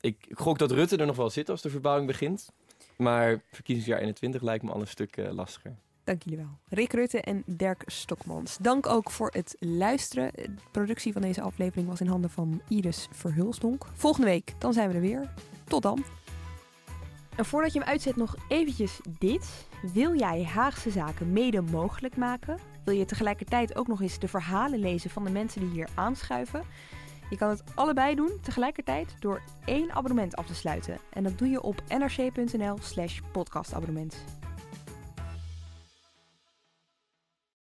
[0.00, 2.48] Ik gok dat Rutte er nog wel zit als de verbouwing begint.
[2.96, 5.76] Maar verkiezingsjaar 21 lijkt me al een stuk eh, lastiger.
[6.04, 6.58] Dank jullie wel.
[6.68, 8.56] Rick Rutte en Dirk Stokmans.
[8.60, 10.30] Dank ook voor het luisteren.
[10.34, 13.86] De productie van deze aflevering was in handen van Iris Verhulsdonk.
[13.94, 15.32] Volgende week, dan zijn we er weer.
[15.64, 16.04] Tot dan.
[17.36, 19.66] En voordat je hem uitzet nog eventjes dit.
[19.92, 22.58] Wil jij Haagse zaken mede mogelijk maken?
[22.84, 26.62] Wil je tegelijkertijd ook nog eens de verhalen lezen van de mensen die hier aanschuiven?
[27.30, 30.98] Je kan het allebei doen tegelijkertijd door één abonnement af te sluiten.
[31.12, 34.24] En dat doe je op nrc.nl slash podcastabonnement.